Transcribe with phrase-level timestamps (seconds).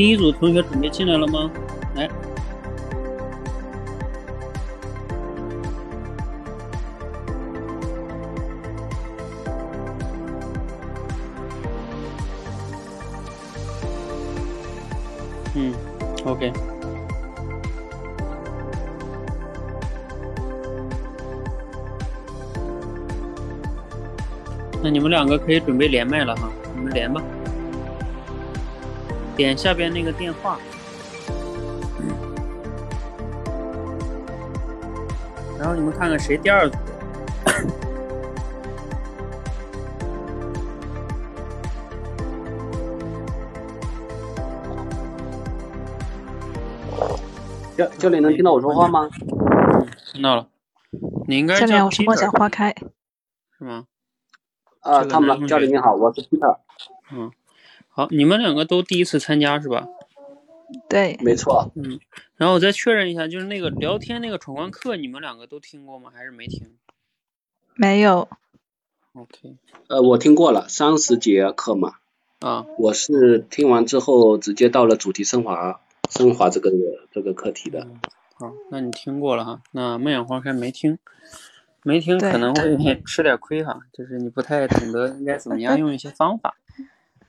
[0.00, 1.50] 第一组同学准备进来了吗？
[1.94, 2.08] 来，
[15.54, 15.74] 嗯
[16.24, 16.50] ，OK。
[24.82, 27.22] 那你们两个可以准备连麦了哈，你们连吧。
[29.40, 30.58] 点下边那个电话，
[35.58, 36.76] 然后你们看看谁第二组。
[47.78, 49.08] 教教练能听到我说话吗？
[50.12, 50.46] 听到了。
[51.26, 52.74] 你应该教练，我是梦想花开。
[53.56, 53.86] 是吗？
[54.80, 56.58] 啊，他们教练你好，我是 Peter。
[57.10, 57.32] 嗯。
[57.92, 59.86] 好，你们两个都第一次参加是吧？
[60.88, 61.72] 对，没错。
[61.74, 61.98] 嗯，
[62.36, 66.10] 然后我再确认一下，就是那个聊天那个闯关课，你们两个都听过吗？
[66.14, 66.76] 还是没听？
[67.74, 68.28] 没有。
[69.14, 69.56] OK。
[69.88, 71.94] 呃，我听过了，三十节课嘛。
[72.38, 72.64] 啊。
[72.78, 76.70] 我是听完之后直接到了主题升华，升华这个
[77.10, 77.88] 这个课题的。
[78.34, 79.62] 好，那你听过了哈？
[79.72, 80.98] 那梦想花开没听，
[81.82, 86.54] 没听可能 会吃点亏哈，就是你不太懂得应该怎么样用一些方法。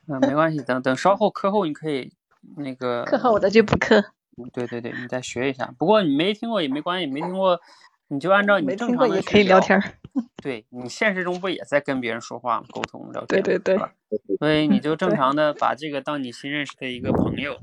[0.07, 2.11] 嗯，没关系，等等稍后课后你可以
[2.57, 4.03] 那个 课后我再去补课。
[4.53, 5.73] 对对对，你再学一下。
[5.77, 7.59] 不过你没听过也没关系，没听过
[8.07, 9.79] 你就按照你正常的也可以聊天。
[10.41, 13.41] 对你现实中不也在跟别人说话沟通聊天？
[13.43, 13.79] 对对对。
[14.39, 17.59] 所以你就正常的把这个当你新认识的一个朋友。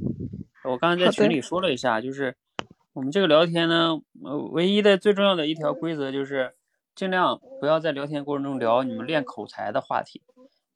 [0.64, 2.36] 我刚才在群里说了一下，就是
[2.92, 6.54] 我们这个聊天呢，呃，唯一的最重要的一条规则就是
[6.94, 10.22] 尽量不要在聊天过程中聊你们练口才的话题。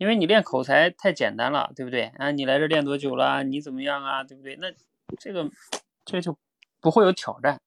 [0.02, 2.32] 因为你练口才太简单了，对不对啊？
[2.32, 3.44] 你来这练多久了？
[3.44, 4.24] 你怎么样啊？
[4.24, 4.56] 对不对？
[4.56, 4.66] 那
[5.16, 5.48] 这个
[6.04, 6.36] 这就
[6.80, 7.60] 不会有挑战。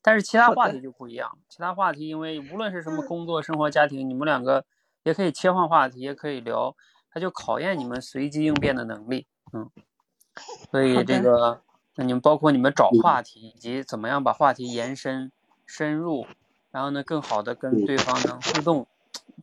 [0.00, 4.64] 但是其他话题就不一样，其他话题因为无论是什么工作、生活、家庭，你们两个
[5.02, 6.74] 也可以切换话题，也可以聊，
[7.12, 9.26] 它就考验你们随机应变的能力。
[9.52, 9.70] 嗯，
[10.70, 11.60] 所以这个
[11.96, 15.30] 那你们包括你们找话题以及怎么样把话题延伸
[15.66, 16.26] 深入，
[16.70, 18.86] 然后呢更好的跟对方能互动。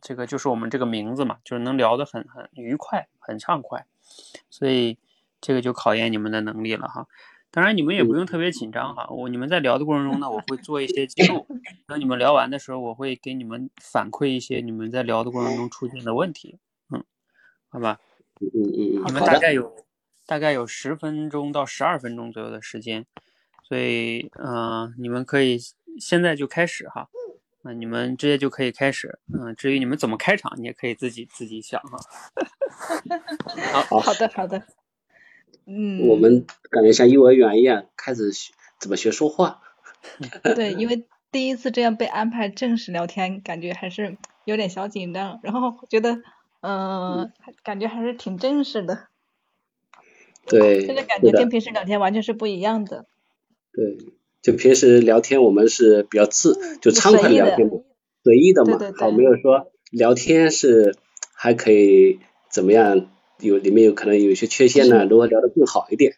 [0.00, 3.86] 这个就是我们这个名字嘛，就是能聊得很很愉快，很畅快，
[4.50, 4.98] 所以
[5.40, 7.06] 这个就考验你们的能力了哈。
[7.50, 11.46] 当然你们也不用特别紧张哈，我你们在聊的过程中呢，我会做一些记录，
[11.86, 16.58] 等你们聊完的时候，我会给你们反馈一些你们在聊的过程中出现的问题，
[16.88, 17.04] 嗯，
[17.68, 18.00] 好吧，
[18.40, 19.76] 嗯嗯嗯，你们大概有
[20.24, 23.04] 大概有十分钟到十二分钟左右的时间，
[23.62, 25.58] 所以嗯，你们可以
[26.00, 27.10] 现在就开始哈。
[27.64, 31.98] 那你们直接就可以开始，嗯，至于你们怎么开场，你也可以自己自己想哈。
[33.88, 34.64] 好好的好的，
[35.66, 39.62] 嗯，我们感觉像幼儿园一样，开始学怎么学说话。
[40.42, 46.20] 对， 因为第一次这样被安排正式聊天，感觉还是有点小紧张，然后觉得，
[46.62, 47.32] 嗯，
[47.62, 49.06] 感觉还是挺正式的。
[50.46, 50.84] 对。
[50.84, 53.06] 现在感觉跟平时聊天完全是不一样的。
[53.72, 53.96] 对。
[54.42, 57.70] 就平时聊天，我们是比较自，就畅快聊天，
[58.24, 60.96] 随意的嘛，好没有说聊天是
[61.32, 62.18] 还可以
[62.50, 63.08] 怎么样，
[63.38, 66.14] 有里面有可能有一些缺陷呢，如何聊得更好一点？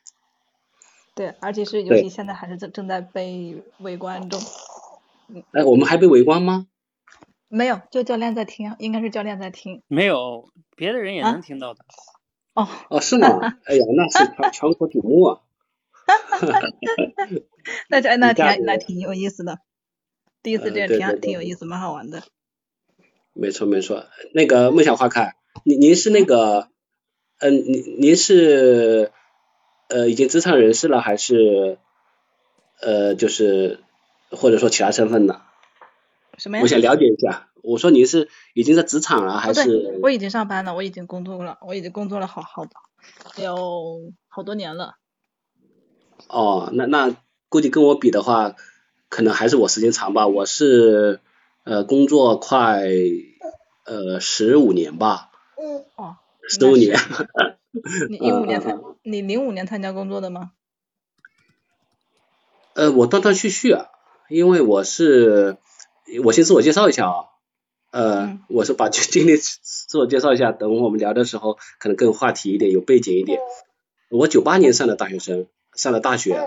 [1.14, 4.40] 对，而且是尤其现在还是正正在被围观中。
[5.52, 6.66] 哎，我们还被围观吗？
[7.48, 9.82] 没有，就教练在听，应该是教练在听。
[9.86, 11.84] 没有，别的人也能听到的。
[12.54, 12.66] 哦。
[12.88, 13.28] 哦，是吗？
[13.64, 15.40] 哎呀，那是全全国瞩目啊！
[16.06, 16.60] 哈哈哈！
[17.88, 19.58] 那这那挺那挺有意思的，
[20.42, 22.22] 第一次这样挺挺有意思，蛮好玩的。
[23.32, 25.34] 没错没错，那个梦想花开，
[25.64, 26.68] 您您是那个，
[27.38, 29.10] 嗯，您您是
[29.88, 31.78] 呃已经职场人士了，还是
[32.80, 33.80] 呃，就是
[34.30, 35.42] 或者说其他身份呢？
[36.38, 36.62] 什么呀？
[36.62, 37.48] 我想了解一下。
[37.62, 39.98] 我说您是已经在职场了还是？
[40.02, 42.72] 我已经上班了，我已经工作了，我已经工作了好好的，
[43.42, 44.96] 有好多年了。
[46.28, 47.16] 哦，那那
[47.48, 48.56] 估计跟我比的话，
[49.08, 50.26] 可能还是我时间长吧。
[50.26, 51.20] 我是
[51.64, 52.82] 呃工作快
[53.84, 55.30] 呃十五年吧。
[55.56, 55.84] 嗯。
[55.96, 56.16] 哦。
[56.48, 56.96] 十五年。
[58.08, 60.52] 你一五年参，你零五年参加工作的吗？
[62.74, 63.86] 呃，我断断续续啊，
[64.28, 65.56] 因为我是，
[66.24, 67.24] 我先自我介绍一下啊，
[67.90, 73.40] 呃，我是把经历 自我介绍一下，等我们聊的时候可能更话题一点，有背景一点。
[74.10, 76.46] 我九八年上的大学生，上了大学，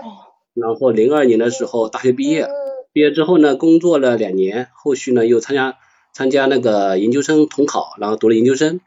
[0.54, 2.48] 然后零二年的时候大学毕业，
[2.92, 5.78] 毕业之后呢，工作了两年，后续呢又参加
[6.12, 8.80] 参加那个研究生统考，然后读了研究生，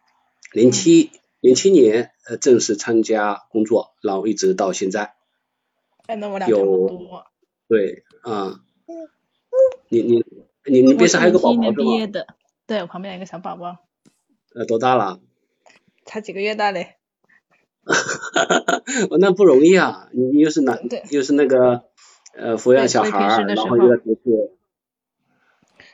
[0.53, 1.11] 零七。
[1.41, 5.15] 零七年呃正式参加工作，然后一直到现在。
[6.47, 7.17] 有
[7.67, 8.59] 对啊，
[9.89, 10.23] 你你
[10.65, 12.07] 你你边上还有个宝宝是吗？
[12.67, 13.77] 对，我旁边有个小宝宝。
[14.53, 15.19] 呃，多大了？
[16.05, 16.97] 才几个月大嘞。
[17.83, 18.83] 哈哈哈！
[19.19, 20.79] 那不容易啊，你又是男，
[21.09, 21.85] 又是那个
[22.35, 24.57] 呃抚养小孩儿，然后又要读书。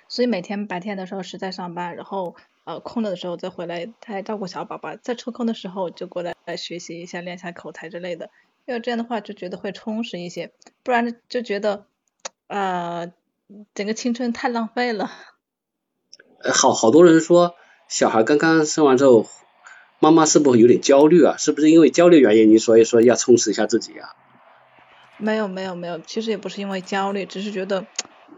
[0.07, 2.35] 所以每天白天的时候是在上班，然后。
[2.67, 8.29] 呃，空了的时候再回来，他还照顾小宝宝，再抽空的时候就过来来学习一下，练一下口才之类的。
[8.65, 10.51] 因为这样的话就觉得会充实一些，
[10.83, 11.85] 不然就觉得
[12.47, 13.13] 呃
[13.73, 15.09] 整个青春太浪费了。
[16.53, 17.55] 好好多人说
[17.87, 19.25] 小孩刚刚生完之后，
[19.99, 21.37] 妈妈是不是有点焦虑啊？
[21.37, 24.09] 是不是因为焦虑原因，你所以说要充实一下自己啊？
[25.17, 27.85] 没有没有没有，其实也不是因为焦虑，只是觉得。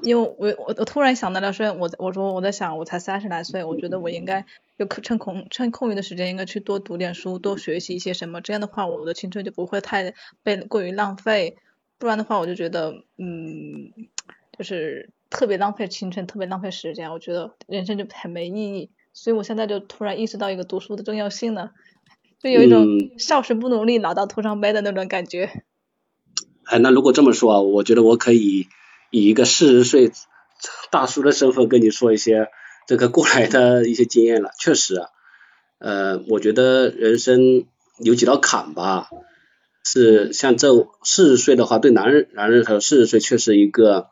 [0.02, 4.46] 因为我我我突然想到了，说我我说我在想，我才三十来岁，我觉得我应该
[4.78, 11.58] 就趁空趁空余的时间，应该去多读点书，多学习一些什么，这样的话，我的青春就不会太被过于浪费。
[11.98, 13.92] 不然的话，我就觉得，嗯，
[14.58, 18.92] 就是特别浪费青春，特别浪费时间，我觉得人生就很没意义。
[19.14, 21.72] 所以我现在就突然意识到一个读书的重要性了，
[22.42, 22.86] 就有一种
[23.18, 25.64] 少时不努力，老到徒伤悲的那种感觉。
[26.66, 28.68] 哎，那如果这么说啊，我觉得我可以。
[29.12, 30.12] 以一个四十岁
[30.92, 32.48] 大叔的身份跟你说一些
[32.86, 35.02] 这个过来的一些经验了，确实，
[35.80, 37.66] 呃，我觉得人生
[37.98, 39.10] 有几道坎吧，
[39.84, 44.10] 是像这四十岁的话，对男人男人来说，四十岁确实一个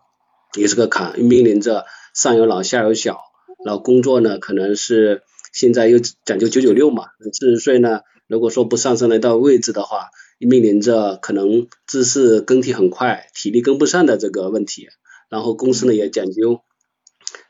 [0.58, 1.86] 也是个坎，面临着
[2.16, 3.22] 上有老下有小，然
[3.64, 5.24] 然后工作呢可能是
[5.54, 10.10] 现在又讲究九九六嘛，四十岁呢如果说不上升了一道位置的话。
[10.40, 14.88] 面临着可能知识更替很快，体力跟不上的这个问题，
[15.32, 16.62] 然后公司呢也讲究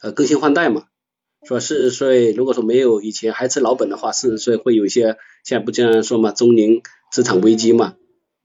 [0.02, 0.86] 呃更新换代嘛，
[1.46, 7.96] 说四十岁如果说没有以前还吃老本的话，四十岁会有一些现在不经常说嘛中年职场危机嘛，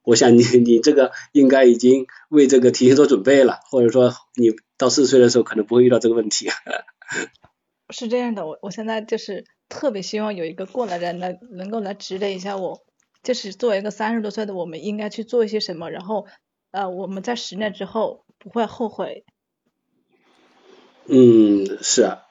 [0.02, 6.48] 我想你你这个应该已经为这个提前做准备了，或者说你到四十岁的时候可能不会遇到这个问题。
[7.92, 12.80] 是这样的，我我现在就是特别希望有一个过来人来能够来指点一下我。
[13.22, 16.26] 就是作为一个三十多岁的，我们应该去做一些什么，然后
[16.72, 19.24] 呃，我们在十年之后不会后悔。
[21.06, 22.22] 嗯，是啊，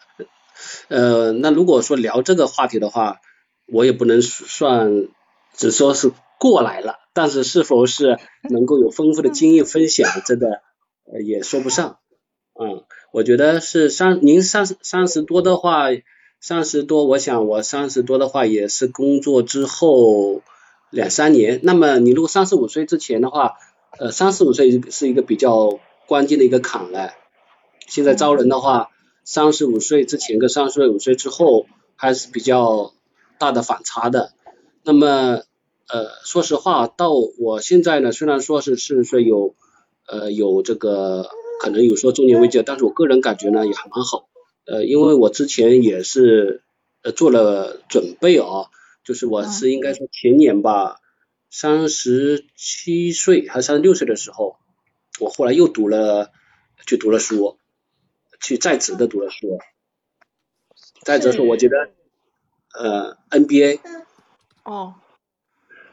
[0.89, 3.21] 呃，那如果说聊这个话题的话，
[3.67, 5.07] 我也不能算
[5.53, 10.61] 只说是过来了，但是是否是能够有丰富的经验分享，真的
[11.25, 11.99] 也说不上。
[12.59, 15.87] 嗯，我觉得是三，您三三十多的话，
[16.39, 20.41] 三十多，我想我三十多的话也是工作之后。
[20.89, 23.53] 两三年，那么你如果三十五岁之前的话，
[23.97, 27.13] 呃，三十五岁是一个比较关键的一个坎了。
[27.87, 28.89] 现在招人的话，
[29.23, 31.65] 三十五岁之前跟三十五岁之后
[31.95, 32.91] 还是比较
[33.39, 34.33] 大的反差的。
[34.83, 35.43] 那么，
[35.87, 39.55] 呃，说实话，到我现在呢，虽然说是四十岁有，
[40.07, 41.25] 呃，有这个
[41.61, 44.27] 可能有说中年危机，但是我个人感觉呢也还蛮好。
[44.65, 46.63] 呃，因为我之前也是
[47.03, 48.71] 呃做了准备啊。
[49.03, 50.99] 就是我是应该说前年吧，
[51.51, 54.57] 三十七岁还是三十六岁的时候，
[55.19, 56.31] 我后来又读了，
[56.87, 57.59] 去读了书，
[58.39, 59.59] 去在职的读了书，
[61.03, 61.91] 在职时我觉得
[62.73, 63.79] 呃 NBA
[64.63, 64.95] 哦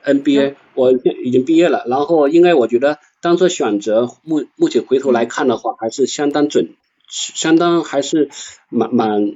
[0.05, 6.77] ，NBA 我已经毕业了，然后应该我觉得当做选择目目前回头来看的话，还是相当准，
[7.09, 8.31] 相当还是
[8.69, 9.35] 蛮蛮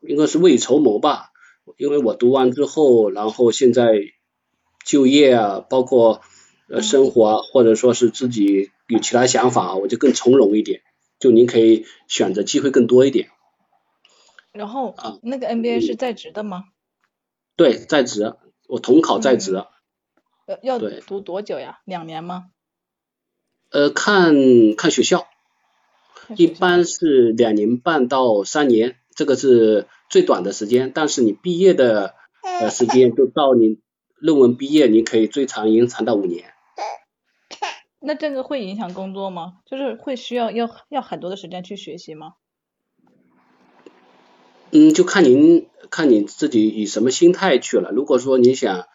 [0.00, 1.30] 应该是未雨绸缪吧。
[1.76, 3.92] 因为我读完之后，然后现在
[4.84, 6.22] 就业啊，包括
[6.68, 10.82] 呃生活啊，或者说是自己有其他想法，我就更从容一点。
[11.18, 13.28] 就您可以选择机会更多一点。
[14.52, 16.64] 然后啊，那个 NBA 是在职的吗？
[17.54, 18.34] 对，在职，
[18.66, 19.62] 我统考在职。
[20.46, 21.80] 要要读多久呀？
[21.84, 22.46] 两年吗？
[23.70, 24.34] 呃，看
[24.76, 25.28] 看学校，
[26.36, 30.90] 一般是两年半到三年，这个是最短的时间。
[30.92, 32.14] 但是你毕业的
[32.60, 33.78] 呃时间就到你
[34.16, 36.52] 论文毕业，你可以最长延长到五年。
[38.02, 39.58] 那这个会影响工作吗？
[39.66, 42.34] 就是会需要要要很多的时间去学习吗？
[44.72, 47.90] 嗯，就看您看你自己以什么心态去了。
[47.92, 48.86] 如果说你想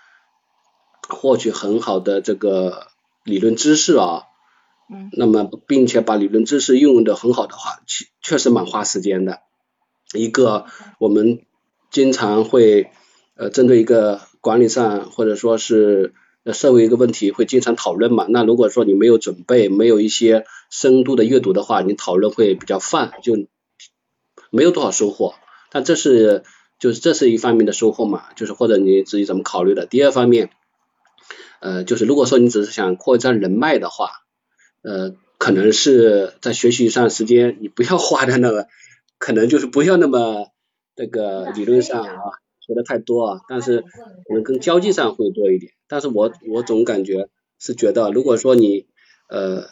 [1.08, 2.88] 获取很好的这个
[3.24, 4.24] 理论知识啊，
[5.12, 9.40] 那么并且把理论知识运用的很好的话，确确实蛮花时间的。
[10.14, 10.66] 一个
[11.00, 11.42] 我们
[11.92, 12.92] 经常会
[13.36, 16.14] 呃针对一个管理上或者说是。
[16.48, 18.28] 呃，社会一个问题会经常讨论嘛？
[18.30, 23.48] 那如果说你没有准备，没有一些深度的阅读的话，你讨论会比较泛，就
[24.52, 25.34] 没有多少收获。
[25.72, 26.44] 但这是
[26.78, 29.88] 就是这是一方面的收获嘛，就是或者你自己怎么考虑的。
[29.88, 30.52] 第二方面，
[31.62, 34.12] 呃，就是如果说你只是想扩展人脉的话，
[34.86, 38.68] 呃，可能是在学习上时间你不要花的那个，
[39.18, 40.48] 可能就是不要那么
[40.96, 42.22] 这个理论上啊。
[42.68, 45.74] 学的太多啊，但是可能跟交际上会多一点。
[45.88, 48.88] 但是我我总感觉是觉得，如果说你
[49.30, 49.68] 呃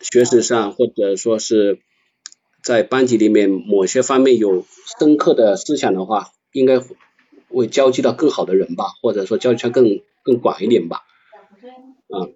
[0.00, 1.80] 学识上或者说是
[2.62, 4.64] 在班级里面某些方面有
[4.98, 6.80] 深刻的思想的话，应该
[7.50, 11.02] 会交际到更好的人吧，或者说交际圈更更广一点吧。
[12.08, 12.32] 嗯。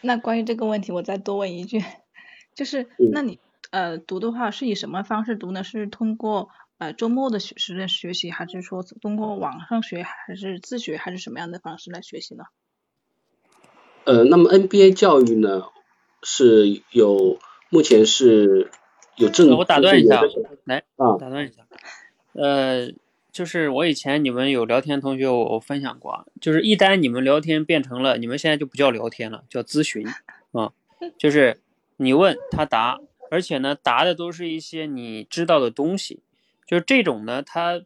[0.00, 1.82] 那关于这个问题，我再多问一句，
[2.54, 3.38] 就是那你
[3.70, 5.64] 呃读的话是以什么方式读呢？
[5.64, 6.50] 是通过？
[6.78, 12.44] 呃，周末的学时间学习，还是说通过网上学，还是自学，还是什么样的方式来学习呢？
[14.04, 15.64] 呃，那么 NBA 教育呢，
[16.22, 18.70] 是有目前是
[19.16, 20.22] 有正我打断一下，
[20.62, 21.66] 来，啊，打断一下，
[22.34, 22.92] 呃，
[23.38, 30.04] 就是我以前你们有聊天同学，我我分享过，就是一旦你们聊天变成了，你们现在就不叫聊天了，叫咨询
[30.50, 30.72] 啊，
[31.16, 31.60] 就是
[31.98, 32.98] 你问他答，
[33.30, 36.24] 而且呢，答的都是一些你知道的东西。
[36.66, 37.80] 就是这种呢，他，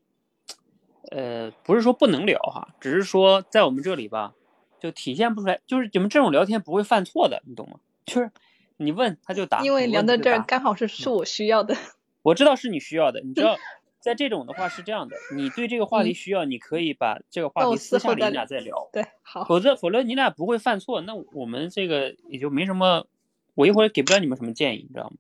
[1.11, 4.33] 呃，不是说不能聊哈，只是说在我们这里吧，
[4.81, 5.61] 就体现不出来。
[5.67, 7.79] 就是你们这种聊天不会犯错的，你懂吗？
[8.07, 8.31] 就是
[8.79, 11.77] 你问他就答，因为聊到这儿刚好是是我需要的。
[12.23, 13.59] 我知道是你需要的，你知道，
[14.03, 19.45] 在这种的话是这样的，你对这个话题需要，你可以把这个话题私下里你俩再聊，对，好。
[19.45, 23.07] 否则否则你俩不会犯错，那我们这个也就没什么，
[23.55, 25.17] 我一会儿给不了你们什么建议，你知道吗？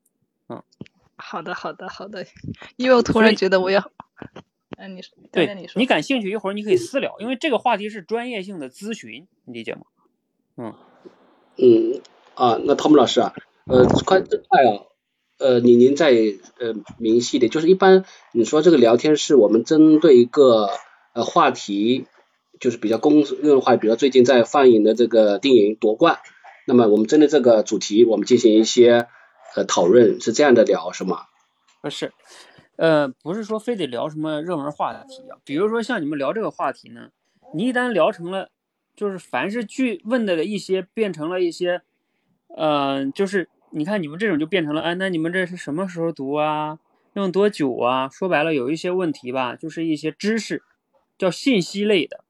[0.49, 0.63] 嗯。
[1.17, 2.27] 好的，好的，好的，
[2.77, 3.81] 因为我突然觉得我要，
[4.77, 9.83] 嗯， 你说，对，你说，你感兴趣，一会儿你可以私聊，因为这个话题是专业性的咨询，你理解吗？
[10.57, 10.75] 嗯，
[11.57, 12.01] 嗯，
[12.35, 13.33] 啊，那汤姆老师啊，
[13.67, 14.83] 呃，快这块啊，
[15.43, 16.13] 呃，你您再
[16.59, 20.71] 呃明细点，就是一般你说这个聊天是我们针对一个
[21.15, 22.07] 呃话题，
[22.61, 26.19] 就是比较公用的话，比如最近在放映的这个电影夺冠，
[26.67, 29.09] 那么我们针对这个主题，我们进行一些。
[29.55, 31.27] 呃，讨论是这样的聊是吗？
[31.83, 32.11] 不是，
[32.77, 35.37] 呃，不是说非得聊什么热门话题啊。
[35.45, 37.11] 比如说像你们聊这个话题呢，
[37.53, 38.49] 你一旦聊成了，
[38.97, 41.83] 就是凡是去问的一些变成了一些，
[42.57, 46.79] 呃，就是你看你们这种就变成了，哎，那你们这是什么时候读啊？
[47.15, 48.09] 用多久啊？
[48.09, 50.63] 说白了有一些问题吧，就是一些知识，
[51.19, 52.25] 叫信息类的，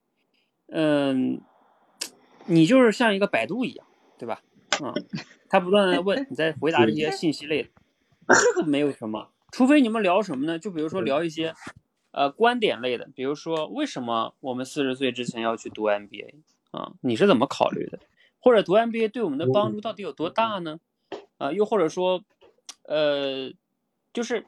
[0.69, 1.41] 嗯，
[2.47, 3.87] 你就是像一个百度一样，
[4.19, 4.43] 对吧？
[4.83, 4.93] 嗯。
[5.49, 7.69] 他不断的问你在回答这些信息类的，
[8.29, 10.59] 这个没有什么，除非你们聊什么呢？
[10.59, 11.55] 就比如说聊一些
[12.11, 16.37] 呃观点类的，比如说为什么我们四十岁之前要去读 MBA
[16.71, 16.93] 啊？
[17.03, 17.99] 你是怎么考虑的？
[18.41, 20.81] 或者读 MBA 对我们的帮助到底有多大呢？
[21.43, 22.23] 啊，又或者说
[22.85, 23.51] 呃，
[24.13, 24.47] 就是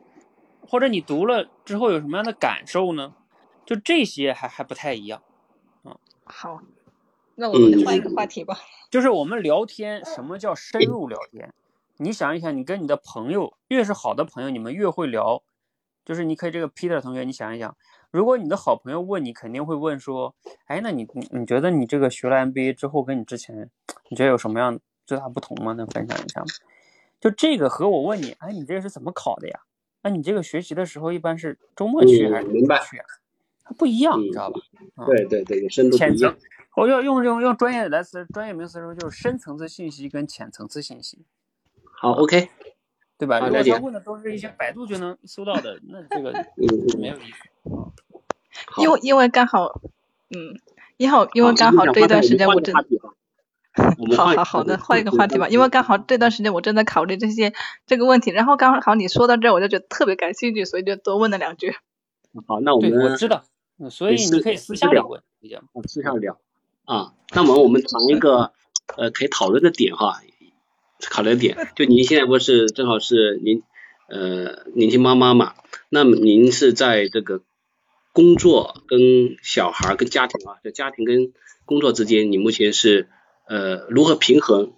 [0.60, 3.14] 或者你读了之后有什么样的感受呢？
[3.66, 5.20] 就这些还还不太一样
[5.82, 5.96] 啊。
[6.24, 6.60] 好，
[7.34, 8.56] 那我们换一个话题吧。
[8.90, 11.52] 就是我们聊天，什么叫深入聊天？
[11.96, 15.42] 你想一想，你跟你的朋友越是好的朋友，你们越会聊。
[16.04, 17.76] 就是你可以这个 Peter 同学，你想一想，
[18.10, 20.36] 如果你的好朋友问你，肯定会问说，
[20.66, 23.70] 哎，那你你你觉得你这个学了 MBA 之后，跟你之前
[24.10, 25.72] 你觉得有什么样最大不同吗？
[25.72, 26.46] 能分享一下吗？
[27.24, 29.60] 就这个和我问你，哎，你这个是怎么考的呀？
[30.02, 33.06] 那你这个学习的时候一般是周末去还是明白去啊？
[33.64, 34.60] 它不一样，你知道吧？
[35.06, 36.36] 对对对，深度不一样。
[36.76, 41.24] 我要用用用专业来词，专业名词说就是深层次信息跟浅层次信息。
[41.92, 42.50] 好，OK，
[43.16, 43.40] 对吧？
[43.40, 46.30] 如果他问的都是一些百度就能搜到的，那这个
[46.98, 47.72] 没有意思。
[48.82, 49.80] 因为因为刚好，
[50.28, 50.60] 嗯，
[50.98, 52.74] 你好，因为刚好这一段时间我正，
[54.16, 55.48] 好好好的，换一个话题吧。
[55.48, 57.52] 因为刚好这段时间我正在考虑这些
[57.86, 61.74] 这个问题，然后刚好你说到这儿，我就觉得特别感兴趣，所以就多问了两句。
[62.46, 63.44] 好，那我们我知道，
[63.90, 65.22] 所以你可以私下里问，
[65.86, 66.38] 私下聊。
[66.84, 68.52] 啊，那么我们谈一个
[68.96, 70.20] 呃可以讨论的点哈，
[71.10, 71.56] 考虑的点。
[71.74, 73.62] 就您现在不是正好是您
[74.08, 75.54] 呃年轻妈妈嘛？
[75.88, 77.42] 那么您是在这个
[78.12, 81.32] 工作跟小孩跟家庭啊，就家庭跟
[81.64, 83.08] 工作之间，你目前是
[83.46, 84.72] 呃如何平衡？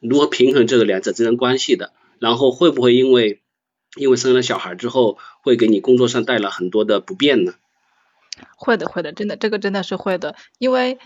[0.00, 1.92] 如何平衡这个两者之间关系的？
[2.20, 3.42] 然后会不会因为
[3.96, 7.54] 因为生了小孩之后，会给你工作上带来很多的不便呢？
[8.56, 10.36] 会的，会的，真的，这个真的是会的。
[10.58, 10.98] 因为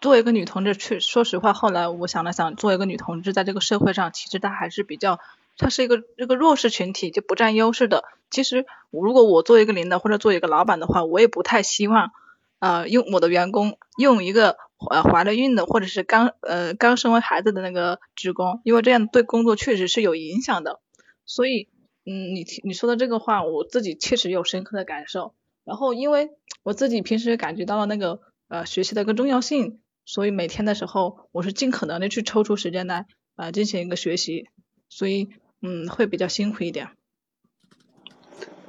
[0.00, 5.18] 作为一个女同志，去说实话，后来我想了想，作为一个女同志，在这个社会上，其实她还是比较，
[5.58, 8.04] 她是一个这个弱势群体，就不占优势的。
[8.30, 12.10] 其实，如果我作为一个领导或者作为一个老板的话，我也不太希望
[12.58, 14.56] 呃用我的员工用一个。
[14.88, 20.80] 呃，怀了孕的或者是刚呃刚生完孩子的那个职工，因为这样对工作确实是有影响的。
[21.26, 21.68] 所以，
[22.06, 25.34] 嗯，你你说的这个话，我自己确实有深刻的感受。
[25.64, 26.30] 然后，因为
[26.62, 34.48] 我自己平时感觉到了那个呃学习的一个重要性，所以每天的时候，我是尽可能的去抽出时间来啊进行一个学习。
[34.88, 35.28] 所以，
[35.60, 36.88] 嗯，会比较辛苦一点。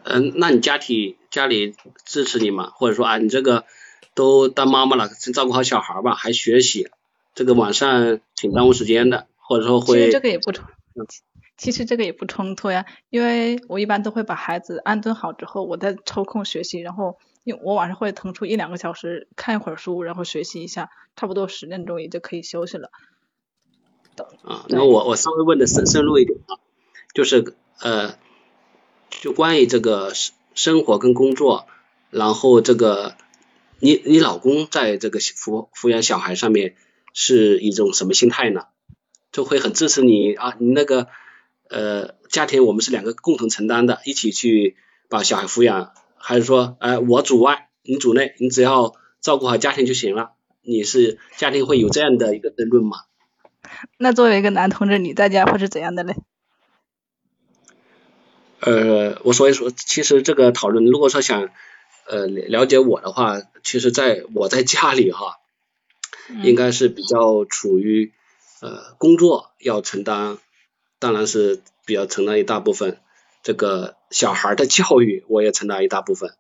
[0.04, 2.70] 嗯，那你家庭家里支持你吗？
[2.76, 3.64] 或者说啊，你这个？
[4.14, 6.90] 都当妈妈了，先照顾好小孩吧，还学习，
[7.34, 10.00] 这个晚上挺耽误时间的，或者说会。
[10.00, 10.66] 其实这个也不冲，
[11.58, 22.92] 其实这个也不冲突呀，因为我一般都会把孩子安顿好之后，我再抽空学习，然后因我晚上会腾出一两个小时看一会儿书，然后学习一下，差不多十点钟也就可以休息了。
[24.44, 26.60] 啊，那我我稍微问的深深入一点啊，
[27.14, 28.16] 就是呃，
[29.10, 31.66] 就关于这个生生活跟工作，
[32.10, 33.16] 然后这个。
[33.82, 36.76] 你你老公在这个抚抚养小孩上面
[37.14, 38.68] 是一种什么心态呢？
[39.32, 41.08] 就会很支持你啊，你那个
[41.70, 44.76] 呃家庭我们是两个共同承担的，一起去
[45.10, 50.34] 把小孩抚养，还是说哎我主外你主内，你只要照顾好家庭就行了？
[50.62, 52.98] 你是家庭会有这样的一个争论吗？
[53.98, 56.14] 那作为一个男同志，你在家会是怎样的呢？
[58.60, 61.50] 呃，我所以说，其实这个讨论，如果说想。
[62.08, 65.38] 呃，了解我的话，其实在我在家里哈，
[66.44, 68.12] 应该是比较处于
[68.62, 70.38] 呃工作要承担，
[71.00, 73.00] 当然是比较承担一大部分。
[73.44, 76.36] 这个小孩的教育我也承担一大部分，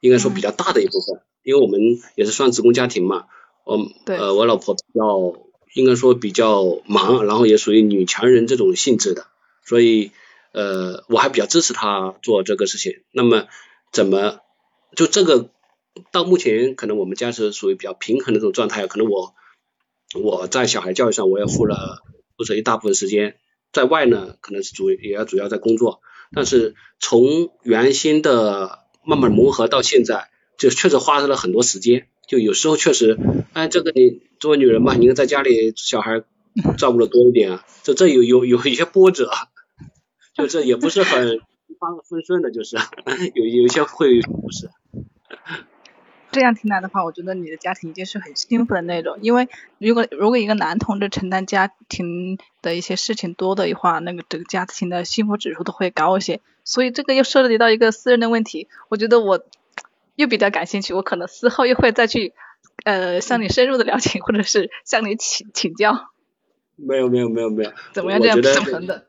[0.00, 1.80] 应该说比较大的一部分，因为我们
[2.14, 3.26] 也是算职工家庭嘛。
[3.64, 5.40] 我呃我老婆比较
[5.74, 9.26] 应该说比较忙，然后也属于女强人这种性质的，
[9.64, 10.12] 所以
[10.52, 13.02] 呃我还比较支持她做这个事情。
[13.12, 13.46] 那么
[13.92, 14.40] 怎么？
[14.96, 15.50] 就这个
[16.12, 18.86] 到目前，可能我们家是属于比较平衡的这种状态。
[18.86, 19.34] 可能我
[20.20, 22.02] 我在小孩教育上，我也付了
[22.36, 23.36] 付出一大部分时间，
[23.72, 26.00] 在外呢，可能是主也要主要在工作。
[26.32, 32.08] 但是从原先的慢慢磨合到现在，就确实花了很多时间。
[32.28, 33.18] 就有时候确实，
[33.52, 36.22] 哎，这个你作为女人嘛，你在家里小孩
[36.78, 39.30] 照顾的多一点啊，这这有有有一些波折，
[40.36, 41.40] 就这也不是很。
[41.80, 42.76] 方分顺的，就是
[43.34, 44.70] 有有一些会不是。
[46.30, 49.18] 这样听来的话，我觉得你的家庭一定是很幸福的那种。
[49.20, 56.40] 因为如果如果一个男同志承担家庭的一些事情多的话，那个整个家庭的幸福指数都会高一些。
[56.62, 59.42] 所以这个又涉及到一个私人的问题，我觉得我
[60.14, 62.32] 又比较感兴趣，我可能事后又会再去
[62.84, 66.12] 呃向你深入的了解，或者是向你请请教。
[66.76, 67.72] 没有没有没有没有。
[67.92, 69.06] 怎么样这样平衡的？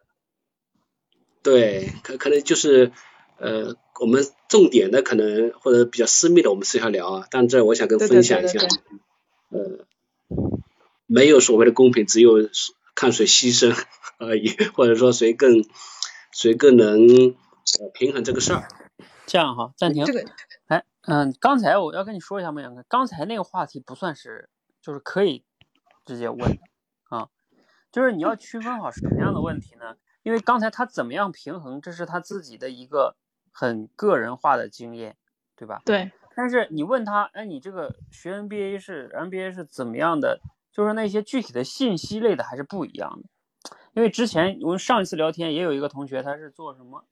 [1.44, 2.92] 对，可可能就是
[3.38, 7.28] 呃，我们重点的可能或者比较私密的，我们私下聊啊。
[7.32, 8.60] 但这我想跟分享一下，
[9.50, 9.86] 呃，
[11.08, 12.50] 没有所谓的公平，只有
[12.94, 13.76] 看谁牺牲
[14.20, 15.66] 而已，或者说谁更
[16.32, 18.68] 谁更能呃平衡这个事儿。
[19.26, 20.06] 这样哈，暂停。
[20.06, 20.24] 这个，
[20.68, 24.50] 哎，嗯，刚才我要跟你说一下，孟阳哥，刚才那个话题不算是，
[24.82, 25.44] 就是可以
[26.06, 26.60] 直接问的
[27.10, 27.30] 啊，
[27.92, 29.96] 就是你要区分好什么样的问题呢？
[30.24, 33.16] 因为刚才他怎么样平衡，这是他自己的一个
[33.52, 35.18] 很个人化的经验，
[35.56, 35.82] 对吧？
[35.86, 36.12] 对。
[36.34, 40.40] 但是你问他，哎，你这个学 NBA 是 NBA 是怎么样的？
[40.72, 43.30] 就是那些具体的信息类的还是不一样的。
[43.94, 47.04] 因为之前我们上一次聊天也有一个同学，他是做什么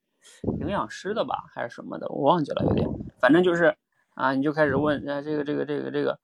[0.62, 2.88] 营养师的吧，还是什么的，我忘记了，有点。
[3.20, 3.76] 反正就是
[4.14, 6.20] 啊，你就开始问，哎，这个这个这个这个，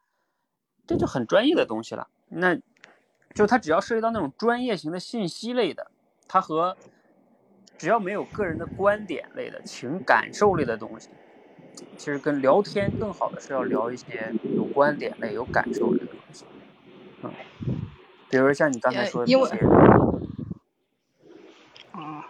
[0.88, 2.08] 这就很专业的东西了。
[2.30, 2.56] 那
[3.34, 5.92] 就他只要涉及到那种专业型的信息类的。
[6.28, 6.76] 他和
[7.78, 11.10] 只要没有个人的观点类的情感受类的东西，
[11.98, 16.46] 其实跟聊天更好的是要聊一些有观点类、有感受类的东西。
[17.22, 17.32] 嗯，
[18.30, 19.56] 比如像你刚才说的那些。
[21.92, 22.28] 啊，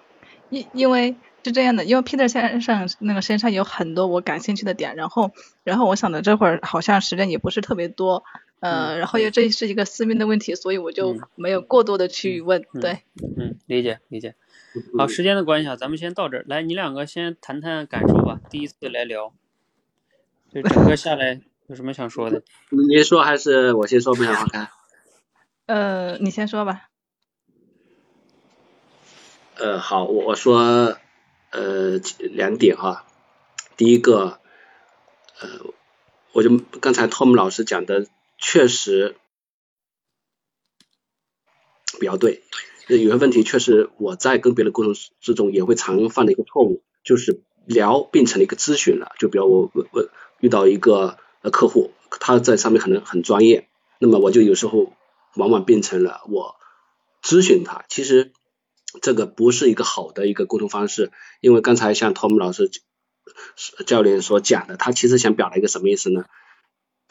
[0.50, 5.32] 因因为是这样的，因为 Peter 先生那个身上有很多我感兴趣的点，然后
[5.64, 8.24] 然后我想的这会儿好像时间也不是特别多。
[8.66, 12.66] 呃，然后因为这是一个私密的问题，所以我就没有过多的去问。
[12.82, 13.04] 对，
[13.38, 14.36] 嗯，理解理解。
[14.98, 16.46] 好，时间的关系啊，咱们先到这儿。
[16.48, 18.42] 来，你两个先谈谈感受吧。
[18.50, 19.34] 第一次来聊，
[20.52, 22.42] 就整个下来有什么想说的？
[22.90, 24.16] 你说还是我先说？
[24.16, 24.70] 不想花开。
[25.68, 26.90] 呃，你先说吧。
[29.58, 30.98] 呃，好，我我说
[31.52, 33.06] 呃两点哈。
[33.78, 34.40] 第一个，
[35.40, 35.50] 呃，
[36.34, 39.16] 我就刚才 Tom 老师讲的确实
[42.00, 42.44] 比较对。
[42.88, 49.14] 有些问题确实我在跟别人沟通之中也会常犯的一个错误，就是聊变成了一个咨询了。
[49.18, 53.68] 就比如我我我遇到一个呃客户，他在上面可能很专业，
[54.00, 54.94] 那么我就有时候
[55.36, 56.58] 往往变成了我
[57.24, 57.86] 咨询他。
[57.90, 58.34] 其实
[59.02, 62.70] 这个不是一个好的一个沟通方式，因为刚才像 Tom 老师
[63.88, 66.26] 教练所讲的，他其实想表达一个什么意思呢？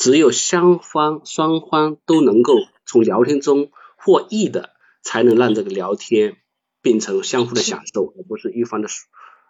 [0.04, 4.72] 只有双方双方都能够从聊天中获益的。
[5.06, 6.38] 才能让这个聊天
[6.80, 9.04] 变成相互的享受，而不是一方的输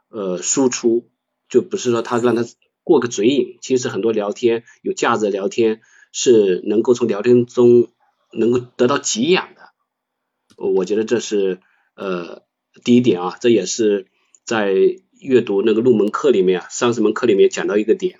[0.08, 1.08] 呃输出，
[1.48, 2.44] 就不是说他让他
[2.82, 3.58] 过个嘴瘾。
[3.60, 7.86] 其实很多聊天有价值的聊天是能够从聊天中
[8.32, 9.60] 能够得到给养的。
[10.56, 11.60] 我觉得这是
[11.94, 12.42] 呃
[12.82, 14.08] 第一点啊，这也是
[14.44, 14.74] 在
[15.20, 18.18] 阅读那个入门课里面啊，三十门课里面讲到一个点，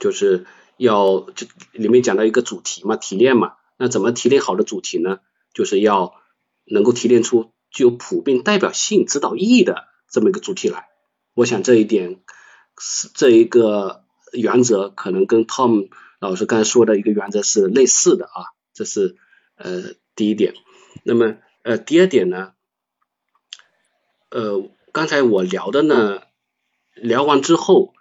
[0.00, 0.46] 就是
[0.80, 3.54] 要就里面讲到一个主题嘛，提炼嘛。
[3.76, 5.20] 那怎么提炼好的主题呢？
[5.52, 6.14] 就是要
[6.64, 10.88] 能够提炼出具有普遍代表性、指导意义的这么一个主题来，
[11.34, 12.20] 我想这一点
[12.78, 15.88] 是这一个原则可能跟 Tom
[16.18, 19.16] 老师刚才说的一个原则是类似的啊，这是
[19.56, 20.54] 呃第一点。
[21.04, 22.52] 那么呃第二点呢，
[24.30, 26.22] 呃刚才我聊的呢，
[26.94, 27.94] 聊完之后，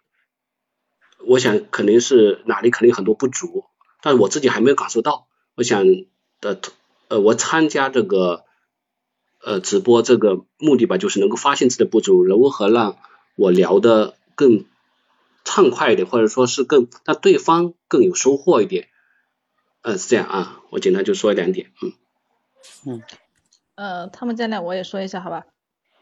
[1.28, 3.66] 我想肯定是哪里肯定很多不足，
[4.02, 5.86] 但是我自己还没有感受到，我想
[6.42, 6.60] 的
[7.08, 8.46] 呃我参加这个。
[9.42, 12.98] 呃，直播这个目的吧，就是能够发现自己的不足，如何让
[13.38, 14.66] 我聊的更
[15.46, 18.90] 畅快一点，或者说是更让对方更有收获一点。
[19.82, 21.94] 呃，是这样啊，我简单就说两点，嗯。
[22.86, 23.04] 嗯。
[23.76, 25.46] 呃，他们将来我也说一下，好吧？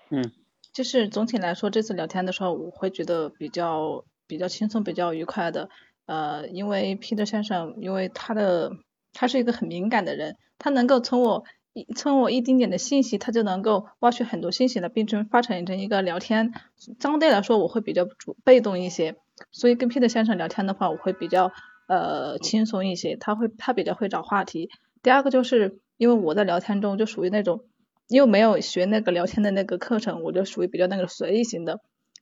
[0.10, 0.32] 嗯。
[0.74, 5.70] 就是总体来说，这次聊天的时候，我会觉得比较比较轻松，比较愉快的。
[6.06, 8.74] 呃，因为 Peter 先生，因为他的
[9.14, 11.86] 他是一个很敏感的人，他能够从我一。
[11.96, 16.52] 从我一丁点的信息，他就能够挖取很多信息来，并成发展成一个聊天。
[17.00, 19.16] 相对来说，我会比较主被动一些，
[19.52, 21.52] 所以跟 Peter 先生聊天的话，我会比较
[21.88, 23.16] 呃轻松一些。
[23.16, 24.72] 他会他比较会找话题。
[25.04, 27.64] 第二个就是因为我在聊天中就属于那种，
[28.08, 31.80] 因为没有学那个聊天的那个课程，我就属于比较那个随意型的，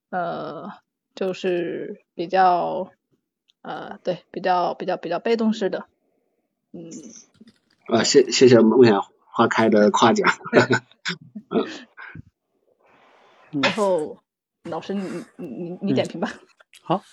[0.10, 0.68] 呃，
[1.15, 2.91] 就是比较
[3.62, 5.86] 呃对比较比较比较被动式的，
[6.73, 6.91] 嗯。
[7.88, 9.04] 啊，谢谢谢梦想。
[9.38, 10.32] 花开的夸奖，
[13.51, 14.17] 然后
[14.63, 16.32] 老师你你你你点评吧。
[16.82, 17.04] 好，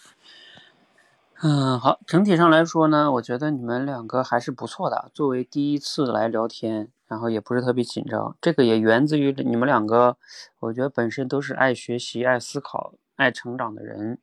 [1.42, 5.10] 嗯好，整体上来说呢，我觉得你们两个还是不错的。
[5.12, 10.16] 作为第一次来聊天，然后也不是特别紧张，这个也源自于你们两个，
[10.60, 14.18] 我觉得本身都是爱学习、爱思考、爱成长的人。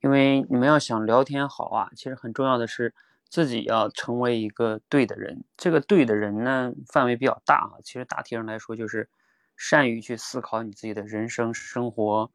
[0.00, 2.94] 因为你们要想聊天好啊，其实很重要的是。
[3.28, 7.72] 自己要成为一个对的人，这个对的人呢，范围比较大啊。
[7.82, 9.10] 其实大体上来说，就是
[9.56, 12.30] 善于去思考你自己的人生生活，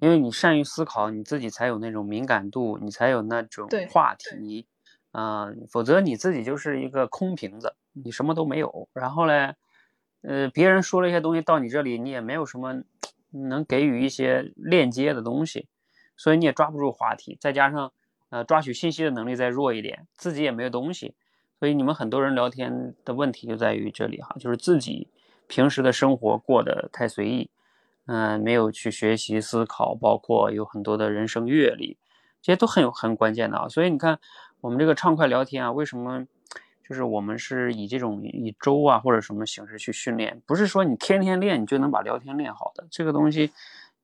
[0.00, 4.66] 因为你善于思考，你自己才有那种敏感度，你才有那种话题
[5.12, 5.46] 啊。
[5.70, 8.88] 否则你自己就是一个空瓶子，你什么都没有。
[8.92, 9.54] 然后嘞，
[10.22, 12.82] 呃，别人说了一些东西到你这里，你也没有什么
[13.30, 15.68] 能给予一些链接的东西，
[16.16, 17.36] 所以你也抓不住话题。
[17.40, 17.92] 再加上。
[18.28, 21.14] 呃，抓取信息的能力再弱一点，自己也没有东西，
[21.60, 25.06] 所以你们很多人聊天的问题就在于这里哈，就是自己
[25.46, 27.48] 平时的生活过得太随意，
[28.06, 31.98] 嗯，没有去学习思考，包括有很多的人生阅历，
[32.42, 33.68] 这些都很有很关键的啊。
[33.68, 34.18] 所以你看，
[34.60, 36.26] 我们这个畅快聊天啊，为什么
[36.88, 43.52] 就是我们是以这种以周啊或者什么形式去训练，不是说你天天练你就能把聊天练好的，这个东西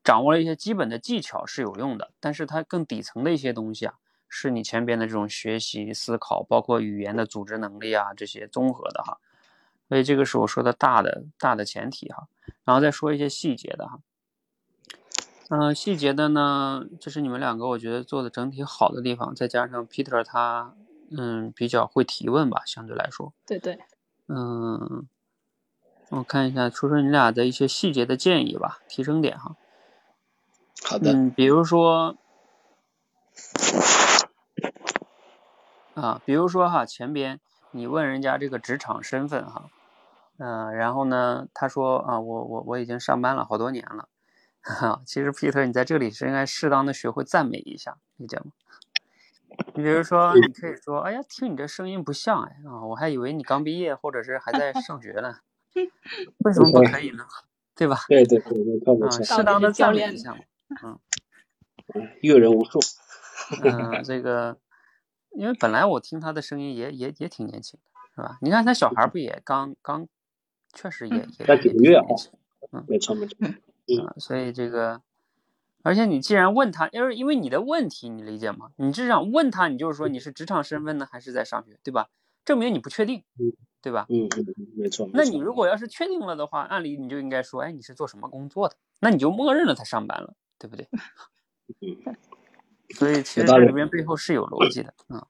[0.03, 3.95] 掌握了一些基本的技巧是有用的，但是它更底层的一些东西啊。
[4.35, 9.19] 是你前边的这种学习思考，包括语言的组织能力啊，这些综合的哈，
[9.91, 12.29] 所以这个是我说的大的大的前提哈，
[12.65, 13.99] 然后再说一些细节的哈，
[15.51, 20.75] 嗯，细节的呢，这是你们两个我觉得做的整体好的地方，再加上 Peter 他
[21.17, 23.79] 嗯比较会提问吧，相对来说，对对，
[24.29, 25.07] 嗯，
[26.11, 29.57] 我看一下，说说你俩的一些细节的建议吧，提升点哈，
[30.85, 32.17] 好的，嗯，比如说。
[35.95, 37.39] 啊，比如说哈，前边
[37.71, 39.69] 你问人家这个职场身份哈，
[40.39, 44.09] 嗯，然后呢，他说啊，我我我已经上班了好多年了，
[44.63, 48.53] 哈，其实 Peter 你在这里是应该适当的学会赞美一下，理解吗？
[49.75, 55.37] 你比如说，你可以说，哎呀，听你这声音不像哎啊，我还以为你刚毕业或者是还在上学呢，
[56.45, 57.27] 为什么不可以呢？
[57.75, 57.97] 对吧？
[58.09, 60.41] 对对对对，啊，适当的赞美一下嘛，
[60.83, 60.99] 嗯，
[62.21, 62.79] 阅人无数。
[63.63, 64.59] 嗯，这个，
[65.31, 68.39] 因为本来我听他的声音也也也挺年轻的，是吧？
[68.43, 70.07] 你看他小孩不也刚刚，
[70.73, 72.05] 确实也也才几个月啊，
[72.73, 75.01] 嗯，没错没错，嗯，所以这个。
[75.83, 78.71] 而且你既然问他，因为因为你的问题，你理解吗？
[78.77, 82.09] 你是想问他，你就是说你是职场身份呢，还是在上学，对吧？
[82.45, 83.25] 证明你不确定，
[83.81, 84.07] 对吧？
[84.09, 85.09] 嗯嗯，没错。
[85.13, 88.77] 那你如果要是确定了的话，按理你就应该说，哎，你是做什么工作的？
[89.01, 90.89] 那你就默认了他上班了，对不对？
[91.81, 92.17] 嗯。
[92.95, 95.27] 所以其实这里边背后是有逻辑的啊。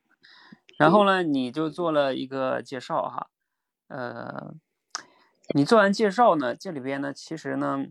[0.78, 3.28] 然后呢，你就做了一个介绍哈，
[3.88, 4.54] 呃，
[5.54, 7.86] 你做完介绍呢，这里边呢，其实呢。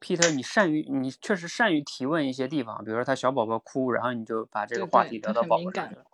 [0.00, 6.04] Peter，你善于你确实善于提问一些地方，比如说他小宝宝哭，然后你就把这个话题聊到宝宝上去了。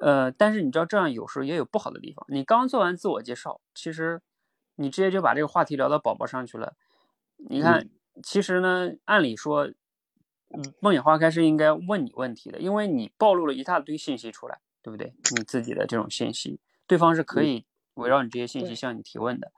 [0.00, 2.24] 呃，但是你知道这样有时候也有不好的地方。
[2.28, 4.22] 你刚做完自我介绍，其实
[4.76, 6.74] 你直接就把这个话题聊到宝宝上去了。
[7.36, 7.88] 你看，
[8.22, 9.66] 其实呢，按理说，
[10.50, 15.14] 嗯，梦野花开是应该问你问题的，因为你暴露了一大堆信息出来，对不对？
[15.36, 19.52] 你自己的这种信息，对方是可以围绕你这些信息向你提问的。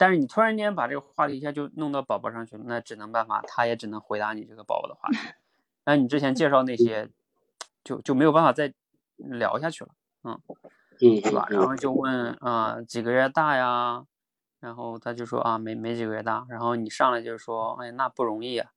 [0.00, 5.18] 但是你突然间把这个话题一下就弄到宝宝上去了，那只能办法，他也只能回答你这个宝宝的话题。
[5.84, 7.10] 那你之前介绍那些，
[7.84, 8.72] 就就没有办法再
[9.16, 9.90] 聊下去了，
[10.24, 10.40] 嗯，
[11.20, 11.46] 对吧？
[11.50, 14.06] 然后就问啊几个月大呀？
[14.58, 16.46] 然后他就说啊没没几个月大。
[16.48, 18.70] 然后你上来就说哎那不容易啊，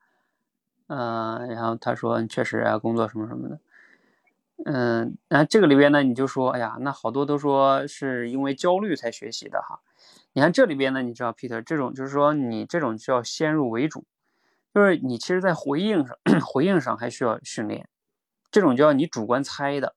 [0.88, 3.60] 嗯，然后他说确实啊工作什么什么的，
[4.66, 9.80] 嗯，那这个里边呢你就说哎呀那好多都说是因为焦虑才学习的哈。
[10.34, 14.06] 你看这里边呢，你知道，Peter 这种就是说你这种叫先入为主，
[14.74, 17.88] 就是你其实在回应上 回应上还需要训练，
[18.52, 19.96] 这种叫你主观猜的，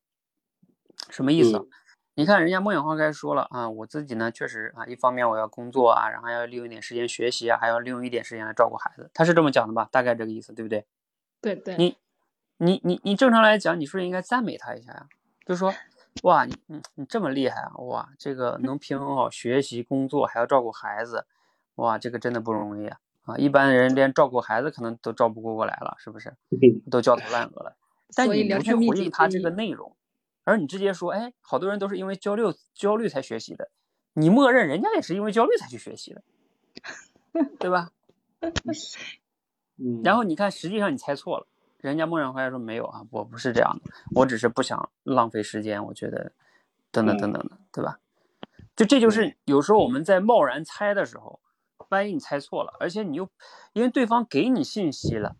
[1.11, 1.67] 什么意思？
[2.15, 9.89] 你看人家梦想花开说了啊，我自己呢确实啊，一方面我要工作啊，然后要利用一点时间学习啊，还要利用一点时间来照顾孩子，他是这么讲的吧？
[9.91, 10.87] 大概这个意思，对不对？
[11.41, 11.77] 对对。
[11.77, 11.97] 你
[12.59, 15.07] 你你你正常来讲，你是不是应该赞美他一下呀？
[15.47, 15.73] 就是说。
[16.23, 17.77] 哇，你你你这么厉害啊！
[17.79, 21.27] 哇，这个能平衡 好学习、工作，还要照顾孩子，
[21.77, 22.99] 哇，这个真的不容易啊！
[23.25, 26.35] 啊，一般人连照顾孩子可能都照顾不过来了，是不是？
[26.91, 27.77] 都焦头烂额了。
[28.15, 29.95] 但你不去回应他这个内容，
[30.45, 32.43] 而你直接说，哎，好多人都是因为焦虑
[32.75, 33.71] 焦虑才学习的，
[34.15, 36.23] 你默认人家也是因为焦虑才去学习的，
[37.61, 37.91] 对吧？
[39.79, 40.03] 嗯。
[40.05, 41.47] 然后你看，实际上你猜错了。
[41.81, 46.33] 人家默认回来说没有啊，我不是这样的，我只是不想浪费时间，我觉得
[46.91, 47.99] 等等等等的，对吧？
[48.75, 51.41] 就这就是有时候我们在贸然猜的时候，
[51.89, 53.29] 万一你猜错了，而且你又
[53.73, 55.37] 因为对方给你信息了，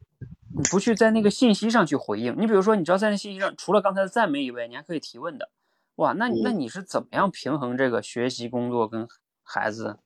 [0.57, 5.51] 你不去在那个信息上去回应，你比如说，你知道在那信息上，除了刚才的赞美以外，你还可以提问的，
[5.97, 9.09] 哇，那那你是怎么样平衡这个学习、工作跟
[9.43, 9.99] 孩子，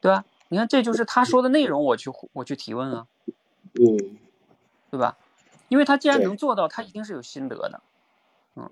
[0.00, 0.24] 对吧？
[0.48, 3.06] 你看，这就是他说的内容，我去我去提问啊，
[3.74, 4.18] 嗯。
[4.90, 5.16] 对吧？
[5.68, 7.82] 因为他既然能做到，他一定是有心得的，
[8.54, 8.70] 嗯。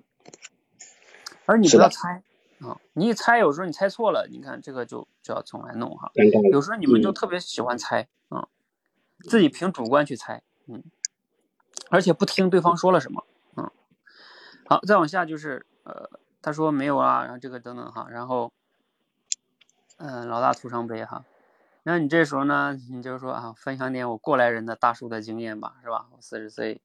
[1.46, 2.22] 而你不要猜
[2.61, 6.11] 啊，你一猜，有时候你猜错了，你看这个就就要重来弄哈。
[6.53, 8.48] 有时候你们就特别喜欢猜啊，
[9.29, 10.83] 自己凭主观去猜，嗯，
[11.90, 13.24] 而且不听对方说了什么，
[13.57, 13.70] 嗯。
[14.66, 16.09] 好，再往下就是呃，
[16.40, 18.53] 他说没有啊，然后这个等等哈，然后
[19.98, 21.24] 嗯，老大徒伤悲哈。
[21.87, 26.07] 那你这时候呢，你就说啊，分享点我过来人的大叔的经验吧，是吧？
[26.12, 26.81] 我四十岁，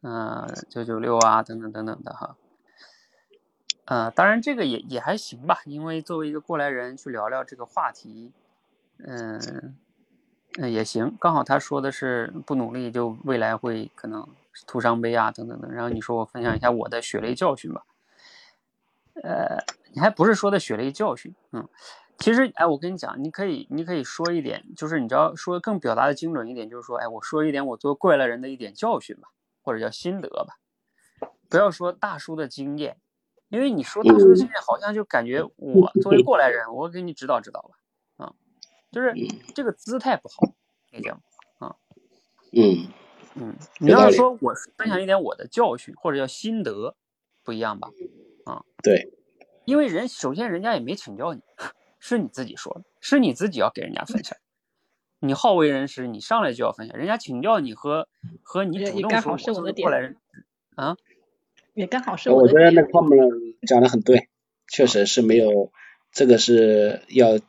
[0.00, 2.36] 嗯，九九六啊，等等等等的哈。
[3.86, 8.32] 呃，当然这个也也还行吧，因为作为一个过来人去聊聊这个话题，
[8.98, 9.74] 嗯，
[10.56, 11.16] 嗯也行。
[11.18, 14.28] 刚好他说的是不努力就未来会可能
[14.68, 15.68] 徒伤悲啊，等等等。
[15.72, 17.84] 然后你说我分享一下我的血泪教训吧，
[19.24, 21.68] 呃，你还不是说的血泪教训，嗯。
[22.18, 29.28] 其实，哎，我跟你讲，你可以，你可以说一点，就是你知道说更表达的精准一点，就是说，哎，我说一点我做过来人的一点教训吧，
[29.62, 30.58] 或者叫心得吧，
[31.48, 32.98] 不要说大叔的经验，
[33.48, 38.34] 因为你说大叔的经验，好像就感觉我作为过来人，我给你指导指导吧，啊，
[38.90, 39.14] 就是
[39.54, 40.34] 这个姿态不好，
[40.90, 41.20] 理解吗？
[41.58, 41.76] 啊，
[42.52, 42.88] 嗯
[43.36, 46.96] 嗯，你要是说我分享一点我的教训或者叫心得，
[47.44, 47.90] 不一样吧？
[48.44, 49.12] 啊，对，
[49.66, 51.40] 因为人首先人家也没请教你。
[51.98, 54.36] 是你自己说的，是你自己要给人家分享。
[55.20, 58.08] 你好为人师，你上来就要分享，人家请教你和
[58.42, 59.36] 和你主动说
[59.72, 60.16] 过来人
[60.76, 60.96] 啊，
[61.74, 63.18] 也刚好是我我觉得那他们
[63.66, 64.28] 讲的很对，
[64.68, 65.72] 确实是没有，
[66.12, 67.40] 这个是要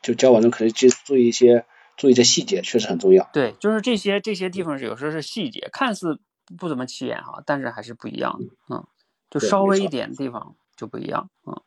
[0.00, 1.66] 就交往中可能去注意一些
[1.98, 3.28] 注意一些细节，确实很重要。
[3.32, 6.18] 对，就是这些这些地方是有时候是细节，看似
[6.58, 8.86] 不怎么起眼哈，但是还是不一样的，嗯，
[9.28, 9.86] 就稍微一。
[9.86, 11.60] 点地方就不一样，嗯。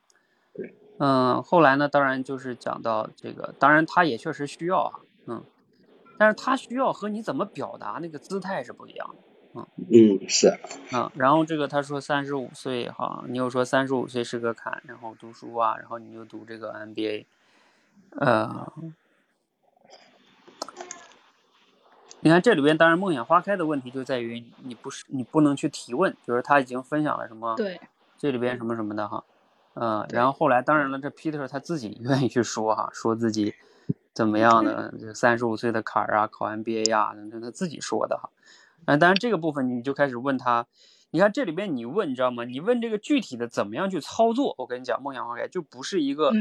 [1.04, 1.08] 对。
[1.08, 5.44] 嗯，后来呢，当然就是讲到这个，当然他也确实需要啊，嗯，
[6.18, 9.16] 但是他需要和你怎么表达那个姿态是不一样的。
[9.56, 10.58] 嗯嗯是
[10.94, 17.26] 嗯，然后这个他说三十五岁哈，你又说三十五岁是个坎，然后读书啊，然后你又读这个 MBA，
[18.20, 18.74] 呃，
[22.22, 27.80] 你看这里边当然梦想花开的问题就在于你不是你不能去提问，就是他已经分享了什么对
[28.18, 29.24] 这里边什么什么的哈，
[29.76, 33.54] 嗯，然后后来当然了这 Peter 他自己愿意去说哈，说自己
[34.14, 38.30] 怎么样的这三十五岁的坎儿啊，考 MBA 呀，那他自己说的哈。
[38.86, 40.68] 啊，当然这个部分你就开始问他，
[41.12, 42.44] 你看这里边你问，你知道吗？
[42.44, 44.54] 你问这个具体的怎么样去操作？
[44.58, 46.32] 我跟你讲，梦想花开就不是一个，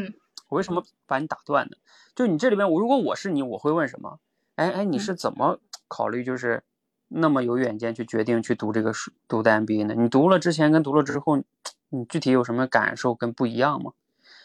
[0.49, 1.77] 我为什么把你打断呢？
[2.15, 4.19] 就你这里边，我如果我是你，我会问什么？
[4.57, 6.63] 哎哎，你是怎么考虑，就是
[7.15, 9.95] 那么有远见去决定去读这个书，读的 MBA 呢？
[9.95, 11.37] 你读了之前跟读了之后，
[11.89, 13.93] 你具体有什么感受跟不一样吗？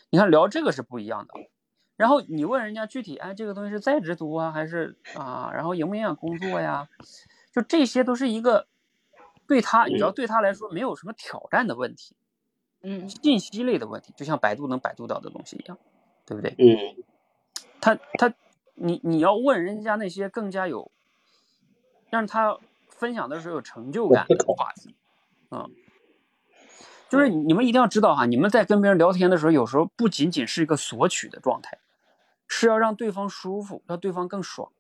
[0.09, 1.33] 你看聊这个是不一样的。
[1.95, 5.51] 然后你问人家具体，哎，这个东西是在职读啊，还是啊？
[5.53, 6.87] 然后影不影响工作呀？
[7.51, 8.67] 就这些都是一个
[9.47, 12.15] 对他，你知道，对他来说没有什么挑战的问题，
[12.83, 15.77] 嗯，信息类的问题，就像百度能百度到的东西一样，
[16.25, 16.53] 对不对？
[16.59, 17.03] 嗯，
[17.81, 18.31] 他他，
[18.75, 20.91] 你你要问人家那些更加有
[22.09, 22.57] 让他
[22.89, 24.95] 分享的时候有成就感的话题，
[25.51, 25.69] 嗯，
[27.09, 31.79] 就是你们一定要知道哈，你们在跟别人聊天的时候，有时候不仅仅是一个索取的状态，
[32.47, 34.71] 是要让对方舒服，让对方更爽。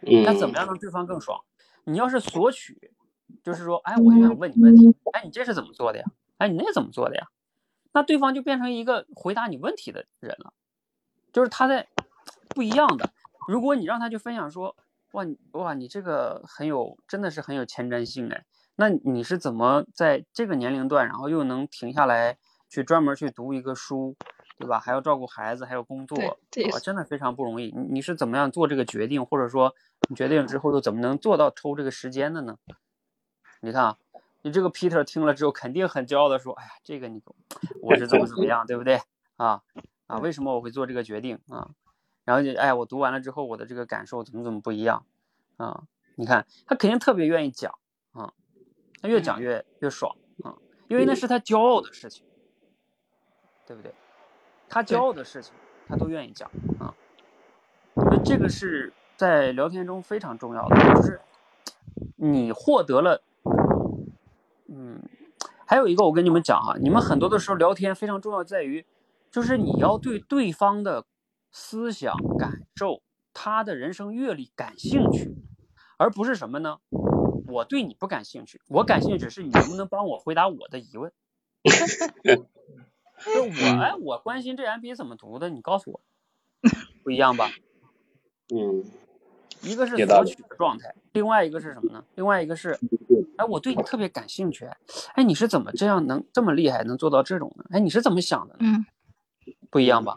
[0.00, 1.40] 那怎么样让对方更爽？
[1.84, 2.92] 你要是索取，
[3.42, 6.04] 就是说，哎，我就想问你问题，哎，你这是怎么做的呀？
[6.38, 7.28] 哎，你那怎么做的呀？
[7.92, 10.52] 那对方就变成一个回答你问题的人了，
[11.32, 11.88] 就是他在
[12.50, 13.10] 不一样的。
[13.48, 14.76] 如果你让他去分享说，
[15.12, 18.44] 哇，哇，你这个很有，真的是很有前瞻性哎，
[18.76, 24.16] 那你是怎么在这个年龄段，然后又能停下来去专门去读一个书？
[24.58, 24.80] 对吧？
[24.80, 26.18] 还要照顾孩子，还有工作，
[26.72, 27.72] 哇，真的非常不容易。
[27.76, 29.72] 你你是怎么样做这个决定，或者说
[30.10, 32.58] 你决定之后又怎么能做到抽这个时间的呢？
[33.60, 33.98] 你看啊，
[34.42, 37.22] 你这个 Peter 听了之后肯定很骄傲的说：“哎呀，这个你
[37.80, 39.00] 我是怎么怎么样，对不对？
[39.36, 39.62] 啊
[40.08, 41.70] 啊，为什么我会做这个决定啊？
[42.28, 45.06] 然后就哎，我读完了之后，我的这个感受怎么怎么不一样
[45.56, 45.84] 啊？
[46.14, 47.78] 你看他肯定特别愿意讲
[48.12, 48.34] 啊，
[49.00, 50.14] 他越讲越越爽
[50.44, 50.52] 啊，
[50.88, 52.26] 因为那是他骄傲的事情，
[53.66, 53.94] 对不对？”
[54.68, 55.54] 他骄傲的事情，
[55.86, 56.94] 他都愿意讲啊。
[57.94, 61.22] 那这个是在聊天中非常重要的，就是
[62.16, 63.22] 你获得了，
[64.66, 65.02] 嗯，
[65.66, 68.84] 还有一个我跟你们讲啊，你们很多的时候聊天非常重要在于，
[69.30, 71.06] 就是你要对对方的
[71.50, 75.34] 思想感受、他的人生阅历感兴趣，
[75.96, 76.78] 而不是什么呢？
[77.46, 81.12] 我对你不感兴趣，我感兴趣只是你能不能帮我回答我的疑问。
[82.24, 86.00] 就我哎，我关心这 MBA 怎么读的，你告诉我，
[87.02, 87.50] 不一样吧？
[88.54, 88.84] 嗯，
[89.62, 92.04] 一个是索取的状态，另外一个是什么呢？
[92.14, 92.78] 另外一个是，
[93.36, 94.68] 哎，我对你特别感兴趣，
[95.14, 97.64] 哎，你是怎么这样能这么厉害，能做到这种呢？
[97.70, 98.60] 哎，你是怎么想的呢？
[98.60, 98.86] 嗯，
[99.70, 100.14] 不一样吧？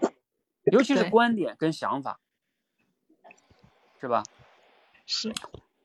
[0.71, 2.19] 尤其是观点跟想法，
[3.99, 4.23] 是吧？
[5.05, 5.33] 是，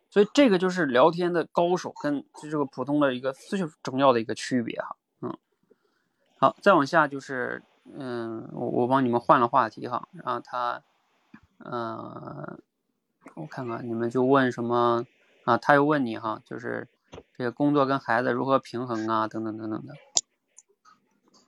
[0.09, 4.97] 所以这个就是聊天的高手跟这个普通的一个最重要的一个区别哈。
[5.20, 5.37] 嗯
[6.39, 10.82] 好，再往下就是，嗯，我我帮你们换了话题哈，然后他，
[11.59, 12.59] 呃，
[13.34, 15.07] 我看看你们就问什么
[15.45, 15.57] 啊？
[15.57, 16.89] 他又问你哈，就是
[17.37, 19.95] 这个工作跟孩子如何平衡啊，等等等等的。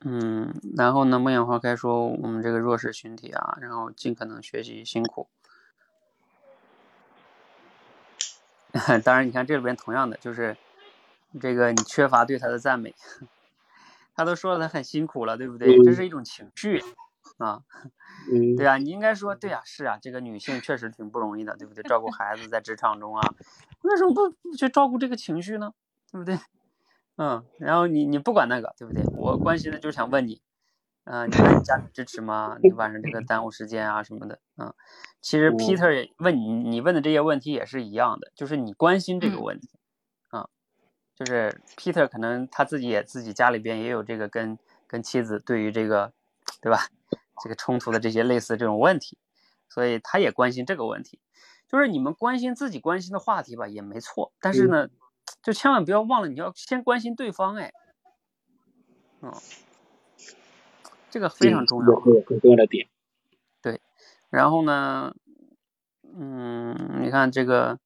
[0.01, 5.29] 嗯，然后呢，梦魇花开说我们这个弱势群体啊，然后尽可能学习辛苦。
[9.05, 10.57] 当然，你看这里边同样的就是
[11.41, 12.95] 这个你缺乏对他的赞美。
[14.15, 15.77] 他都说了，他很辛苦了，对不对？
[15.85, 16.83] 这是一种情绪
[17.39, 17.63] 啊，
[18.57, 21.85] 对啊，你应该说，对啊，是啊，这个女性确实挺不容易的，对不对？
[21.85, 23.23] 照顾孩子，在职场中啊，
[23.83, 25.73] 为什么不不去照顾这个情绪呢？
[26.11, 26.37] 对不对？
[27.19, 29.03] 嗯，然后你你不管那个，对不对？
[29.17, 30.41] 我关心的就是想问你，
[31.05, 32.57] 嗯，你家里支持吗？
[32.63, 34.73] 你晚上这个耽误时间啊什么的，嗯，
[35.21, 39.69] 其实 Peter 问你，你问的这些问题也是一样的，就是你关心这个问题。
[40.33, 40.49] 嗯
[41.17, 44.57] 就是 Peter 可能他自己也自己家里边也有这个跟
[44.87, 46.13] 跟妻子对于这个，
[46.63, 46.87] 对吧？
[47.43, 49.19] 这个冲突的这些类似这种问题，
[49.69, 51.19] 所以他也关心这个问题。
[51.67, 54.33] 就是你们关心自己关心的话题吧，也没错。
[54.41, 54.89] 但是呢，
[55.43, 57.73] 就千万不要忘了你要先关心对方，哎，
[59.21, 59.33] 嗯，
[61.11, 62.89] 这个非常重要，很重要的点。
[63.63, 63.81] 对，
[64.31, 65.15] 然后呢，
[66.03, 67.79] 嗯，你看这个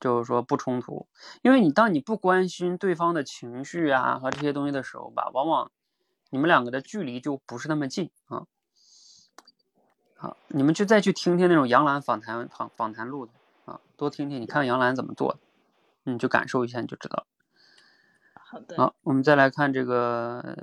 [0.00, 1.06] 就是说不冲突，
[1.42, 5.70] 因为你当你不关心对方的情绪啊和这些东西的时候吧，往往
[6.30, 8.46] 你们两个的距离就不是那么近啊。
[10.16, 13.32] 好，你们就再去听听那种杨澜访谈访访谈录的
[13.66, 15.38] 啊，多听听，你看杨澜怎么做的，
[16.04, 17.26] 你就感受一下，你就知道。
[18.34, 18.76] 好的。
[18.76, 20.56] 好，我们再来看这个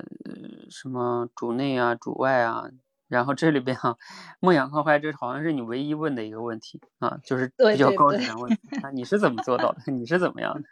[0.69, 2.69] 什么主内啊、主外啊，
[3.07, 3.97] 然后这里边啊，
[4.39, 9.81] 梦想靠坏，这好像是你唯一问的一个问题啊，就是比较高质量问题啊，你是怎么做到的？
[9.91, 10.69] 你是怎么样的？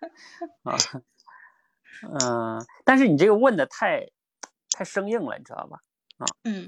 [0.63, 0.77] 啊，
[2.03, 4.07] 嗯，但是你这个问的太
[4.71, 5.81] 太生硬了，你知道吧？
[6.17, 6.67] 啊，嗯。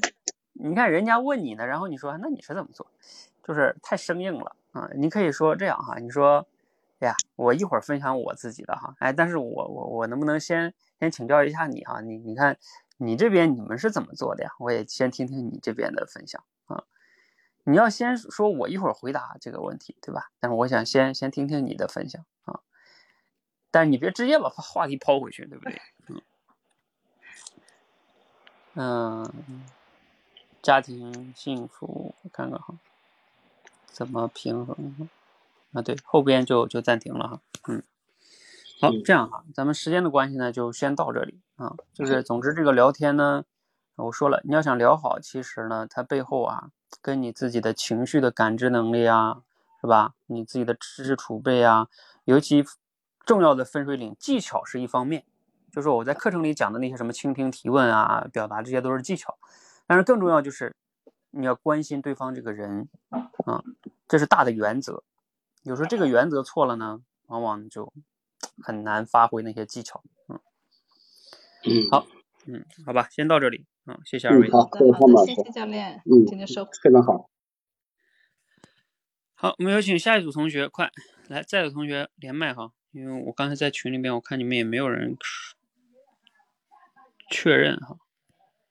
[0.53, 2.85] 你看人家问你呢，然后你说那你是怎么做？
[3.41, 4.89] 就是太生硬了啊！
[4.95, 6.45] 你可以说这样哈，你说，
[7.01, 11.99] 哎呀，我一会儿分享我自己的哈，哎，但是我我我能不能先先请教一下你哈？
[12.01, 12.57] 你你看
[12.97, 14.51] 你这边你们是怎么做的呀？
[14.59, 16.83] 我也先听听你这边的分享啊。
[17.63, 20.31] 你要先说我一会儿回答这个问题，对吧？
[20.39, 22.61] 但是我想先先听听你的分享啊。
[23.71, 25.81] 但是你别直接把话题抛回去，对不对？
[28.75, 29.63] 嗯嗯。
[30.61, 32.75] 家庭幸福，我看看哈，
[33.87, 35.09] 怎么平衡
[35.73, 35.81] 啊？
[35.81, 37.41] 对，后边就就暂停了哈。
[37.67, 37.83] 嗯，
[38.81, 41.75] 好，这样哈，咱们时间的关系呢，就先到这里啊。
[41.93, 43.45] 就是总之这个聊天呢，
[43.95, 46.69] 我说了，你要想聊好，其实呢，它背后啊，
[47.01, 49.43] 跟你自己的情绪的感知能力啊，
[49.79, 50.15] 是吧？
[50.27, 51.87] 你自己的知识储备啊，
[52.25, 52.63] 尤其
[53.25, 55.23] 重要的分水岭，技巧是一方面，
[55.71, 59.37] 就是我在课程里讲的那些什么倾听、提问啊、表达，这些都是技巧。
[59.87, 60.75] 但是更重要就是
[61.31, 63.63] 你要关心对方这个人啊，
[64.07, 65.03] 这是大的原则。
[65.63, 67.93] 有时候这个原则错了呢，往往就
[68.63, 70.03] 很难发挥那些技巧。
[70.27, 70.39] 嗯
[71.63, 72.07] 嗯，好，
[72.47, 73.67] 嗯，好吧，先到这里。
[73.85, 74.49] 嗯，谢谢二位。
[74.51, 74.67] 好，
[75.25, 76.01] 谢谢教练。
[76.05, 77.29] 嗯，今天收获非常好。
[79.33, 80.91] 好，我们有请下一组同学，快
[81.27, 85.15] 来，在的同学连麦哈，因为我刚才在群里面，我看你们也没有人
[87.29, 87.97] 确认哈。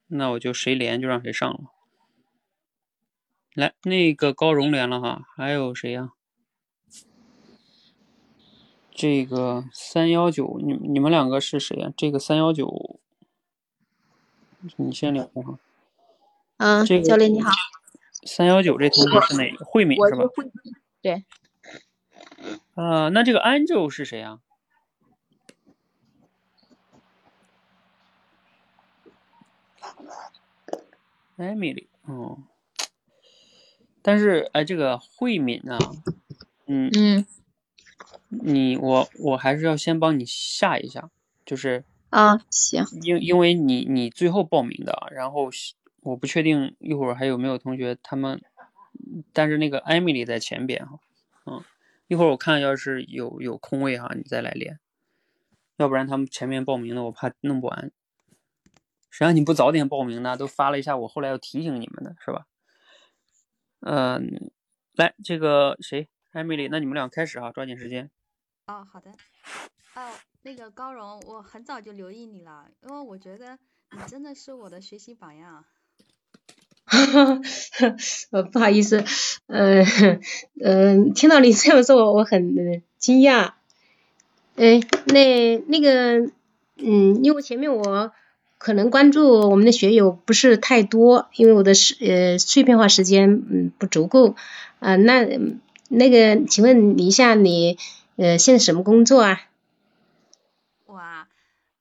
[0.09, 1.61] 那我就谁连就让谁上了。
[3.55, 6.13] 来，那个高荣连了哈，还有谁呀？
[9.01, 11.91] 这个三幺九，你你们两个是谁呀？
[11.97, 13.01] 这个三幺九，
[14.77, 15.59] 你先聊哈。
[16.59, 17.51] 嗯，教练你好。
[18.27, 19.65] 三幺九这同学是哪个？
[19.65, 20.25] 慧敏是吧？
[21.01, 21.25] 对。
[22.75, 24.39] 呃，那这个 Angel 是谁呀
[31.39, 32.37] ？Emily，哦，
[34.03, 35.79] 但是哎，这个慧敏啊，
[36.67, 37.27] 嗯嗯，
[38.31, 41.11] 你我我还是要先帮你下一下，
[41.45, 45.51] 就是啊行，因因为你你最后报名的，然后
[46.03, 48.41] 我不确定一会儿还有没有同学他们，
[49.33, 51.01] 但是那个 Emily 在前边哈，
[51.47, 51.63] 嗯，
[52.07, 54.79] 一会儿我看要是有有空位哈，你再来练，
[55.77, 57.91] 要不然他们前面报名的我怕弄不完。
[59.11, 60.37] 谁让你不早点报名呢？
[60.37, 62.47] 都发了一下，我后来要提醒你们的是吧？
[63.81, 64.53] 嗯，
[64.95, 68.09] 来，这个谁，艾米丽，那你们俩开始哈，抓紧时间。
[68.67, 69.11] 哦，好的。
[69.95, 70.11] 哦，
[70.43, 73.59] 那个高荣，我很早就留意你了，因为我觉得
[73.93, 75.65] 你真的是我的学习榜样。
[76.85, 77.41] 哈哈，
[78.31, 79.05] 呃，不好意思，
[79.47, 79.85] 呃，
[80.63, 83.53] 嗯，听到你这样说，我很惊讶。
[84.57, 86.33] 哎，那那个，
[86.77, 88.13] 嗯，因为前面我。
[88.63, 94.37] 可能关注我们的学友不是太多，因为我的时呃碎片化时间嗯不足够
[94.81, 94.97] 啊。
[94.97, 95.27] 那
[95.89, 97.79] 那个，请问一下你
[98.21, 99.49] 呃现在什么工作啊？
[100.85, 101.27] 我啊，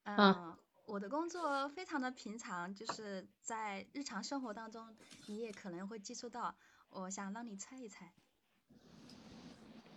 [0.06, 4.88] 嗯，我的工作非常的平常，就是在日常生活当中
[5.26, 6.56] 你也可能会接触到。
[6.92, 8.14] 我想让你猜一猜。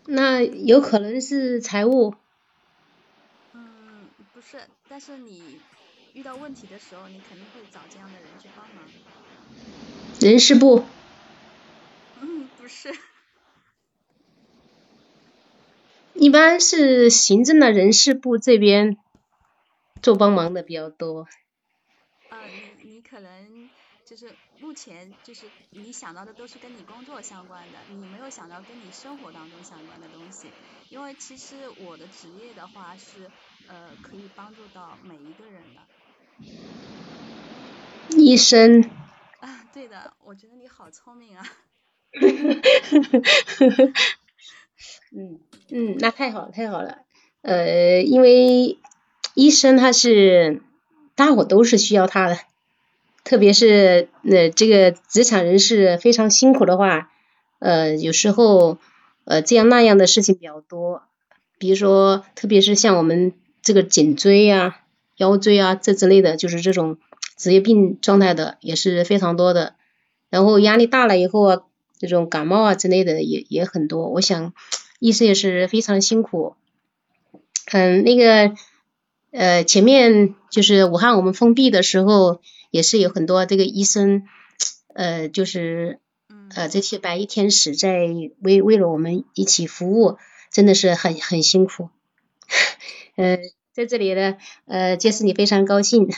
[0.07, 2.17] 那有可能是财务？
[3.55, 5.61] 嗯，不是，但是你。
[6.15, 8.85] 遇到问题的时候，你肯定会找这样的人去帮忙。
[10.21, 10.85] 人事部。
[12.21, 12.93] 嗯，不是。
[16.23, 18.97] 一般是行政的人事部这边
[20.01, 21.27] 做帮忙的比较多。
[22.29, 23.69] 啊，你你可能
[24.07, 30.49] 就是目前就是你想到的都是跟你工作相关的，你没有想到跟你生活当中相关的东西。
[30.91, 33.29] 因为其实我的职业的话是
[33.67, 35.81] 呃可以帮助到每一个人的。
[38.17, 38.89] 医生。
[39.41, 41.45] 啊，对的，我觉得你好聪明啊。
[45.15, 45.39] 嗯
[45.71, 46.99] 嗯，那太好太好了，
[47.43, 48.79] 呃，因为
[49.35, 50.63] 医生他是
[51.15, 52.39] 大伙都是需要他的，
[53.25, 57.11] 特别是呃这个职场人士非常辛苦的话，
[57.59, 58.79] 呃有时候
[59.25, 61.03] 呃这样那样的事情比较多，
[61.59, 63.33] 比如说特别是像我们
[63.63, 64.81] 这个颈椎啊、
[65.17, 66.99] 腰椎啊这之类的，就是这种
[67.37, 69.75] 职业病状态的也是非常多的。
[70.29, 71.63] 然后压力大了以后啊，
[71.99, 74.09] 这种感冒啊之类的也也很多。
[74.09, 74.53] 我想
[75.03, 76.55] 医生也是非常辛苦。
[77.73, 78.55] 嗯，那个
[79.33, 82.41] 呃前面就是武汉我们封闭的时候，
[82.71, 84.23] 也是有很多这个医生
[84.95, 85.99] 呃就是
[86.55, 88.07] 呃这些白衣天使在
[88.41, 90.19] 为为了我们一起服务，
[90.53, 91.89] 真的是很很辛苦。
[93.17, 93.39] 呃，
[93.73, 94.37] 在这里呢，
[94.67, 96.09] 呃，杰斯你非常高兴。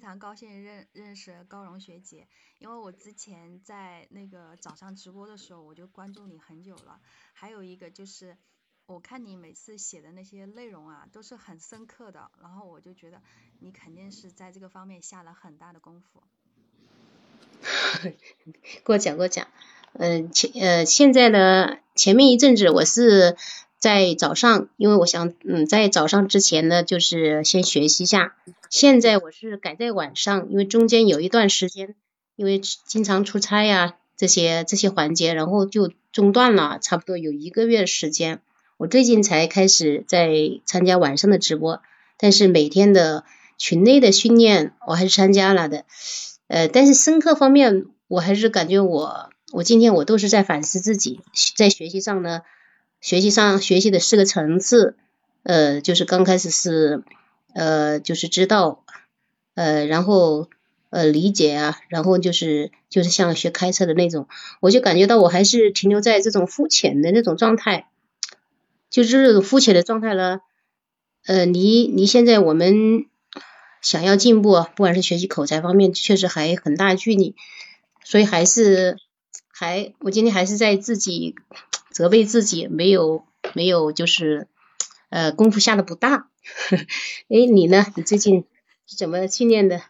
[0.00, 2.26] 非常高兴认认识高荣学姐，
[2.58, 6.98] 因为我之前在那个早上直播的时候，我就关注你很久了。
[7.34, 8.38] 还有一个就是，
[8.86, 13.20] 我看你每次写的那些内容啊，都是很深刻的，然后我就觉得
[13.58, 16.22] 你肯定是在这个方面下了很大的功夫。
[18.82, 19.48] 给我讲，给我讲。
[19.92, 23.36] 嗯，前呃现在呢，前面一阵子我是。
[23.80, 28.36] 在早上，因为我想，嗯，在早上之前呢，就是先学习一下。
[28.68, 31.94] 现在我是改在晚上，因为中间有一段时间，
[32.36, 38.42] 因为经常出差呀，这些这些环节，然后就中断了，差不多有一个月时间。
[38.76, 40.30] 我最近才开始在
[40.66, 41.80] 参加晚上的直播，
[42.18, 43.24] 但是每天的
[43.56, 45.86] 群内的训练我还是参加了的。
[46.48, 51.20] 呃，但是深刻方面，我还是感觉我，我今天我都是在反思自己，
[51.56, 52.42] 在学习上呢。
[53.00, 54.94] 学习上学习的四个层次，
[55.42, 57.02] 呃，就是刚开始是
[57.54, 58.84] 呃，就是知道，
[59.54, 60.48] 呃，然后
[60.90, 64.28] 呃理解啊，然后就是就是像学开车的那种，
[64.60, 67.88] 我就感觉到我还是停留在这种肤浅的那种状态，
[68.90, 70.40] 就是这种肤浅的状态呢，
[71.24, 73.06] 呃，离离现在我们
[73.80, 77.34] 想要进步，不管是学习口才方面，确实还很大距离，
[78.04, 78.98] 所以还是
[79.48, 81.34] 还我今天还是在自己。
[81.90, 84.48] 责备自己没有没有就是
[85.08, 86.30] 呃功夫下的不大，
[87.28, 87.84] 哎你呢？
[87.96, 88.46] 你最近
[88.86, 89.82] 是怎么训练的？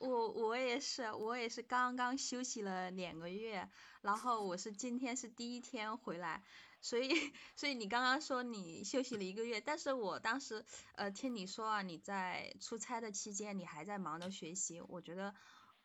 [0.00, 3.68] 我我也是我也是刚刚休息了两个月，
[4.02, 6.42] 然后我是今天是第一天回来，
[6.80, 10.64] 所以所以你刚刚说你休息了一个月，但是我当时
[10.94, 15.34] 呃听你说啊你在出差的期间你还在忙着学习，我觉得。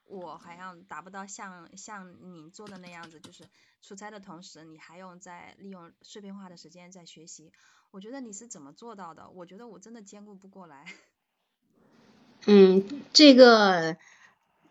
[0.08, 3.44] 我好像达不到像像你做的那样子，就是
[3.82, 7.52] 出差的同时，你还用在利用碎片化的时间在学习。
[7.92, 9.30] 我觉得你是怎么做到的？
[9.30, 10.86] 我觉得我真的兼顾不过来。
[12.46, 12.84] 嗯，
[13.14, 13.96] 这个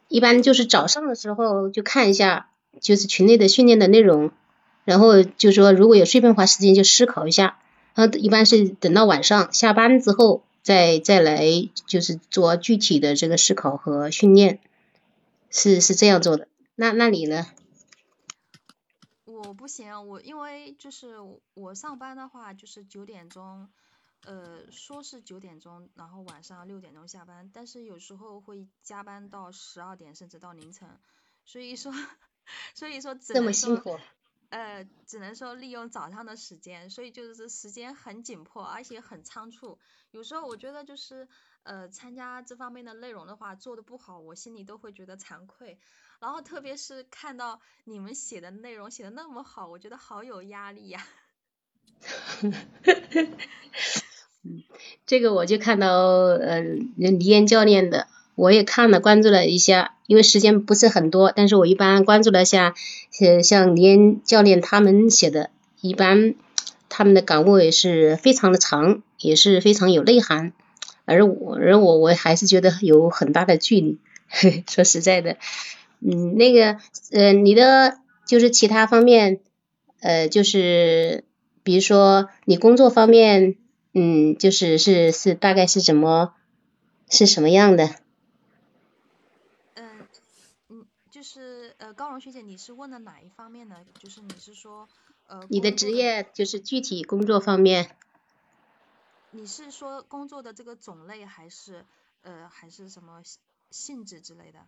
[0.09, 4.31] 一般就是早上的时候就看一下，就是群内的训练的内容，
[4.85, 7.59] 然后就说如果有碎片化时间就思考一下，
[7.95, 11.47] 然后一般是等到晚上下班之后再再来
[11.87, 14.61] 就是做具体的这个思考和训练。
[15.53, 17.47] 是是这样做的，那那你呢？
[19.25, 21.17] 我不行，我因为就是
[21.55, 23.71] 我上班的话就是九点钟，
[24.25, 30.89] 呃，说是九点钟，然后晚上六点钟下班，但是有时候会加班到十二点甚至到凌晨，
[31.45, 31.93] 所以说
[32.75, 34.01] 所以说只能说
[34.49, 39.79] 呃只能说利用早上的时间，所以就是时间很紧迫，而且很仓促，
[40.13, 41.29] 有时候我觉得就是。
[41.65, 45.79] 呃，参加这方面的内容的话，做的不好，我心里都会觉得惭愧。
[46.21, 51.07] 然后特别是看到你们写的内容写的那么好，我觉得好有压力呀。
[54.45, 54.65] 嗯，
[55.07, 62.75] 这个我就看到呃李岩教练的，我也看了关注了一下，因为时间不是很多，但是我一般关注了一下，
[63.21, 65.51] 呃像李岩教练他们写的，
[65.81, 66.35] 一般
[66.89, 70.53] 他们的感悟也是非常的长，也是非常有内涵。
[71.05, 73.99] 而我，而我，我还是觉得有很大的距离。
[74.67, 75.37] 说实在的，
[76.01, 76.79] 嗯，那个，
[77.11, 79.41] 呃，你的就是其他方面，
[80.01, 81.25] 呃，就是
[81.63, 83.57] 比如说你工作方面，
[83.93, 86.35] 嗯，就是是是大概是怎么
[87.11, 87.91] 是什么样的？
[89.75, 89.85] 嗯
[90.71, 93.77] 嗯，就是呃，高荣学姐，你是问的哪一方面呢？
[94.03, 94.89] 就是你是说
[95.29, 97.91] 呃，你的职业就是具体工作方面。
[99.33, 101.85] 你是说工作的这个种类，还是
[102.23, 103.23] 呃，还是什么
[103.71, 104.67] 性质之类的？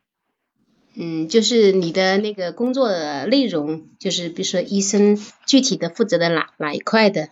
[0.94, 7.30] 嗯，就是你的那个工作的内容，就是比如说医生具体的负责的哪哪一块的？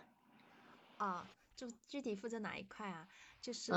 [0.99, 1.26] 啊，
[1.57, 3.09] 就具体负责哪一块啊？
[3.41, 3.72] 就是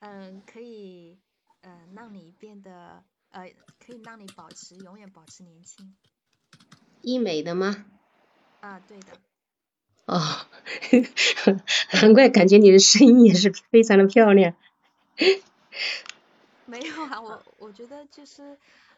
[0.00, 1.18] 嗯，可以
[1.60, 5.94] 呃让你变得呃，可以让你保持永远保持年轻。
[7.02, 7.86] 医美的吗？
[8.60, 9.12] 啊，对的。
[10.06, 10.20] 哦，
[11.92, 14.54] 难怪感觉你的声音也是非常的漂亮。
[16.66, 18.56] 没有啊，我我觉得就是，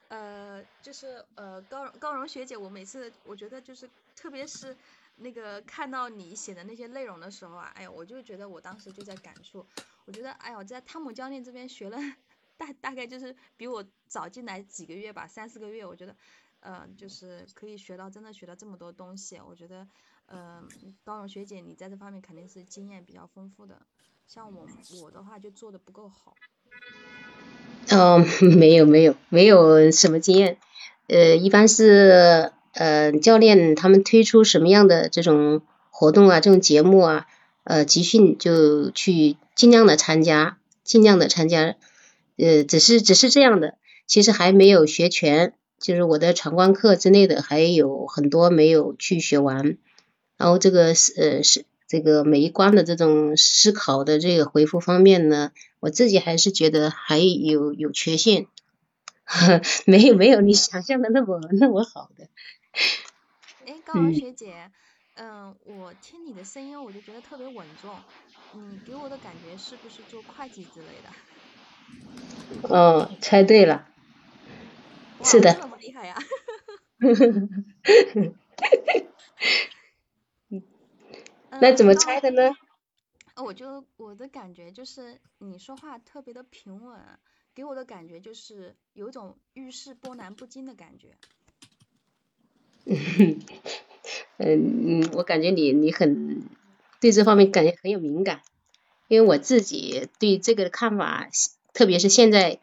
[0.09, 4.77] 呃，就是呃，高高荣学姐，我每次我觉得就是，特别是
[5.17, 9.67] 那个看到你写的那些内容的时候啊，哎呀，我就觉得我当时就在感触，
[10.07, 11.99] 我觉得哎呀，我在汤姆教练这边学了
[12.57, 16.17] 大大概就是比我早进来几个月吧，三四个月，我觉得，
[16.61, 19.87] 呃，就是可以学到真的学到这么多东西，我觉得，
[20.27, 20.63] 呃，
[21.05, 23.83] 高荣学姐你在这方面肯定是经验比较丰富的，
[24.27, 24.67] 像我
[25.03, 26.35] 我的话就做的不够好。
[27.93, 30.59] 哦， 没有没有没有什么经验，
[31.07, 37.27] 呃，一般是呃教练他们推出什么样的这种活动啊，这种节目啊，
[37.63, 41.77] 呃集训就去尽量的参加，尽量的参加，
[42.37, 49.79] 呃只是只是这样的，其实还没有学全，就是我的闯关课之类的还有很多没有去学完，
[50.37, 51.65] 然后这个是呃是。
[51.89, 58.49] 这个每一关的这种思考的这个回复方面呢，我自己还是觉得还有有缺陷，
[59.87, 62.27] 没有没有你想象的那么那么好的。
[63.67, 64.69] 哎，高文学姐，
[65.15, 67.95] 嗯，我听你的声音我就觉得特别稳重，
[68.55, 70.87] 你，给我的感觉是不是做会计之类
[72.67, 72.77] 的？
[72.77, 73.87] 哦，猜对了，
[75.23, 75.55] 是的。
[75.55, 76.19] 这么厉害呀！
[81.61, 82.53] 那怎么猜的呢？
[83.37, 86.99] 我就我的感觉就是你说话特别的平稳，
[87.55, 91.09] 给我的感觉就是有种遇事波澜不惊的感觉。
[94.39, 96.43] 嗯嗯，我感觉你你很
[97.01, 98.43] 对这方面感觉很有敏感，
[99.09, 101.29] 因为我自己对这个的看法，
[101.73, 102.61] 特别是现在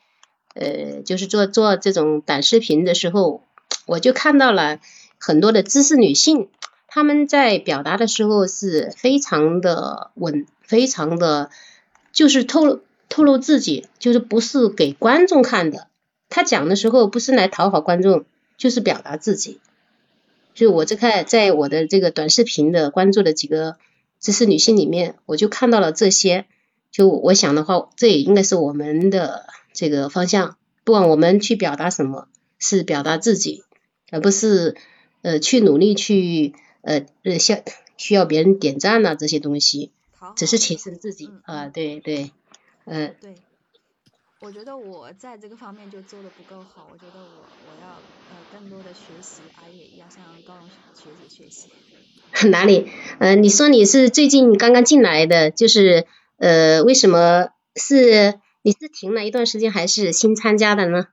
[0.55, 3.43] 呃，就是做做这种短视频的时候，
[3.85, 4.79] 我就看到了
[5.19, 6.49] 很多的知识女性。
[6.95, 11.49] 他们在表达的时候是非常的稳，非常的，
[12.11, 15.87] 就是透露透露自己，就是不是给观众看的。
[16.29, 18.25] 他讲的时候不是来讨好观众，
[18.57, 19.59] 就是表达自己。
[20.53, 23.77] 就我这看，在我的这个短视频的关注的几个
[24.19, 26.45] 知识女性里面，我就看到了这些。
[26.91, 30.57] 就我想的话，这也应该是我们的这个方向。
[30.83, 32.27] 不管我们去表达什么，
[32.59, 33.63] 是表达自己，
[34.11, 34.75] 而不是
[35.23, 36.53] 呃去努力去。
[36.84, 37.61] 呃呃，像
[37.97, 39.91] 需要别人点赞呐这些东西，
[40.36, 42.31] 只是提升自己啊，对对，
[42.86, 43.15] 嗯。
[43.21, 43.36] 对，
[44.41, 47.89] 我觉得我在这个方面就做的不够好，我觉得我我要
[48.29, 51.69] 呃更多的学习，而也要向高荣学姐学习。
[52.49, 52.89] 哪里？
[53.19, 56.05] 呃，你说你是最近刚刚进来的，就是
[56.38, 61.07] 呃，为什么是你是停了一段时间，还是新参加的呢？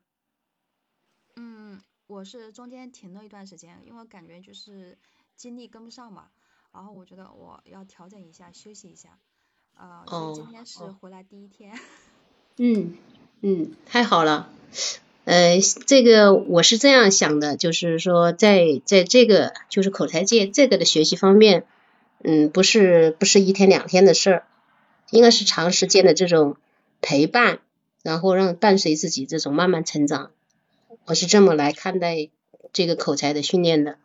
[1.37, 4.99] 嗯，我是中间停了一段时间，因为感觉就是。
[5.41, 6.25] 精力跟不上嘛，
[6.71, 9.17] 然后我觉得我要调整一下，休息一下，
[9.75, 11.73] 啊，今天是回来第一天。
[12.59, 12.99] 嗯
[13.41, 14.51] 嗯，太好了，
[15.25, 21.65] 呃，这个我是这样想的，就是说在在这个就是口才界这个的学习方面，
[22.23, 24.47] 嗯，不是不是一天两天的事儿，
[25.09, 26.59] 应该是长时间的这种
[27.01, 27.61] 陪伴，
[28.03, 30.33] 然后让伴随自己这种慢慢成长，
[31.07, 32.29] 我是这么来看待
[32.75, 33.97] 这个口才的训练的。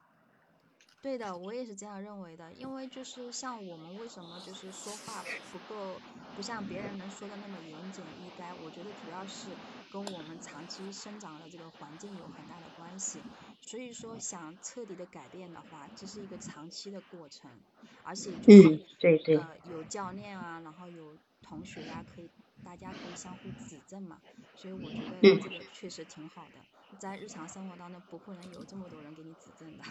[1.06, 6.02] 对的，我也是这样认为的，因为就是像我们为什么就是说话不够，
[6.34, 13.28] 不像别人能说的那么言简意赅，我觉得主要是跟我们长期生长的这个环境有很大的关系。
[13.62, 17.62] 所以说想彻底的改变的话，这是一个长期的过程，
[18.02, 22.32] 而且嗯，对对，呃，有教练啊，然后有同学啊，可以
[22.64, 24.24] 大家可以相互指正嘛，
[24.56, 26.66] 所以我觉得这个确实挺好的，
[26.98, 29.86] 在日常生活当中不可能有这么多人给你指正的。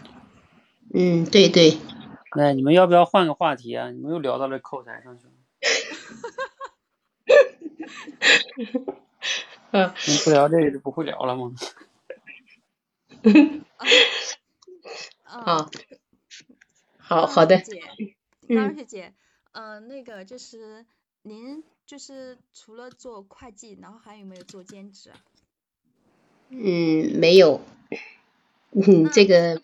[0.92, 1.78] 嗯，对对。
[2.36, 3.90] 那你们要不要换个话题啊？
[3.90, 5.32] 你们又聊到了口才上去了。
[9.70, 9.92] 嗯。
[10.24, 11.54] 不聊这个就不会聊了吗？
[15.24, 15.70] 啊。
[16.98, 17.58] 好好的。
[17.58, 17.80] 姐，
[18.48, 19.14] 张学姐，
[19.52, 20.84] 嗯，那个就是
[21.22, 25.12] 您就是除了做会计，然后还有没有做兼职？
[26.48, 27.60] 嗯，没有。
[28.72, 29.62] 嗯，这个。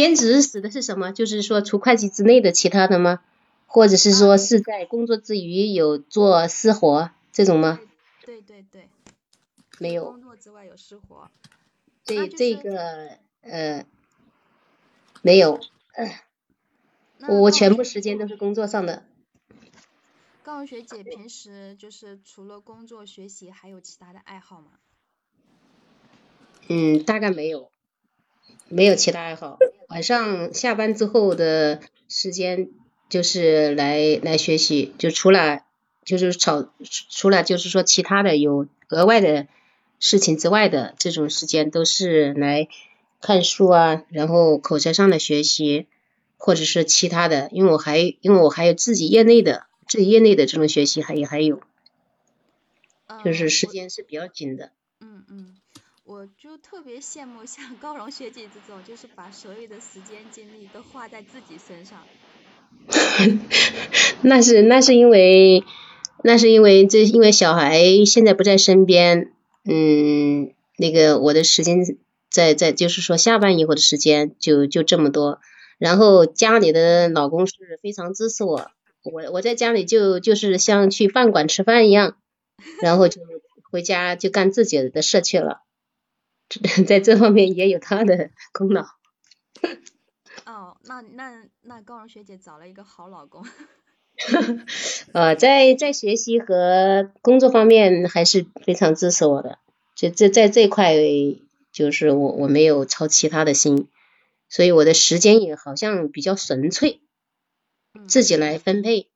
[0.00, 1.12] 兼职指的是什么？
[1.12, 3.20] 就是说除会计之内的其他的吗？
[3.66, 7.78] 或者是说是在工作之余有做私活这种吗？
[8.24, 8.88] 对对对。
[9.78, 10.06] 没有。
[10.06, 11.30] 工作之外有私活。
[12.02, 13.84] 这这个呃
[15.20, 15.60] 没有，
[17.28, 19.04] 我全部时间都是工作上的。
[20.42, 24.70] 高文学姐平时就是除了工作学习还有其他的爱好吗？
[26.68, 27.70] 嗯，大概没有。
[28.72, 29.58] 没有其他爱好，
[29.90, 32.70] 晚上下班之后的时间
[33.08, 35.64] 就是来来学习，就除了
[36.04, 36.72] 就是炒
[37.10, 39.48] 除了就是说其他的有额外的
[39.98, 42.68] 事情之外的这种时间，都是来
[43.20, 45.88] 看书啊，然后口才上的学习，
[46.36, 51.60] 或者是其他的，因为我还因为我还有自己业内的自己业内的这种学习，还也还有，
[53.24, 54.70] 就是时间是比较紧的。
[55.00, 55.56] 嗯嗯。
[56.10, 62.00] 我就特别羡慕像高荣学姐这种，就是把所有的时间精力都花在自己身上。
[64.22, 65.62] 那是那是因为
[66.24, 69.30] 那是因为这因为小孩现在不在身边，
[69.64, 71.78] 嗯，那个我的时间
[72.28, 75.38] 在在就是说下班以后的时间就就这么多，
[75.78, 78.68] 然后家里的老公是非常支持我，
[79.04, 82.16] 我我在家里就就是像去饭馆吃饭一样，
[82.82, 83.20] 然后就
[83.70, 85.62] 回家就干自己的事去了。
[86.86, 88.86] 在这方面也有他的功劳。
[90.46, 93.46] 哦，那那那高荣学姐找了一个好老公。
[95.14, 99.58] 呃，在在学习和工作方面还是非常支持我的，
[99.94, 100.94] 就这在这块
[101.72, 103.88] 就是我我没有操其他的心，
[104.48, 107.00] 所以我的时间也好像比较纯粹，
[108.08, 109.08] 自己来分配。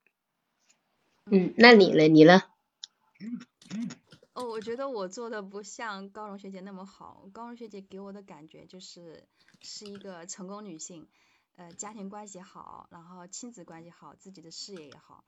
[1.30, 2.08] 嗯，那你呢？
[2.08, 2.42] 你呢？
[4.34, 7.28] 哦，我觉得我做的不像高荣学姐那么好。
[7.32, 9.22] 高荣学姐给我的感觉就是
[9.60, 11.06] 是一个成功女性，
[11.54, 15.24] 呃，家庭关系好，然后亲子关系好，自己的事业也好。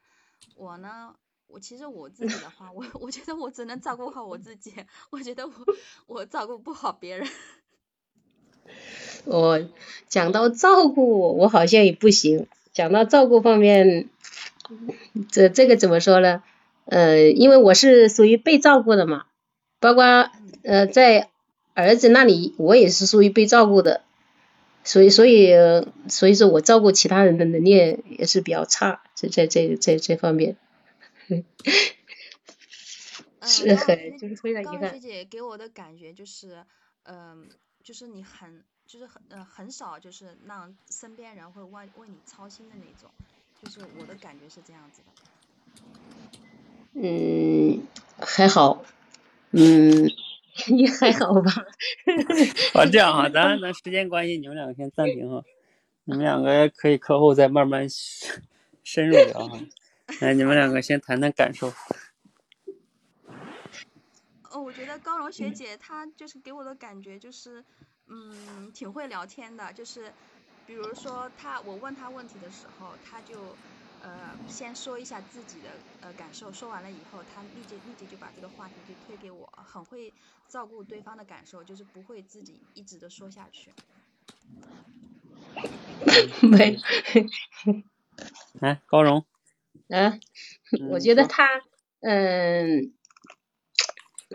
[0.57, 1.15] 我呢，
[1.47, 4.75] 我其实我自己的话，我我觉得我只能照顾好我自己，
[5.11, 5.55] 我觉得我
[6.09, 7.29] 我照顾不好别人。
[9.25, 9.69] 我
[10.09, 12.49] 讲到照顾，我好像也不行。
[12.73, 14.11] 讲到照顾方面，
[15.31, 16.43] 这这个怎么说呢？
[16.87, 19.27] 呃，因为我是属于被照顾的嘛，
[19.81, 20.31] 包括
[20.63, 21.29] 呃在
[21.75, 24.03] 儿子那里，我也是属于被照顾的，
[24.85, 25.51] 所以所以
[26.09, 30.57] 所以说我照顾其他人的能力也是比较差，在在这这这方面，
[33.43, 34.93] 是很就是非常遗憾。
[34.93, 36.65] 学姐给我的感觉就是，
[37.03, 37.49] 嗯，
[37.83, 43.11] 就是你很就是很呃很少就是让身边人会为为你操心的那种，
[43.61, 46.46] 就是我的感觉是这样子的。
[46.99, 47.87] 嗯，
[48.19, 48.83] 还好，
[49.51, 50.09] 嗯，
[50.75, 51.53] 也还好吧。
[52.73, 55.45] 啊，这样哈，咱咱时间关系，你们两个先暂停哈，
[56.05, 57.87] 你们两个可以课后再慢慢
[58.83, 59.61] 深入聊哈。
[60.23, 61.71] 来，你们两个先谈谈感受。
[64.51, 67.63] 哦，我觉得高荣学姐她就是给我的感觉就是，
[68.07, 70.11] 嗯，挺会聊天的，就是
[70.67, 73.35] 比如说她，我问她问题的时候，她就。
[74.03, 75.71] 呃，先说一下自己的
[76.01, 80.13] 呃感受，说完了以后，他立即立即就把这个话题就推给我，很会
[80.49, 83.71] 照顾对方的感受，就是不会自己一直的说下去。
[86.47, 86.79] 没。
[88.61, 89.25] 来，高荣。
[89.89, 90.21] 嗯，
[90.91, 91.49] 我觉得他，
[92.01, 92.93] 嗯，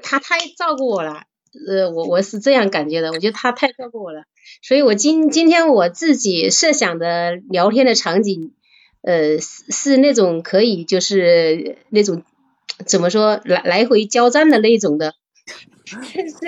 [0.03, 1.23] 他太照顾我了，
[1.67, 4.25] 呃，我我是这样感觉的，我觉得他太照顾我了，
[4.61, 8.53] 所以我今今天我自己设想的聊天的场景。
[9.01, 12.23] 呃，是是那种可以，就是那种
[12.85, 15.15] 怎么说来来回交战的那种的。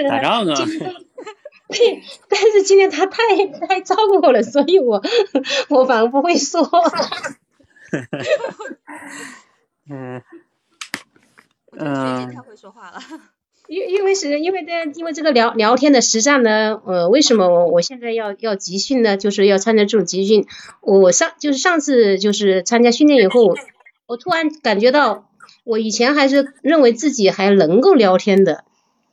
[0.10, 0.56] 打仗啊！
[1.70, 3.22] 对， 但是今天他太
[3.68, 5.02] 太照顾我了，所以我
[5.70, 6.62] 我反而不会说。
[9.90, 10.22] 嗯
[11.78, 12.30] 嗯。
[12.34, 13.00] 太会说话了。
[13.68, 19.16] 因因为是因为这因为这个聊聊天的实战呢，呃，为什么我我现在要要集训呢？
[19.16, 20.46] 就是要参加这种集训。
[20.82, 23.56] 我上就是上次就是参加训练以后，
[24.06, 25.30] 我突然感觉到，
[25.64, 28.66] 我以前还是认为自己还能够聊天的，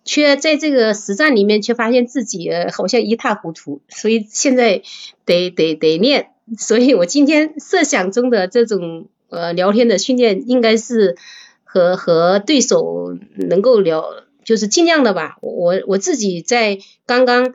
[0.05, 3.81] 却在这个实战里面却发现自己好像一塌糊涂。
[3.89, 4.83] 所以现在
[5.25, 6.31] 得得得练。
[6.59, 11.17] 所以我今天设想中的这种呃聊天的训练，应该是
[11.63, 14.05] 和和对手能够聊。
[14.51, 17.55] 就是尽量的吧，我我自己在刚刚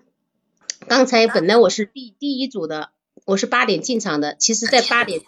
[0.87, 2.91] 刚才本来我是第第一组的，
[3.25, 5.27] 我是八点进场的，其实在八点前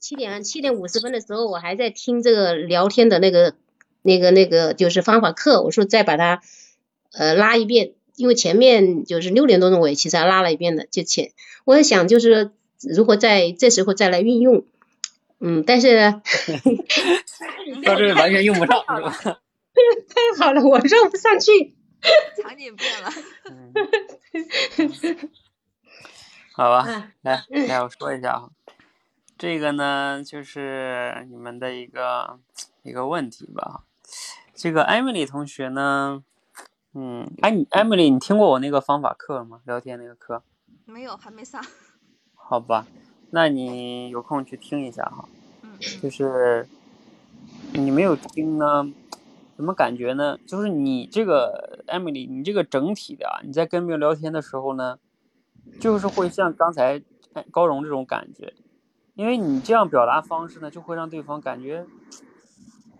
[0.00, 3.54] 七点七点五十分的时候，我还在听这个聊天的那个
[4.02, 6.42] 那个那个就是方法课，我说再把它
[7.12, 11.30] 呃拉一遍，因为前面就是六点多钟我也其实还拉了一遍的，就前
[11.64, 14.64] 我在想就是如果在这时候再来运用，
[15.38, 16.20] 嗯，但是
[17.86, 19.40] 到这完全用不上是吧？
[20.08, 21.76] 太好了，我绕不上去。
[22.42, 23.10] 场景变了。
[26.54, 28.50] 好吧，来来，我说一下啊，
[29.36, 32.38] 这个呢就是你们的一个
[32.82, 33.84] 一个问题吧。
[34.54, 36.22] 这个艾米丽同学呢，
[36.94, 39.60] 嗯，哎，你艾米丽，你听过我那个方法课吗？
[39.64, 40.42] 聊天那个课？
[40.84, 41.64] 没有，还没上。
[42.34, 42.86] 好吧，
[43.30, 45.28] 那你有空去听一下哈。
[45.62, 45.78] 嗯。
[46.00, 46.68] 就是
[47.72, 48.92] 你没有听呢。
[49.58, 50.38] 什么感觉呢？
[50.46, 55.00] 就是你这个 Emily，你这个整体的啊，你在跟别人聊天的时候呢，
[55.80, 57.02] 就是会像刚才
[57.50, 58.54] 高荣这种感觉，
[59.16, 61.84] 因为你这样表达方式呢，就会让对方感觉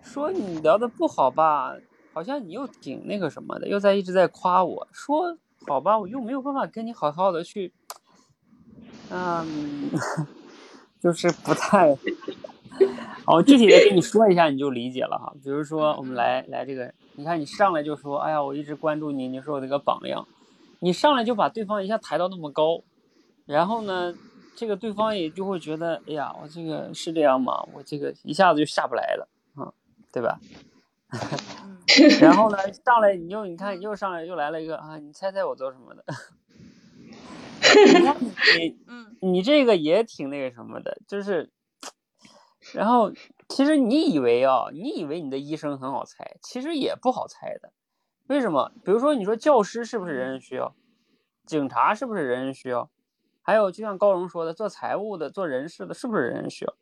[0.02, 1.76] 说你聊的不好吧，
[2.12, 5.38] 好像你又挺那个什么的，又在一直在夸我说
[5.68, 7.72] 好吧，我又没有办法跟你好好的去，
[9.10, 9.88] 嗯，
[10.98, 11.96] 就是不太。
[13.26, 15.32] 好，具体的跟你说一下，你就理解了哈。
[15.42, 20.26] 比如说，我们来来这个，你看你上来就说，哎呀，我一直关注你，你是我的一个榜样。
[20.80, 22.82] 你上来就把对方一下抬到那么高，
[23.46, 24.14] 然后呢，
[24.54, 27.66] 这个对方也就会觉得，哎呀，我这个是这样吗？
[27.74, 29.72] 我这个一下子就下不来了，啊，
[30.12, 30.38] 对吧？
[32.20, 36.04] 然后呢，上来你又你看，你又上来又来了一个啊，你猜猜我做什么的？
[39.20, 41.50] 你你这个也挺那个什么的，就是。
[42.74, 43.12] 然后，
[43.48, 47.72] 其实你以为啊，你以为你的医生很好猜，其实也不好猜的。
[48.26, 48.72] 为什么？
[48.84, 50.74] 比如说，你说教师是不是人人需要？
[51.46, 52.90] 警察是不是人人需要？
[53.42, 56.74] 还有，就像高荣说的，做财务的、做人事的，是不是人人需要？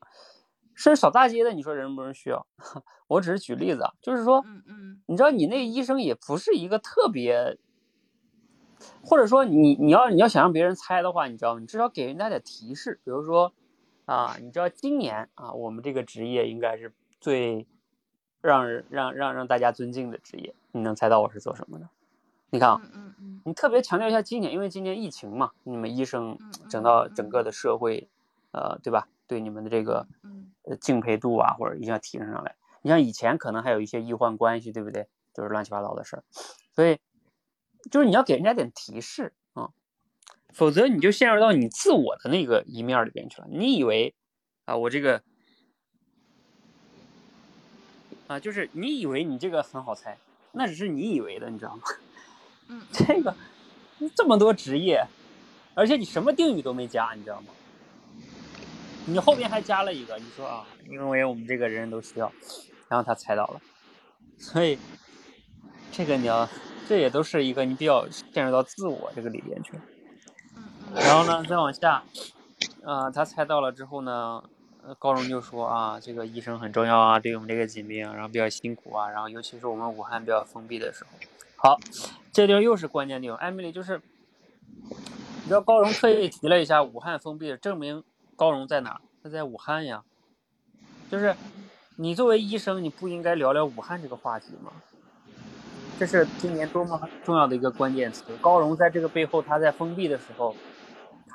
[0.74, 2.46] 甚至扫大街的，你说人不人需要？
[3.08, 7.56] 我只是举例子啊，就是说，嗯嗯，你知道，你那个医生也不是一个特别，
[9.04, 13.52] 或者说，你你要你要想让别人猜的话，你知道，你至少给人家点提示，比如说。
[14.06, 17.66] 啊，你知道今年啊，我们这个职业应该是最
[18.40, 20.54] 让人让让让大家尊敬的职业。
[20.72, 21.88] 你能猜到我是做什么的？
[22.50, 22.80] 你看啊，
[23.44, 26.38] 你特别强调一下今年，因为今年疫情嘛，你们医生
[26.70, 28.08] 整到整个的社会，
[28.52, 29.08] 呃，对吧？
[29.26, 30.06] 对你们的这个
[30.62, 32.54] 呃敬佩度啊，或者一定要提升上来。
[32.82, 35.08] 你像以前可能还有一些医患关系，对不对？
[35.34, 36.24] 就是乱七八糟的事儿，
[36.72, 36.98] 所以
[37.90, 39.34] 就是你要给人家点提示。
[40.56, 43.46] 否则你就陷入到你自我的那个一面里边去了。
[43.50, 44.14] 你以为
[44.64, 45.22] 啊，我这个
[48.26, 50.16] 啊，就是你以为你这个很好猜，
[50.52, 51.82] 那只是你以为的，你知道吗？
[52.68, 53.36] 嗯， 这个
[54.16, 55.06] 这么多职业，
[55.74, 57.48] 而且你什么定语都没加，你知道吗？
[59.04, 62.32] 你后边还加了一个，你说啊，因为我们这个人人都需要，
[62.88, 63.60] 然后他猜到了，
[64.38, 64.78] 所以
[65.92, 66.48] 这个你要，
[66.88, 69.82] 这也都是一个你比较陷入到自我这个里边去了。
[70.94, 72.02] 然后呢，再往下，
[72.84, 74.42] 啊，他猜到了之后呢，
[74.98, 81.10] 高荣就说啊，这个医生很重要啊，对我们这个疾病，然后比较辛苦啊，然后尤其是我们武汉比较封闭的时候。
[81.56, 81.78] 好，
[82.32, 84.00] 这地儿又是关键地方，艾米丽就是，
[84.90, 88.02] 你知道高荣特意提了一下武汉封闭，证明
[88.34, 89.00] 高荣在哪？
[89.22, 90.02] 他在武汉呀。
[91.10, 91.34] 就是
[91.96, 94.72] 你作为医生，你不应该聊聊武汉这个话题吗？
[95.98, 98.24] 这是今年多么重要的一个关键词。
[98.40, 100.54] 高荣在这个背后，他在封闭的时候。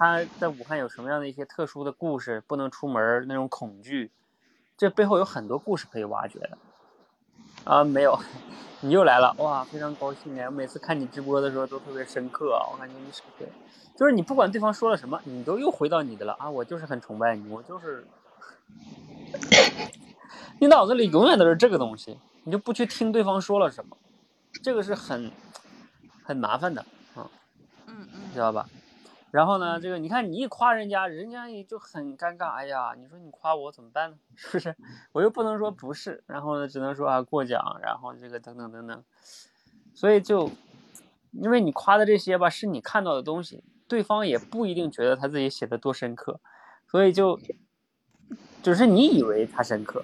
[0.01, 2.41] 他在武汉有什么样的一些特殊的故事？
[2.47, 4.11] 不能出门那种恐惧，
[4.75, 6.57] 这背后有很多故事可以挖掘的。
[7.65, 8.17] 啊，没有，
[8.79, 10.45] 你又来了，哇，非常高兴哎！
[10.45, 13.47] 我每次看你直播的时候都特别深刻，我感觉你是对，
[13.95, 16.49] 就是你不管对方说了什么，你都又回到你的了啊！
[16.49, 18.03] 我就是很崇拜你，我就是，
[20.59, 23.95] 你脑子里永远都是这个东西，你就不去听对方说了什么，
[24.63, 25.31] 这个是很
[26.23, 26.81] 很麻烦的
[27.13, 27.29] 啊，
[27.85, 28.67] 嗯嗯，知道吧？
[29.31, 32.49] 然后呢，这个你看你一夸人家，人家也就很尴尬。
[32.49, 34.17] 哎呀，你说你夸我怎么办呢？
[34.35, 34.75] 是不是？
[35.13, 39.03] 我又不能说不是，然后呢，只能说啊过奖，然后这个等等等等。
[39.93, 40.51] 所以就，
[41.31, 46.41] 因为你夸的这些吧，是你看到的东西，对方也不一定觉得他自己写的多深刻，
[46.87, 47.39] 所以就，
[48.61, 50.03] 只是你以为他深刻，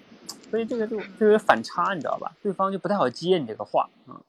[0.50, 2.34] 所以这个就就有反差，你知道吧？
[2.42, 4.22] 对方就不太好接你这个话，嗯，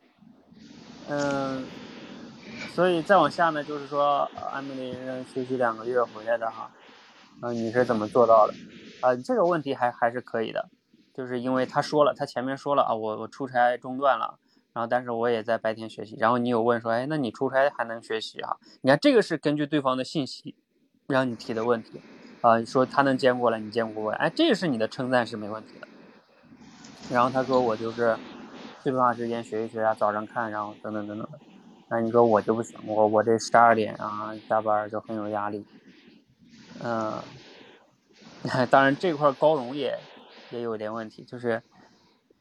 [1.09, 1.65] 嗯。
[2.75, 4.97] 所以再往下呢，就是说，安米丽
[5.35, 6.71] 休息两个月回来的哈，
[7.43, 8.55] 嗯，你是怎么做到的？
[9.01, 10.69] 啊，这个问题还还是可以的，
[11.15, 14.39] 就是因为他说了，他前面说了啊，我我出差中断了，
[14.73, 18.57] 然后但是我也在白天学习，然后你有问说，哎，那你出差还能学习啊？
[18.83, 20.55] 你看这个是根据对方的信息
[21.07, 22.01] 让你提的问题，
[22.41, 25.89] 啊，说他能兼顾了，你兼顾过来，哎，这个是你的称赞是没问题的。
[27.11, 28.17] 然后他说我就是
[28.83, 31.39] 最多长时间学一学啊，早上看，然后等等等等的。
[31.91, 35.65] 那你说我就不行，我我这十二点啊加班就很有压力，
[36.83, 37.19] 嗯，
[38.71, 39.99] 当然这块高荣也
[40.51, 41.63] 也有点问题，就是，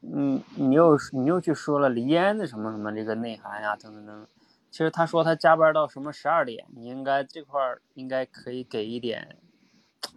[0.02, 4.28] 嗯，你又你又去说了李嫣的什么什么这个内涵呀等等等，
[4.70, 7.62] 其实他说他加班到什么十二点，你应该这块
[7.94, 9.38] 应该可以给一点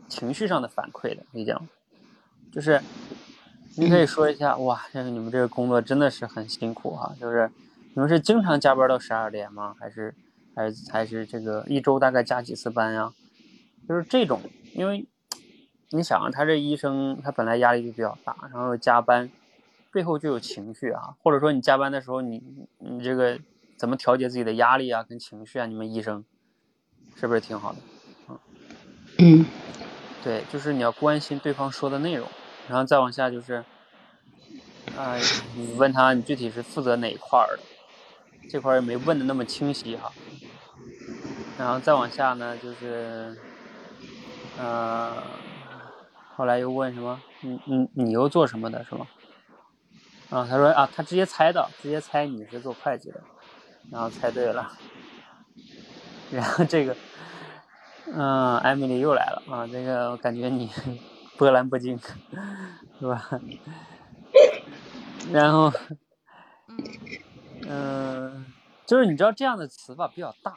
[0.09, 1.69] 情绪上的反馈的，你讲，
[2.51, 2.83] 就是
[3.77, 7.49] 你可以说一下，哇，这个你们这个工作真的是很辛苦哈，就是。
[8.01, 9.77] 你们是经常加班到十二点吗？
[9.79, 10.15] 还是，
[10.57, 13.13] 还是还是这个一周大概加几次班呀？
[13.87, 14.41] 就是这种，
[14.73, 15.07] 因为
[15.91, 19.31] 你想啊，他这医生他本来压力就比较大，然后加班，
[19.93, 22.43] 背后就有情绪啊，或者说你加班的时候，你
[22.79, 23.39] 你这个
[23.77, 25.67] 怎么调节自己的压力啊跟情绪啊？
[25.67, 26.25] 你们医生
[27.17, 27.79] 是不是挺好的？
[28.31, 28.39] 嗯
[29.19, 29.47] 嗯，
[30.25, 32.27] 对，就是你要关心对方说的内容，
[32.67, 33.63] 然后再往下就是，
[34.97, 35.19] 啊，
[35.55, 37.63] 你问他你具体是负责哪一块儿的，
[38.51, 40.13] 这块儿也没问的那么清晰哈。
[41.57, 43.39] 然后再往下呢，就是，
[44.57, 45.41] 呃，
[46.37, 47.23] 后来又问什么？
[47.41, 49.07] 你你你又做什么的，是吗？
[50.31, 53.21] 啊，他说啊，他直接猜到，直接猜你是做会计的，
[53.93, 54.67] 然后猜对了。
[56.31, 56.97] 然后这个，
[58.13, 60.69] 嗯，艾米丽又来了啊，这个我感觉你
[61.39, 61.97] 波澜不惊，
[62.99, 63.29] 是吧？
[65.33, 65.71] 然后，
[67.69, 68.47] 嗯，
[68.87, 70.55] 就是你知道这样的词吧比较大。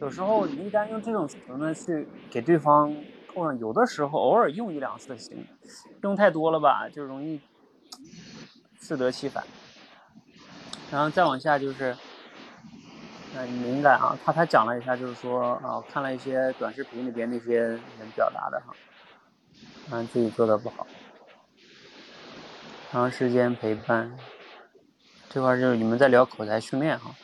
[0.00, 2.94] 有时候你一旦用这种词呢去给对方
[3.26, 5.46] 扣上，有的时候偶尔用一两次行，
[6.02, 7.40] 用太多了吧就容易
[8.80, 9.44] 适得其反。
[10.90, 11.96] 然后再往下就是，
[13.34, 17.80] 嗯，敏感啊，他他讲了一下，就是说啊，看了一些短视频里边那些人
[18.14, 18.72] 表达的哈，
[19.90, 20.86] 嗯，自己做的不好，
[22.92, 24.16] 长时间陪伴，
[25.28, 27.14] 这块就是你们在聊口才训练哈。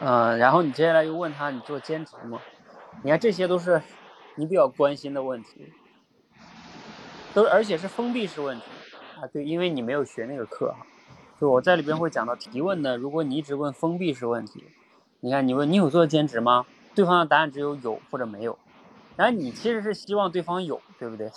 [0.00, 2.40] 嗯，然后你接下来又问他你做兼职吗？
[3.02, 3.82] 你看这些都是
[4.34, 5.72] 你比较关心的问题，
[7.32, 8.64] 都而且是封闭式问题
[9.20, 9.26] 啊。
[9.32, 10.86] 对，因为你没有学那个课哈，
[11.40, 12.96] 就我在里边会讲到提问的。
[12.96, 14.64] 如果你一直问封闭式问题，
[15.20, 16.66] 你看你问你有做兼职吗？
[16.94, 18.58] 对方的答案只有有或者没有，
[19.16, 21.30] 然后你其实是希望对方有，对不对？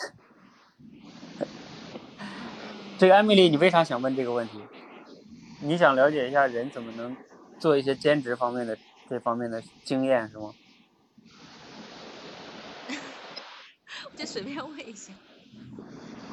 [2.98, 4.60] 这个艾米丽，你为啥想问这个问题？
[5.62, 7.16] 你想了解一下人怎么能？
[7.60, 8.78] 做一些兼职方面的
[9.10, 10.54] 这方面的经验是吗？
[14.06, 15.14] 我就随便问一下。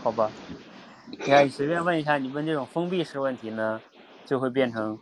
[0.03, 0.31] 好吧，
[1.11, 3.81] 你看你随便问一下，你问这种封闭式问题呢，
[4.27, 4.99] 就会变成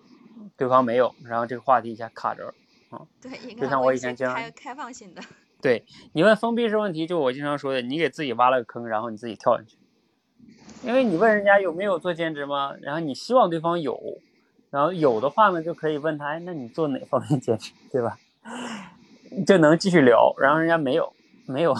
[0.56, 2.54] 对方没有，然后这个话题一下卡着了
[2.90, 3.06] 啊。
[3.20, 5.22] 对，就像我以前经常开开放性的。
[5.62, 9.76] 对你问封闭式问题，就我经常说的，你给自己挖了个坑，然后你自己跳进去。
[10.82, 12.74] 因为你问人家有没有做兼职吗？
[12.80, 13.98] 然后你希望对方有。
[14.70, 18.16] 然后有的话呢，就可以问他，哎，那你做哪方面兼职，对吧？
[19.46, 20.32] 就能继续聊。
[20.38, 21.12] 然后人家没有，
[21.46, 21.74] 没有，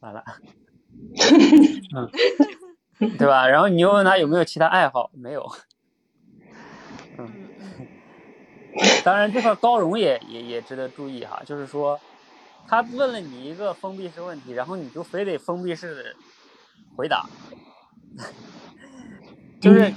[0.00, 0.24] 完了，
[1.96, 2.10] 嗯，
[3.16, 3.46] 对吧？
[3.46, 5.48] 然后你又问他有没有其他爱好，没有，
[7.18, 7.30] 嗯。
[9.04, 12.00] 当然，这块高容也也也值得注意哈，就是说，
[12.66, 16.02] 他问了你一个封闭式问题，然后你就非得封闭式的
[16.96, 17.24] 回答，
[19.60, 19.92] 就是。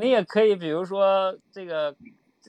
[0.00, 1.96] 你也可以，比如说这个，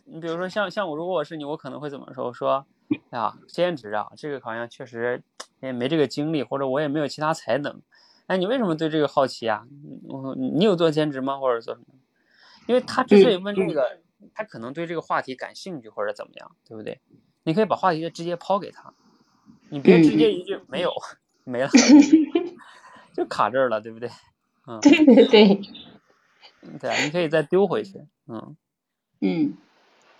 [0.04, 2.26] 你比如说像像我，如果我是你，我可能会怎么说？
[2.26, 2.66] 我说，
[3.12, 5.24] 哎呀，兼职啊，这个好像确实
[5.62, 7.82] 也没这个精力，或者我也没有其他才能。
[8.28, 9.66] 哎，你为什么对这个好奇啊？
[10.10, 11.38] 我你有做兼职吗？
[11.38, 11.86] 或者做什么？
[12.68, 14.02] 因为他之所以问这个，
[14.34, 17.00] 他可能对这个话题感兴趣，或者怎么样，对不对？
[17.44, 18.94] 你可以把话题直接抛给他，
[19.70, 20.92] 你别直接一句没有
[21.46, 21.70] 没了，
[23.16, 24.10] 就卡这儿了，对不对？
[24.70, 25.62] 嗯，对对对。
[26.80, 28.56] 对啊，你可以再丢回去，嗯，
[29.22, 29.58] 嗯，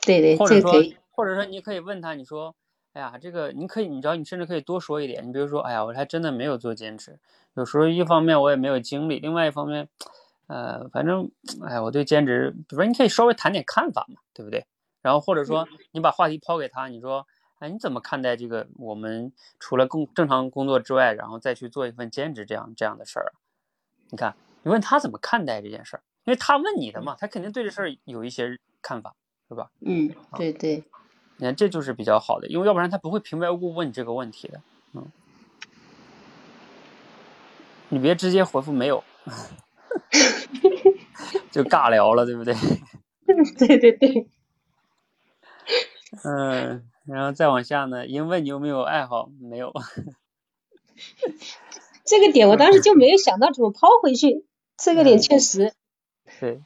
[0.02, 0.74] 对对，或者说，
[1.12, 2.56] 或者说你可以问他，你说，
[2.94, 7.20] 哎呀，这个你可以，你知道，你甚至可以多说一点，你比如说，哎呀，我还真的没有做兼职，
[7.54, 9.88] 有时候一方面我也没有精力，另外一方面，
[10.48, 11.30] 呃，反正，
[11.68, 14.66] 哎，我对兼职，比如说你可以稍微谈点看法嘛，对不对？
[15.02, 17.28] 然后或者说你把话题抛给他，你说，
[17.60, 23.34] 哎，你怎么看待这个我们除了工正常工作之外，然后再去做一份兼职这样这样的事儿？
[24.10, 26.04] 你看，你问他怎么看待这件事儿？
[26.26, 29.16] 因为他问你的嘛，他肯定对这事儿有一些看法，
[29.48, 29.72] 是吧？
[29.82, 30.84] 嗯，对对。
[31.38, 34.62] 你看，这就是比较好的，因为要不然他不会平白无故问你这个问题的。
[34.94, 35.08] 嗯。
[37.90, 39.04] 你别直接回复没有，
[41.50, 42.54] 就尬聊了，对不对？
[43.58, 44.30] 对 对对。
[46.24, 49.74] 嗯，然后再往下呢，因问你有没有爱好，没有。
[52.10, 54.44] 这个点我当时就没有想到怎么抛回去，
[54.78, 55.74] 这个点确实。
[56.40, 56.60] 对，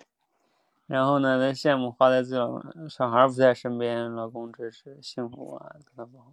[0.88, 1.38] 然后呢？
[1.38, 6.32] 他羡慕花在这种小孩不在身边，老公支持，幸福啊，特不好。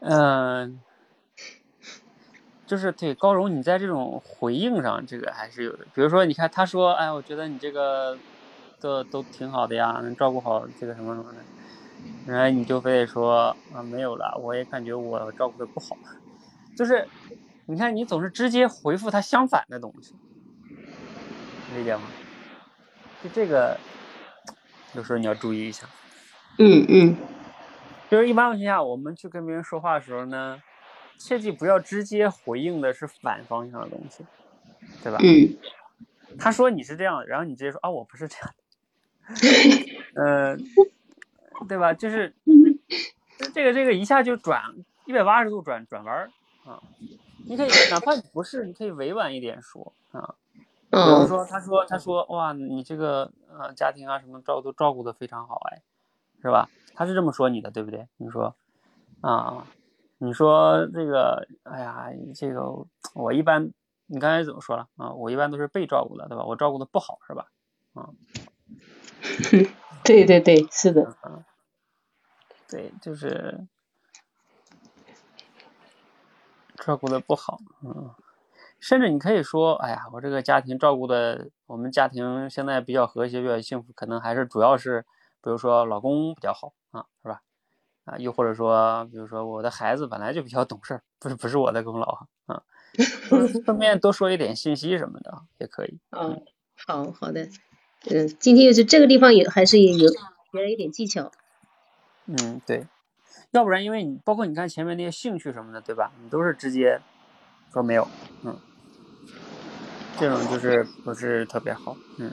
[0.00, 0.82] 嗯，
[2.66, 5.86] 就是对高荣，你在这种回应上，这个还是有的。
[5.94, 8.18] 比如说，你看他说：“哎，我觉得你这个
[8.78, 11.38] 都都挺好的呀，能照顾好这个什么什么的。”
[12.26, 15.96] 然后你就非得说：“啊，没有了，我也感觉我照顾的不好。”
[16.76, 17.06] 就是，
[17.66, 20.14] 你看你总是直接回复他相反的东西。
[21.76, 22.02] 理解吗？
[23.22, 23.78] 就这个，
[24.94, 25.86] 有时候你要注意一下。
[26.58, 27.16] 嗯嗯。
[28.10, 30.62] 就是一般情况下，我们去跟别人说话的时候呢，
[31.18, 34.24] 切记不要直接回应的是反方向的东西，
[35.02, 35.18] 对吧？
[35.22, 35.56] 嗯。
[36.38, 38.54] 他说你是这样，然后你直接说啊，我不是这样
[40.14, 40.56] 的， 呃，
[41.64, 41.92] 对吧？
[41.94, 42.34] 就是
[43.54, 44.62] 这个这个一下就转
[45.06, 46.30] 一百八十度转转弯
[46.64, 46.82] 啊！
[47.46, 50.34] 你可以哪怕你不是，你可以委婉一点说啊。
[50.90, 55.82] 比如说，他说他说哇，你这个呃家庭啊什么照都照顾的非常好哎，
[56.42, 56.68] 是吧？
[56.94, 58.06] 他是这么说你的，对不对？
[58.16, 58.54] 你说
[59.20, 59.66] 啊。
[60.18, 63.72] 你说这个，哎呀，这个我一般，
[64.06, 65.12] 你刚才怎么说了啊？
[65.14, 66.44] 我一般都是被照顾的，对吧？
[66.44, 67.46] 我照顾的不好，是吧？
[67.94, 68.10] 啊，
[70.04, 71.16] 对对对，是的，
[72.72, 73.66] 对，就是
[76.76, 78.10] 照顾的不好，嗯，
[78.80, 85.02] 甚至你可以说，哎呀，我这个家庭照顾的，我们家庭现在比较和谐，比较幸福，可能还是主要是，
[85.42, 87.42] 比如说老公比较好啊，是吧？
[88.06, 92.62] 啊，又或者说，比如说我的孩子本来就比较懂事儿，不是不是我的功劳哈啊，
[93.66, 95.98] 顺便多说一点信息什么的也可以。
[96.08, 96.42] 嗯，
[96.86, 97.50] 好好的，
[98.10, 101.30] 嗯，今天就是这个地方也还是有学了一点技巧。
[102.26, 102.86] 嗯，对，
[103.50, 106.12] 要不然因为你包括你看前面那些兴趣什么的，对吧？
[106.22, 107.00] 你都是直接
[107.72, 108.06] 说没有，
[108.42, 108.58] 嗯，
[110.18, 112.32] 这种就是不是特别好，嗯。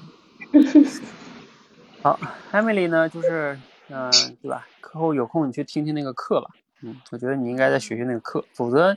[2.03, 2.17] 好
[2.51, 3.59] ，Emily 呢就是。
[3.91, 4.67] 嗯，对吧？
[4.81, 6.51] 课后有空你去听听那个课吧。
[6.83, 8.95] 嗯，我觉得你应该在学学那个课，否则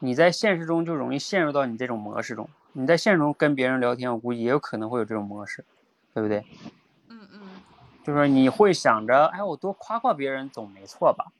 [0.00, 2.50] 你在现实中就容易陷入到你这种模式中。
[2.72, 5.64] 你在现实中跟别人聊天，我估计也有可能会有这种模式，
[6.12, 6.44] 对不对？
[8.02, 8.06] 嗯嗯。
[8.06, 11.32] 就是你会想着，哎，我多夸夸别人总没错吧？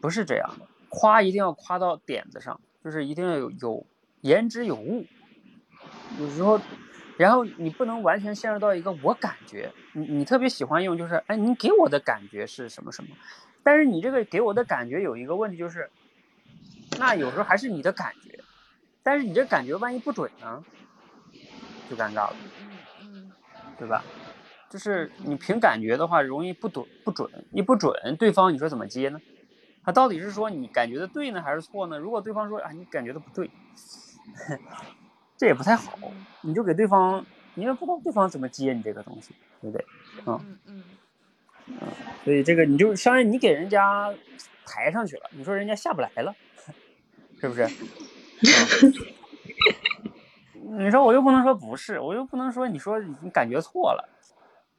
[0.00, 3.86] 不是这样的，夸一定要夸到点子上，就是一定要有有
[4.20, 5.06] 言之有物。
[6.18, 6.60] 有时候。
[7.18, 13.08] 然后你不能完全陷入到一个我感觉，你你特别喜欢用，就是哎，你给我的感觉是什么什么，
[13.64, 15.90] 但是你这个给我的感觉有一个问题就是，
[16.96, 18.38] 那有时候还是你的感觉，
[19.02, 20.62] 但是你这感觉万一不准呢，
[21.90, 22.36] 就尴尬了，
[23.76, 24.04] 对吧？
[24.70, 29.20] 就是你凭感觉的话，容易不准不准，你不准，对方你说怎么接呢？
[29.84, 31.98] 他到底是说你感觉的对呢，还是错呢？
[31.98, 33.50] 如果对方说啊，你感觉的不对。
[35.38, 35.98] 这也不太好，
[36.42, 37.24] 你就给对方，
[37.54, 39.86] 你也不知道对方怎么接你这个东西，对不对？
[40.26, 40.84] 嗯嗯
[41.68, 41.76] 嗯，
[42.24, 44.12] 所以这个你就相当于你给人家
[44.66, 46.34] 抬上去了，你说人家下不来了，
[47.40, 47.66] 是不是？
[50.78, 54.08] 你说我又不能说不是，我又不能说你说你感觉错了，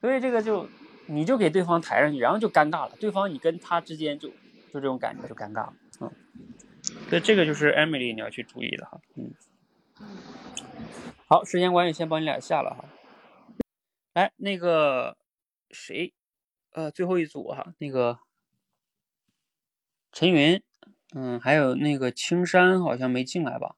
[0.01, 0.69] 所以这个就
[1.07, 4.35] 你就给对方抬上去，然后就尴尬了，对方你跟他之间就就
[4.73, 6.11] 这种感觉就尴尬了，嗯，
[7.09, 9.34] 所以这个就是 Emily 你要去注意的哈，嗯。
[11.27, 12.85] 好，时间关系，先帮你俩下了哈。
[14.13, 15.15] 来，那个
[15.69, 16.13] 谁，
[16.71, 18.19] 呃，最后一组哈，那个
[20.11, 20.63] 陈云，
[21.13, 23.76] 嗯，还有那个青山好像没进来吧？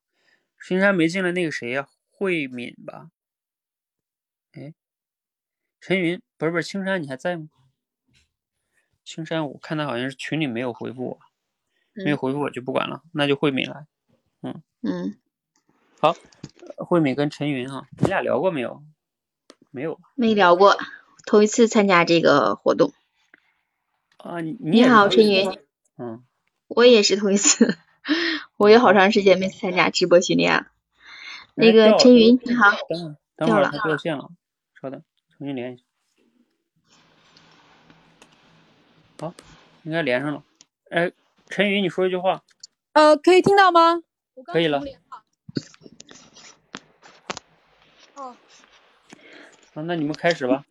[0.65, 1.89] 青山没进来，那个谁呀？
[2.09, 3.09] 慧敏吧？
[4.53, 4.73] 哎，
[5.81, 7.47] 陈云，不是不是，青山你还在吗？
[9.03, 11.19] 青山，我看他好像是群里没有回复我，
[11.93, 13.87] 没有回复我就不管了，那就慧敏来，
[14.43, 15.17] 嗯嗯。
[15.99, 16.15] 好，
[16.77, 18.83] 慧敏跟陈云哈，你俩聊过没有？
[19.71, 20.77] 没有，没聊过，
[21.25, 22.93] 头一次参加这个活动。
[24.17, 25.49] 啊，你你好，陈云。
[25.97, 26.23] 嗯，
[26.67, 27.75] 我也是头一次，
[28.57, 30.67] 我也好长时间没参加直播训练了。
[31.55, 32.69] 那个陈云，你好。
[32.71, 32.79] 等
[33.09, 34.29] 会，等会儿他掉线了，
[34.79, 35.03] 稍等，
[35.41, 35.83] 重新连一下。
[39.19, 39.33] 好，
[39.81, 40.43] 应该连上了。
[40.91, 41.11] 哎，
[41.49, 42.43] 陈云，你说一句话。
[42.93, 44.03] 呃，可以听到吗？
[44.45, 44.83] 可以了。
[49.73, 50.63] 那那你们开始吧。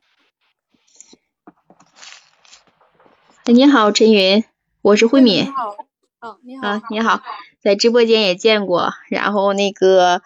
[3.46, 4.44] 你好，陈云，
[4.82, 5.46] 我是慧敏。
[5.46, 5.76] 你好，
[6.20, 6.68] 哦，你好。
[6.68, 7.22] 啊，你好，
[7.58, 8.92] 在直播间也见过。
[9.08, 10.22] 然后那个，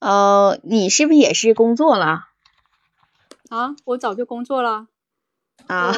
[0.00, 2.26] 呃，你是不是也是工作了？
[3.50, 4.86] 啊，我早就工作了。
[5.66, 5.92] 啊。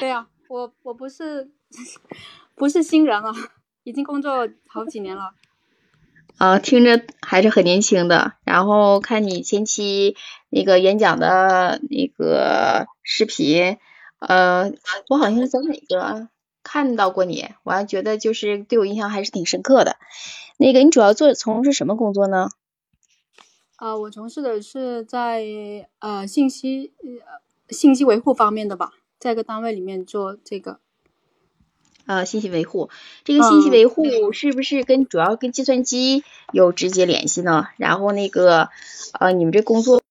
[0.00, 1.50] 对呀，我我不是
[2.56, 3.32] 不是新人了，
[3.84, 5.34] 已经工作好几年了。
[6.38, 8.32] 啊，听着还是很年轻的。
[8.44, 10.16] 然后看你前期
[10.48, 13.76] 那个演讲的那个视频，
[14.20, 14.72] 呃，
[15.08, 16.28] 我好像是在哪个
[16.62, 19.96] 看到过你，我还觉得就是对我印象还是挺深刻的。
[20.56, 22.48] 那个你主要做从事什么工作呢？
[23.78, 30.80] 啊，我从事的是在呃信息呃信息维护方面的吧，在一个单位里面做这个。
[32.06, 32.90] 呃，信息维护，
[33.22, 37.68] 这个信息维护是不是跟主要跟计算机有直接联系呢？
[37.76, 38.68] 然后那个，
[39.20, 40.02] 呃，你们这工作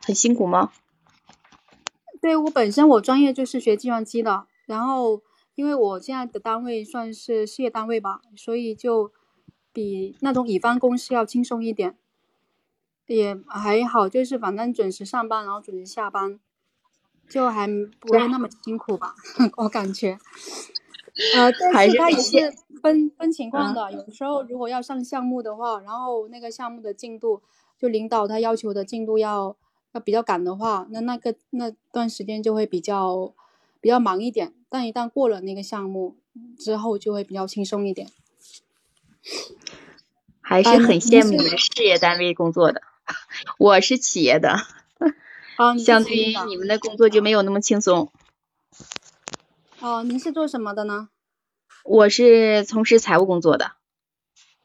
[0.00, 0.72] 很辛苦吗？
[2.20, 5.22] 对我本身我专业就是学计算机的，然后
[5.54, 9.12] 因为我现在的单位算是事业单位吧，所以就
[9.72, 11.96] 比那种乙方公司要轻松一点，
[13.16, 16.38] 也还好，就是反正准时上班，然后准时下班，
[17.28, 19.14] 就还不会那么辛苦吧，
[19.58, 20.18] 我感觉。
[21.34, 27.42] 呃，但是它也是分分情况的，有时候如果要上项目的话，然后那个项目的进度，
[27.76, 29.56] 就领导他要求的进度要
[29.92, 33.34] 要比较赶的话，那那个那段时间就会比较
[33.80, 34.54] 比较忙一点。
[34.68, 36.14] 但一旦过了那个项目
[36.58, 38.08] 之后，就会比较轻松一点。
[40.40, 42.80] 还是很羡慕你们事业单位工作的，
[43.56, 44.58] 我是企业的，
[45.84, 48.12] 相对于你们的工作就没有那么轻松。
[49.80, 51.08] 哦，您是做什么的呢？
[51.84, 53.72] 我是从事财务工作的。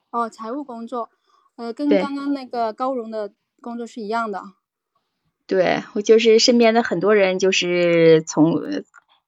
[0.09, 1.09] 哦，财务工作，
[1.55, 3.31] 呃，跟刚刚那个高荣的
[3.61, 4.43] 工作是一样的。
[5.47, 8.61] 对，我就是身边的很多人，就是从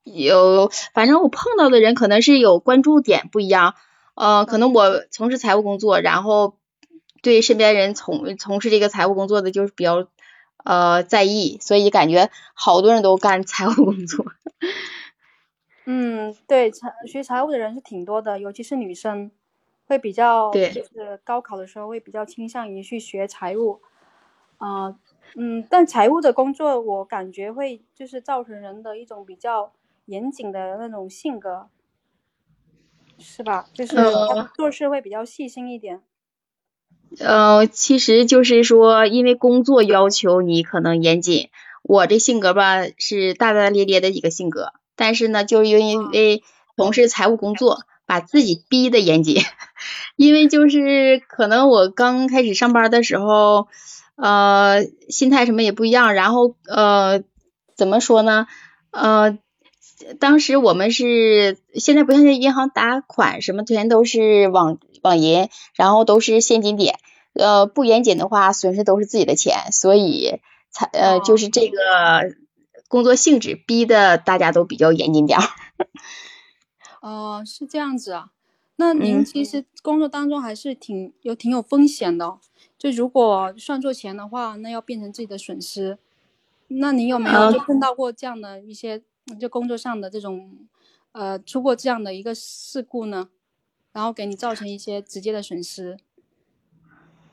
[0.03, 3.75] 有，反正我碰到的人可能是有关注点不一样，
[4.15, 6.57] 呃，可能我从事财务工作，然后
[7.25, 10.07] 对身边人从从事这个财务工作的就是比较
[10.63, 14.27] 呃在意，所以感觉好多人都干财务工作。
[15.85, 19.31] 嗯，对，财学财务的人是挺多的，尤其是女生，
[19.87, 23.81] 会比较，就是高考的时候会比较倾向于去学财务，
[24.59, 24.95] 啊，
[25.35, 29.73] 嗯，但财务的工作我感觉会就是造成人的一种比较
[30.05, 31.69] 严谨的那种性格，
[33.17, 33.65] 是吧？
[33.73, 33.95] 就是
[34.55, 36.03] 做事会比较细心一点。
[37.19, 41.49] 呃，其实就是说，因为工作要求你可能严谨，
[41.83, 44.73] 我这性格吧是大大咧咧的一个性格。
[44.95, 46.43] 但是呢，就因为
[46.77, 49.41] 从事财务工作，把自己逼得严谨。
[50.15, 53.67] 因为就是可能我刚开始上班的时候，
[54.15, 56.13] 呃，心态什么也不一样。
[56.13, 57.23] 然后呃，
[57.75, 58.47] 怎么说呢？
[58.91, 59.37] 呃，
[60.19, 66.99] 当时我们是现在不像在银行打款什么，全都是网网银，然后都是现金点。
[67.33, 69.71] 呃，不严谨的话，损失都是自己的钱。
[69.71, 70.39] 所以
[70.69, 71.77] 才呃，就是这个。
[72.87, 75.43] 工作性质逼的大家都比较严谨点儿。
[77.01, 78.27] 哦，是这样子啊。
[78.75, 82.37] 那您其实工作当中还是挺有挺有风险的。
[82.77, 85.97] 就如果算错钱的话，那要变成自己的损失。
[86.67, 89.01] 那你有没有就碰到过这样的一些
[89.39, 90.67] 就工作上的这种
[91.11, 93.29] 呃出过这样的一个事故呢？
[93.91, 95.97] 然后给你造成一些直接的损失？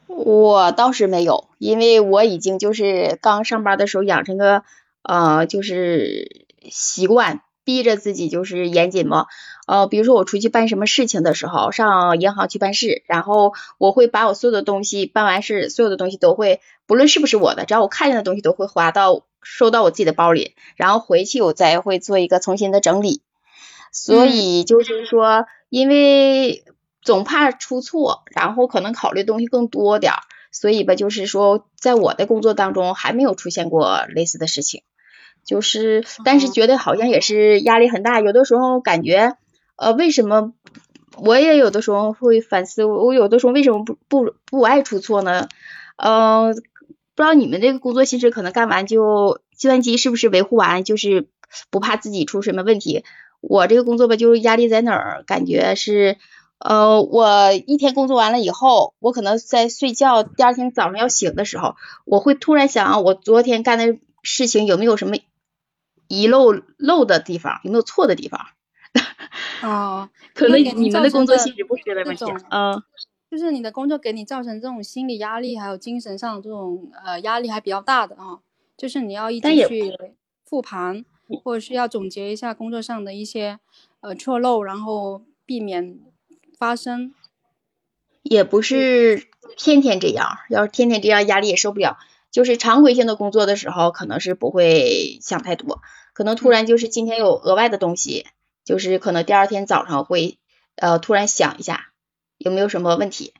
[0.06, 4.62] 我倒是没有，因为我已经就是刚上班的时候养成个。
[5.04, 9.26] 呃，就是习惯逼着自己就是严谨嘛。
[9.66, 23.22] 呃，比如说我出去办什么事情的时候，上银行去办事，然后我会把我所有的东西办完事，所有的东西都会，不论是不是我的，只要我看见的东西都会划到收到我自己的包里，然后回去我再会做一个重新的整理。
[23.90, 26.64] 所以就是说，因为
[27.02, 30.20] 总怕出错，然后可能考虑东西更多点儿，
[30.50, 34.82] 所以吧，就是说在我的工作当中还没有出现过类似的事情。
[35.44, 39.36] 就是，但是觉得好像也是压力很大，有的时候感觉，
[39.76, 40.52] 呃，为什么
[41.16, 45.48] 我也有的时候会反思，我有的时候为什么不不不爱出错呢？
[45.96, 46.54] 嗯，
[47.14, 51.28] 不知道你们这个工作性质可能干完就计算机是不是维护完就是
[51.70, 53.04] 不怕自己出什么问题？
[53.40, 55.24] 我这个工作吧，就是压力在哪儿？
[55.26, 56.16] 感觉是，
[56.58, 61.74] 呃，我一天工作完了以后，我可能在睡觉，第二天早上要醒的时候，
[62.04, 65.16] 我会突然想，我昨天干的事情有没有什么？
[66.08, 68.46] 遗漏漏的地方有没有错的地方？
[69.62, 72.24] 哦， 可能你们的工作性质不是这个问题。
[72.50, 72.82] 嗯，
[73.32, 78.40] 就是你的工作给你造成这种心理压力，还有精神上这种呃压力还比较大的啊。
[78.76, 79.96] 就是你要一直去
[80.44, 81.02] 复盘，
[81.42, 83.58] 或者是要总结一下工作上的一些
[84.00, 85.98] 呃错漏，然后避免
[86.58, 87.14] 发生。
[88.22, 91.96] 也不是天天这样，要是天天这样，压力也受不了。
[92.30, 95.80] 就是常规性的工作的时候，可能是不会想太多。
[96.12, 98.26] 可能突然就是今天有额外的东西，
[98.62, 100.38] 就是可能第二天早上会
[100.76, 101.91] 呃突然想一下
[102.44, 103.32] 有没有什么问题，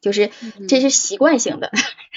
[0.00, 0.30] 就是
[0.68, 1.70] 这是习惯性的，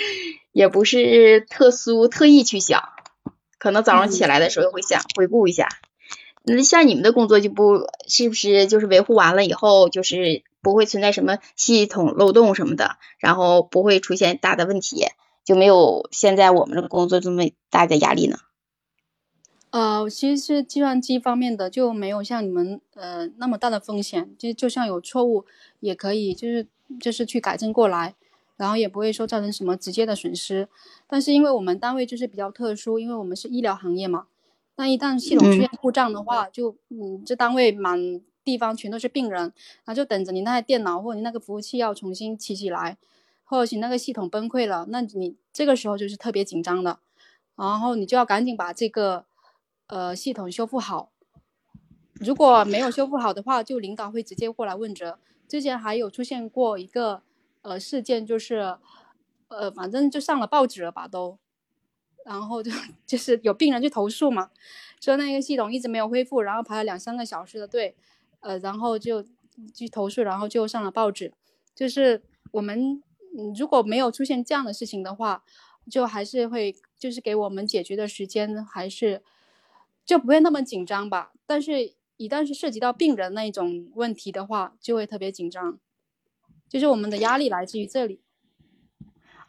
[0.52, 2.90] 也不是特殊特意去想，
[3.58, 5.68] 可能早上起来的时候会想回顾一下。
[6.44, 15.06] 那像你们的工作就不是不是就是维护完了以后就是不会存在什么系统漏洞什么的，然后不会出现大的问题，
[15.46, 18.40] 就没有现在我们的工作这么大的压力呢？
[19.72, 25.46] 呃，其实是计算机方面的就没有像你们呃那么大的风险，就就算有错误
[25.80, 26.68] 也可以就是
[27.00, 28.14] 就是去改正过来，
[28.58, 30.68] 然后也不会说造成什么直接的损失。
[31.08, 34.28] 但是因为我们单位就是比较特殊，因为我们是医疗行业嘛，
[34.76, 39.54] 那一旦系统出现故障的话，就嗯这单位满地方全都是病人，然
[39.86, 42.98] 后就等着你那台电脑或者你那个服务器要重新起起来，
[43.46, 47.00] 或者你那个系统崩溃了，那你这个时候就是特别紧张的，
[47.56, 49.24] 然后你就要赶紧把这个
[49.92, 51.12] 呃系统修复好。
[52.14, 55.20] 如果没有修复好的话，就领导会直接过来问责。
[55.48, 57.24] 之前还有出现过一个
[57.62, 58.78] 呃事件，就是
[59.50, 61.38] 呃反正就上了报纸了吧都，
[62.24, 62.72] 然后就
[63.06, 64.50] 就是有病人去投诉嘛，
[65.02, 67.96] 说那个系统一直没有恢复，然后排了两三个小时的队，
[68.40, 69.26] 呃然后就
[69.74, 71.34] 去投诉，然后就上了报纸。
[71.76, 73.04] 就是我们
[73.58, 75.44] 如果没有出现这样的事情的话，
[75.90, 79.22] 就还是会就是给我们解决的时间还是
[80.12, 81.94] 就不会那么紧张吧，但是。
[82.18, 85.80] 一旦是涉及到病人那一种问题的话，就会特别紧张，
[86.70, 88.22] 就是我们的压力来自于这里。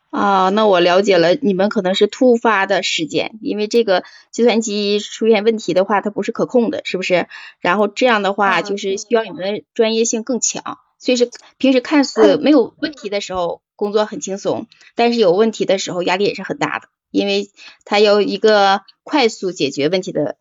[0.08, 7.28] 啊，那我了解了，你们可能是突发的事件，因为这个计算机出现问题的话，它不是可控的，是不是？
[7.60, 10.78] 然后这样的话，就是需要你们的专业性更强。
[10.98, 17.50] 所以是平时看似没有问题的时候，工作很轻松，但是有问题的时候，压力也是很大的，因为
[17.84, 20.38] 它有一个快速解决问题的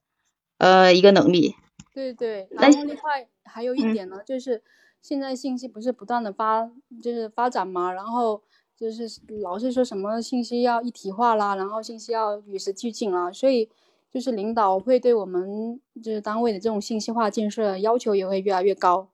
[0.61, 1.55] 呃一个能力。
[1.93, 4.61] 对对，然后另外还有一点呢，就是
[5.01, 6.69] 现在信息不是不断的发，
[7.01, 8.41] 就是发展嘛，然后
[8.77, 9.05] 就是
[9.41, 13.69] 老是说什么信息要一体化啦，然后信息要与时俱进啦，所以
[14.09, 19.09] 就是领导会对我们就是单位的这种信息化建设要求也会越来越高。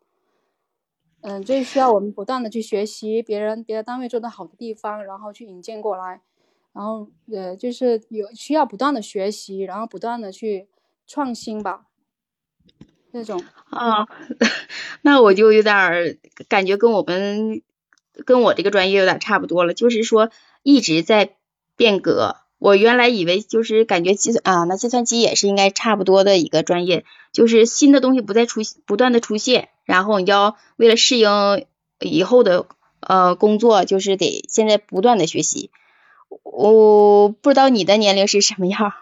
[1.22, 6.22] 嗯，这需要我们不断的去学习别人别的单位做的好的地方，然后去引荐过来，
[6.74, 10.68] 然后呃就是有需要不断的学习，然后不断的去
[11.08, 11.82] 创新吧。
[13.12, 14.08] 那种啊，
[15.02, 16.20] 那我就有点
[16.50, 17.64] 感觉跟我们
[18.26, 20.30] 跟我这个专业有点差不多了，就是说
[20.62, 21.36] 一直在
[21.76, 22.36] 变革。
[22.60, 31.66] 我原来以为就是感觉计算啊，那计算机也是应该差不多的一个专业，就是新的东西不再出不断的出现，然后你要为了适应
[32.00, 32.68] 以后的
[33.00, 35.70] 呃工作，就是得现在不断的学习。
[36.44, 38.94] 我不知道你的年龄是什么样？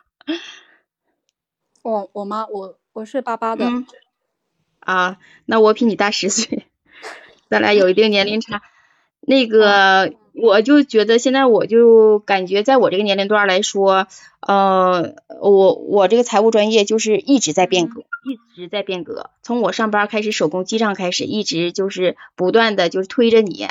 [1.86, 2.48] 我我妈？
[2.48, 2.80] 我。
[2.94, 3.66] 我是八八的，
[4.80, 6.66] 啊，那我比你大十岁，
[7.50, 8.62] 咱俩有一定年龄差。
[9.20, 14.08] 那个，我就觉得现在我就感觉，在我这个年龄段来说，
[14.40, 19.30] 呃，我我这个财务专业就是一直在变革，一直在变革。
[19.44, 23.68] 从我上班开始手工记账开始，一直就是不断的就是推着你，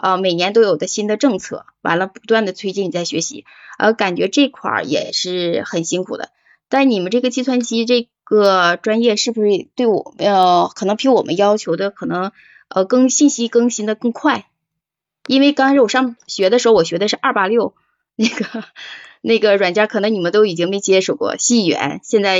[0.00, 3.44] 呃，每年都有的新的政策，完了不断的推进你在学习，
[3.76, 6.30] 呃，感觉这块儿也是很辛苦的。
[6.68, 12.32] 但你们这个计算机这个专业是不是对我呃可能比我们要求的可能
[12.68, 14.46] 呃更信息更新的更快？
[15.26, 17.74] 因为刚开始我上学的时候，我学的是二八六
[18.16, 18.64] 那个
[19.20, 21.36] 那个软件，可能你们都已经没接触过。
[21.36, 22.38] 细语言现在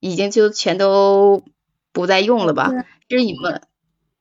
[0.00, 1.42] 已经就全都
[1.92, 2.70] 不再用了吧？
[3.10, 3.62] 是你们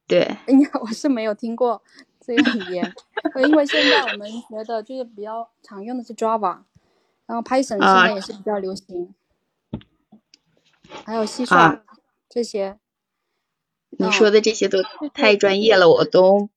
[0.08, 0.22] 对？
[0.48, 1.82] 哎呀，我是没有听过
[2.26, 2.94] 这个语言，
[3.48, 6.60] 因为现在我们学的就是比较常用的是 Java，
[7.26, 9.14] 然后 Python 现在也是比较流行。
[11.06, 11.82] 还有蟋蟀
[12.30, 12.78] 这些，
[13.90, 14.80] 你说的这些都
[15.14, 16.50] 太专业了，我都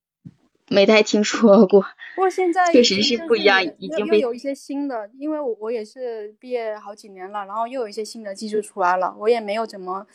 [0.68, 1.82] 没太听说过。
[2.14, 10.06] 不过现在 确实是不一样，已经被有一些新的，因为我我也是毕业好几年了，然后又有一些新的技术出来了，我也没有怎么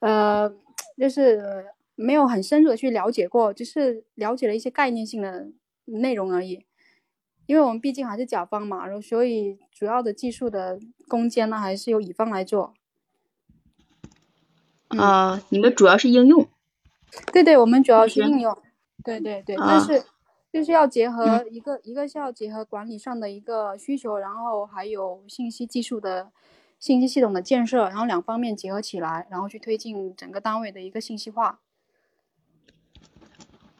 [0.00, 0.50] 呃，
[0.96, 5.48] 就是没有很深入的去了解过，就是了解了一些概念性的
[5.84, 6.64] 内容而已。
[7.46, 10.78] 因为我们毕竟还是甲方嘛，然后所以主要的技术的
[11.08, 12.72] 攻坚呢，还是由乙方来做。
[14.98, 16.46] 啊，你们主要是应用？
[17.32, 18.56] 对对，我们主要是应用。
[19.04, 20.02] 对对对，但是
[20.52, 26.30] 就是要结合一个，一个是要结合管理上的一个需求，然后还有信息技术的
[26.78, 31.60] 信息系统的建设，然后两方面结合起来，然后去推进整个单位的一个信息化。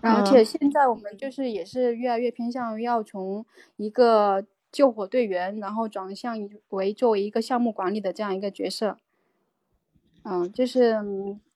[0.01, 6.37] 而且现在我们就是也是越来越偏向于要从一个救火队员，然后转向
[6.71, 8.99] 为作为一个项目管理的这样一个角色。
[10.25, 11.01] 嗯，就是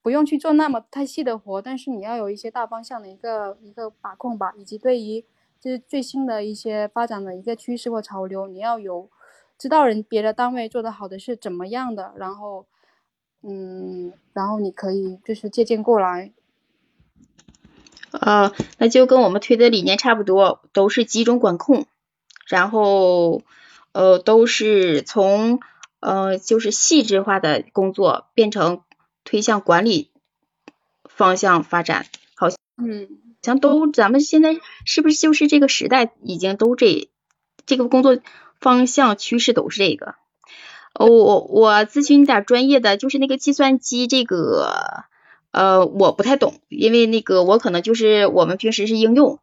[0.02, 5.24] 不用去做那么太细的活，但是你要有一些大方向的一个一个把控吧，以及对于
[5.60, 9.08] 就是最新的一些发展的一个趋势或潮流，你要有
[9.56, 12.66] 知道人别的单位做的好的是怎么样的，然后
[13.42, 16.32] 嗯，然后你可以就是借鉴过来。
[18.10, 21.86] 啊，那就跟我们推的理念差不多，都是集中管控，
[22.48, 23.42] 然后
[23.92, 25.60] 呃都是从。
[26.00, 28.82] 呃，就是细致化的工作变成
[29.24, 30.10] 推向管理
[31.04, 33.08] 方向发展，好像嗯，
[33.42, 37.08] 像都咱们现在是不是就是这个时代已经都这
[37.64, 38.18] 这个工作
[38.60, 40.14] 方向趋势都是这个。
[40.98, 45.04] 我我咨询点专业的，就是那个计算机这个
[45.50, 49.38] 呃，我不太懂，因为那个我可能就是我们平时是应用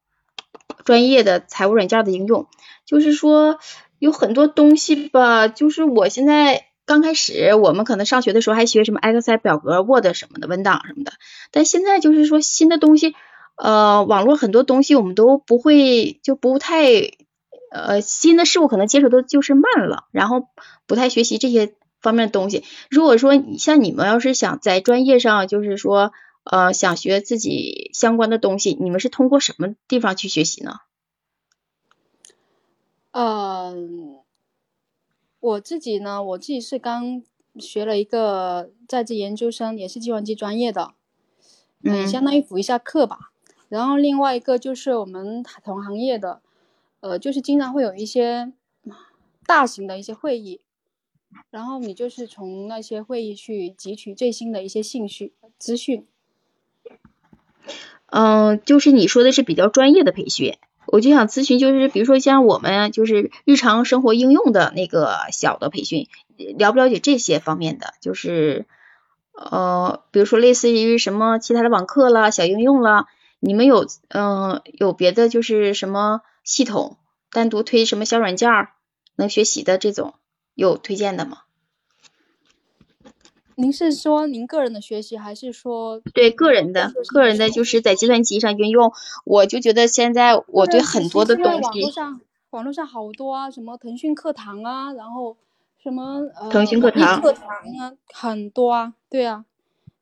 [0.83, 2.47] 专业的财务软件的应用，
[2.85, 3.59] 就是说
[4.03, 11.13] 有很多东西吧，就是我现在刚开始，我们可能上学的时候还学什么 Excel 表格、Word 什么的文档什么的，
[11.51, 13.15] 但现在就是说新的东西，
[13.55, 16.83] 呃，网络很多东西我们都不会，就不太，
[17.71, 20.47] 呃，新的事物可能接触的就是慢了，然后
[20.85, 21.73] 不太学习这些。
[22.03, 26.11] 方面的东西，如果说像你们要是想在专业上，就是说
[26.43, 30.73] 呃想学自己相关的东西，你们是通过什么地方去学习呢？
[33.13, 34.19] 嗯，
[35.39, 37.23] 我自己呢，我自己是刚
[37.59, 40.95] 学了一个在职研究生，也是计算机专业的，
[41.83, 43.31] 嗯，相当于补一下课吧。
[43.69, 46.41] 然后另外一个就是我们同行业的，
[47.01, 48.51] 呃，就是经常会有一些
[49.45, 50.61] 大型的一些会议。
[51.49, 56.05] 然后你就是从那些会议去汲取最新的一些信息资讯。
[58.07, 66.07] 嗯，就是你说的是比较专业的培训，我就想咨询，就是比如说像我们就是日常生活应用的那个小的培训，
[66.57, 67.93] 了不了解这些方面的？
[68.01, 68.65] 就是
[69.33, 73.07] 呃，比如说类似于什么其他的网课啦、小应用啦，
[73.39, 76.97] 你们有嗯有别的就是什么系统
[77.31, 78.49] 单独推什么小软件
[79.15, 80.13] 能学习的这种？
[80.55, 81.39] 有推荐的吗？
[83.55, 86.91] 您是说您个人的学习，还是说对个人的？
[87.13, 88.91] 个人的就是在计算机上应用。
[89.25, 92.21] 我就觉得现在我对很多的东西，网络上
[92.51, 95.37] 网络上好多啊，什么腾讯课堂啊，然后
[95.81, 97.47] 什么呃腾讯课堂课堂
[97.79, 99.45] 啊，很多啊，对啊，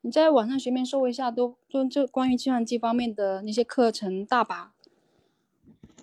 [0.02, 4.72] 你在网上随便搜一下，都都就关于计算机方面的那些课程大把，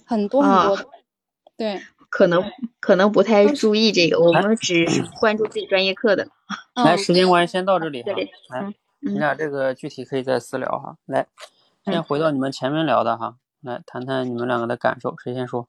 [0.05, 0.87] 很多很多的，
[1.55, 1.81] 对。
[2.09, 2.43] 可能
[2.79, 4.85] 可能不太注意这个，我们只
[5.19, 6.27] 关注自己专业课的。
[6.73, 8.11] 来，时间关系先到这里哈。
[8.49, 10.97] 来，你俩这个具体可以再私聊哈。
[11.05, 11.27] 来，
[11.85, 15.67] 先回到你们前面聊的哈，来谈谈你们两个的感受，谁先说？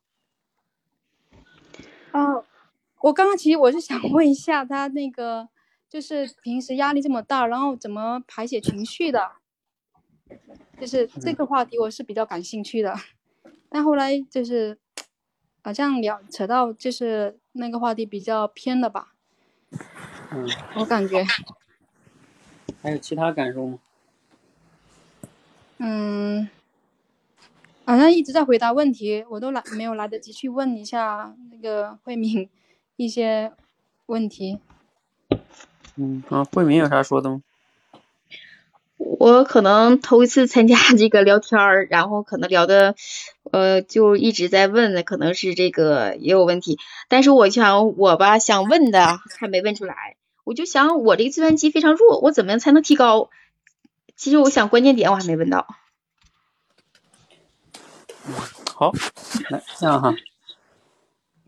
[2.13, 2.45] 哦，
[3.03, 5.49] 我刚刚其实我是想问一下他那个，
[5.89, 9.33] 就是平时压力这么大，然后怎么排解情绪的？
[10.81, 12.95] 就是这个话题我是比较感兴趣的，
[13.69, 14.79] 但后来就是。
[15.63, 19.15] 好像聊扯到就是那个话题比较偏了吧，
[20.31, 21.25] 嗯，我感觉
[22.83, 23.79] 还有其他感受吗？
[25.79, 26.49] 嗯，
[27.85, 32.49] 好像一直在回答问题，我都来没有来得及去问一下那个慧敏
[32.97, 33.53] 一些
[34.07, 34.59] 问题。
[35.97, 37.43] 嗯，啊，慧敏有啥说的吗？
[39.19, 42.95] 我可能头一次参加这个聊天儿，然后可能聊的，
[43.51, 46.79] 呃，就一直在问，可能是这个也有问题。
[47.09, 53.31] 但是我想我吧，想问的还没问出来，我就想我这个计算机非常弱，我怎么样才能提高？
[54.15, 55.67] 其实我想关键点我还没问到。
[58.77, 58.93] 好，
[59.49, 60.15] 来这样哈，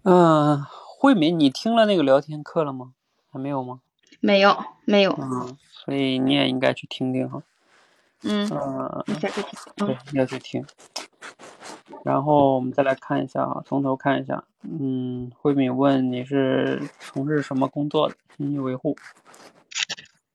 [0.02, 0.64] 嗯，
[0.98, 2.92] 慧敏，你听了那个聊天课了吗？
[3.30, 3.80] 还没有吗？
[4.20, 5.16] 没有，没有。
[5.20, 5.56] 嗯。
[5.84, 7.42] 所以你也应该去听听哈，
[8.24, 8.48] 嗯，
[9.76, 10.64] 对，要去听。
[12.04, 14.44] 然后我们再来看一下啊，从头看一下。
[14.62, 18.14] 嗯，慧敏问你是从事什么工作的？
[18.36, 18.96] 信息维护。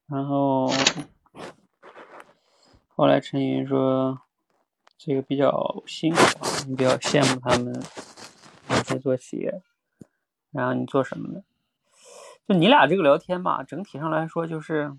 [0.07, 0.69] 然后
[2.95, 4.19] 后来陈云说
[4.97, 7.73] 这个比较辛苦啊，你比较羡慕他们
[8.67, 9.61] 每天做企业。
[10.51, 11.43] 然后你做什么的？
[12.47, 14.93] 就你俩这个聊天吧，整体上来说就是。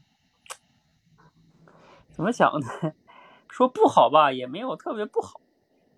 [2.19, 2.66] 怎么讲呢？
[3.49, 5.40] 说不好吧，也没有特别不好；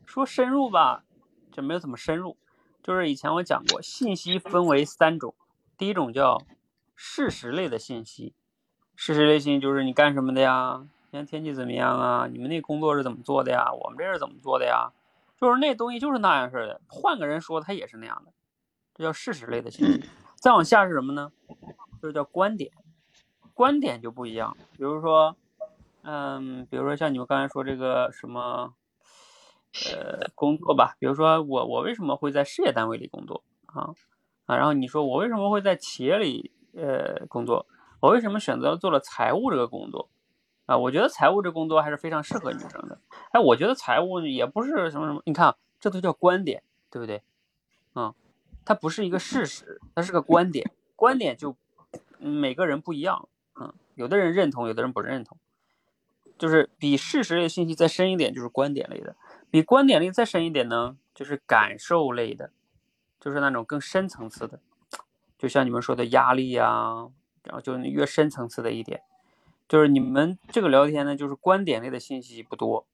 [0.05, 1.03] 说深入吧，
[1.51, 2.37] 就没有怎么深入。
[2.83, 5.35] 就是以前我讲过，信息分为三种，
[5.79, 6.43] 第一种叫
[6.95, 8.35] 事实类的信息，
[8.95, 10.87] 事实类信息就是你干什么的呀？
[11.11, 12.29] 今天天气怎么样啊？
[12.31, 13.73] 你们那工作是怎么做的呀？
[13.73, 14.93] 我们这是怎么做的呀？
[15.39, 18.33] 就是那东西就是那样式的，换个人说他也是那样的，
[18.95, 20.05] 这叫事实类的信息。
[20.35, 21.33] 再往下是什么呢？
[22.03, 22.71] 就是叫观点，
[23.55, 25.35] 观点就不一样，比如说。
[26.13, 28.75] 嗯，比如说像你们刚才说这个什么，
[29.95, 33.95] 呃，工作吧，比如说我我为什么会在事业单位里工作啊
[34.47, 37.65] 啊，然后你说我为什么会在企业里呃工作，
[38.01, 40.09] 我为什么选择做了财务这个工作
[40.67, 40.77] 啊？
[40.77, 42.99] 我觉得财务这工作还是非常适合女生的。
[43.31, 47.23] 哎，我觉得财务也不是什么什么，你看这都叫观点，对不对？
[47.95, 48.13] 嗯，
[48.65, 51.55] 它不是一个事实，它是个观点，观点就
[52.19, 53.29] 每个人不一样，
[53.61, 55.39] 嗯，有的人认同，有的人不认同。
[56.41, 59.15] 就是比事实类信息再深一点，就是观点类的；
[59.51, 62.51] 比观点类再深一点呢，就是感受类的，
[63.21, 64.59] 就是那种更深层次的。
[65.37, 67.11] 就像你们说的压力呀，
[67.45, 69.03] 然后就越深层次的一点，
[69.69, 72.87] 就是你们这个聊天呢，就是观点类的信息不多，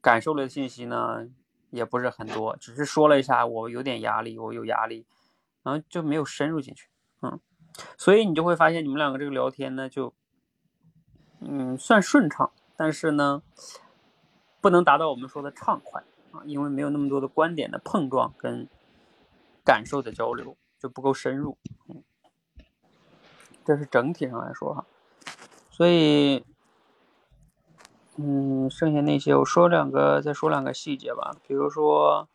[0.00, 1.26] 感受类的信息呢
[1.70, 5.04] 也不是很多，只是说了一下我有点压力，我有压力，
[5.64, 6.88] 然后就没有深入进去，
[7.22, 7.40] 嗯，
[7.98, 10.14] 所以你就会发现你们两个这个聊天呢，就
[11.40, 13.42] 嗯算顺畅，但是呢
[14.60, 16.02] 不能达到我们说的畅快
[16.32, 18.68] 啊，因为没有那么多的观点的碰撞跟
[19.64, 21.56] 感受的交流，就不够深入，
[21.88, 22.02] 嗯，
[23.64, 24.86] 这是整体上来说哈。
[25.70, 26.44] 所以，
[28.16, 31.36] 嗯，剩下那些我说两个，再说两个细节吧。
[31.48, 32.28] 比如说，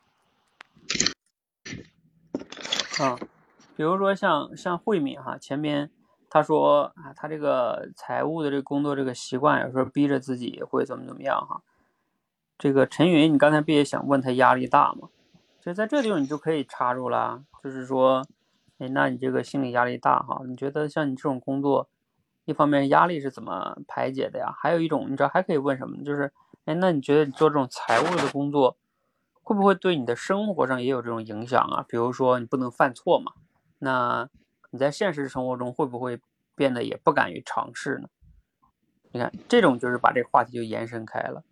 [2.99, 3.17] 啊，
[3.77, 5.89] 比如说像像慧敏哈，前面
[6.29, 11.61] 他说啊，他这个财务的这个工作这个习惯，有时候逼着自己会怎么怎么样哈。
[12.57, 15.09] 这个陈云，你刚才不也想问他压力大吗？
[15.59, 18.23] 就在这地方你就可以插入了，就是说，
[18.77, 20.41] 哎，那你这个心理压力大哈？
[20.45, 21.89] 你觉得像你这种工作？
[22.45, 24.51] 一方面压力是怎么排解的呀？
[24.57, 26.03] 还有一种，你知道还可以问什么？
[26.03, 26.33] 就是，
[26.65, 28.75] 哎，那你觉得你做这种财务的工作，
[29.43, 31.85] 会不会对你的生活上也有这种影响啊？
[31.87, 33.33] 比如说你不能犯错嘛，
[33.77, 34.27] 那
[34.69, 36.19] 你在现实生活中会不会
[36.55, 38.09] 变得也不敢于尝试呢？
[39.11, 41.43] 你看，这种就是把这个话题就延伸开了，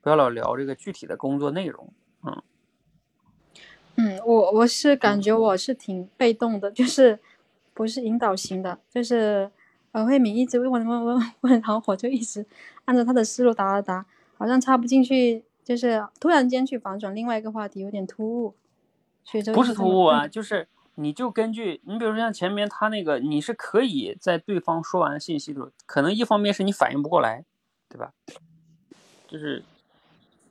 [0.00, 1.92] 不要老聊这个具体的工作内容。
[2.22, 2.42] 嗯，
[3.96, 7.18] 嗯，我我是感觉我是挺被动的，就是
[7.74, 9.50] 不是引导型的，就是。
[9.92, 12.44] 呃慧敏一直问问问问问，然后我就一直
[12.84, 14.06] 按照他的思路答答答，
[14.36, 18.54] 好像插不进去，就是突然间去反转另外一个话题，有点突兀。
[19.54, 27.44] 不是突兀啊，就是你就根据你，比如说像前面他那个，你是可以在对方说完信息的时候，可能一方面是你反应不过来，
[27.88, 28.12] 对吧？
[29.28, 29.62] 就是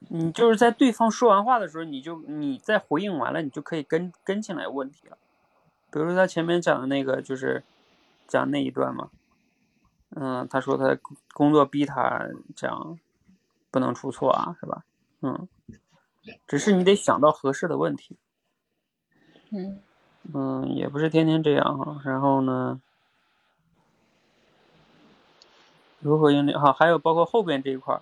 [0.09, 5.17] 你就是在对方说完话的时候，你就你在回应完了，你就可以跟跟进来问题了。
[5.91, 7.63] 比如说他前面讲的那个，就是
[8.27, 9.09] 讲那一段嘛。
[10.09, 10.97] 嗯，他说他
[11.33, 12.99] 工作逼他这样，
[13.71, 14.85] 不能出错啊，是吧？
[15.21, 15.47] 嗯，
[16.47, 18.15] 只是你得想到合适的问题。
[19.51, 19.79] 嗯
[20.33, 22.01] 嗯，也不是天天这样哈。
[22.03, 22.81] 然后呢，
[25.99, 26.55] 如何应对？
[26.55, 28.01] 哈，还有包括后边这一块儿，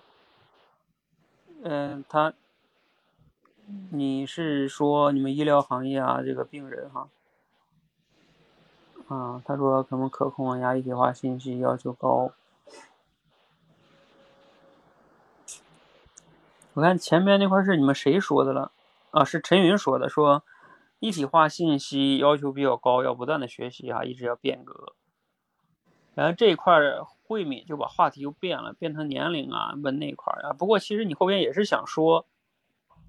[1.62, 2.32] 嗯，他，
[3.90, 7.08] 你是说你们医疗行业啊，这个病人哈？
[9.08, 12.32] 啊，他说可能可控压一体化信息要求高。
[16.72, 18.72] 我看前面那块是你们谁说的了？
[19.10, 20.42] 啊，是陈云说的，说
[21.04, 24.94] 一体化信息要求比较高，要不断的学习啊，一直要变革。
[26.14, 26.80] 然后这一块
[27.24, 30.54] 慧敏就把话题又变了，变成年龄啊，问那块啊。
[30.54, 32.26] 不过其实你后边也是想说，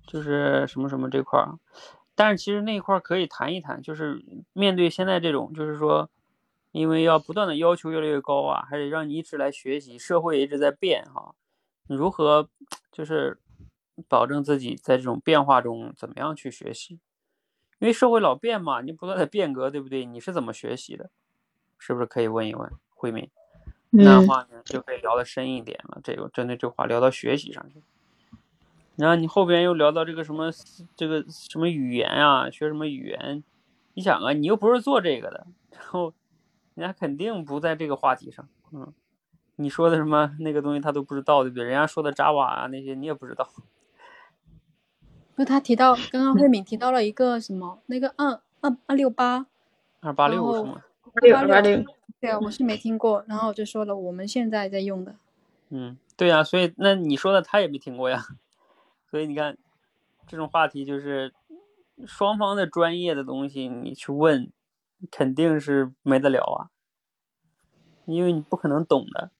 [0.06, 1.42] 就是什么什么这块。
[2.16, 6.10] 但是其实那块可以谈一谈，就是面对现在这种，就是说，
[6.74, 11.34] 因为要不断的要求越来越高啊，还得让你一直来学习，社会一直在变哈，
[11.88, 12.50] 如何
[12.92, 13.40] 就是
[14.10, 17.00] 保证自己在这种变化中怎么样去学习？
[17.80, 20.06] 因为社会老变嘛，你不断的变革，对不对？
[20.06, 21.10] 你是怎么学习的？
[21.78, 23.30] 是不是可以问一问慧敏？
[23.90, 27.82] 那话呢就可以聊得深一点了，这个针对这话聊到学习上去。
[28.96, 30.50] 然后你后边又聊到这个什么
[30.96, 33.44] 这个什么语言啊，学什么语言？
[33.94, 36.14] 你想啊，你又不是做这个的，然后
[36.74, 38.48] 人家肯定不在这个话题上。
[38.72, 38.94] 嗯，
[39.58, 41.66] 你说的什么那个东西他都不知道，对不对？
[41.66, 43.50] 人家说的 Java 啊那些你也不知道。
[45.36, 49.46] 不，他提到 刚刚慧敏提到了一个什么那个二二二六八
[50.00, 50.84] 二八六是吗？
[51.36, 51.84] 二八六。
[52.22, 53.24] 对啊，我是没听过。
[53.28, 55.16] 然后我就说了，我们现在在用的。
[55.70, 58.24] 嗯，对呀，所以那你说的他也没听过呀。
[59.12, 59.58] 所以你看，
[60.26, 61.34] 这种话题就是
[62.06, 64.52] 双方的专业的东西，你去问，
[65.12, 66.72] 肯定是没得聊啊，
[68.06, 69.32] 因为你不可能懂的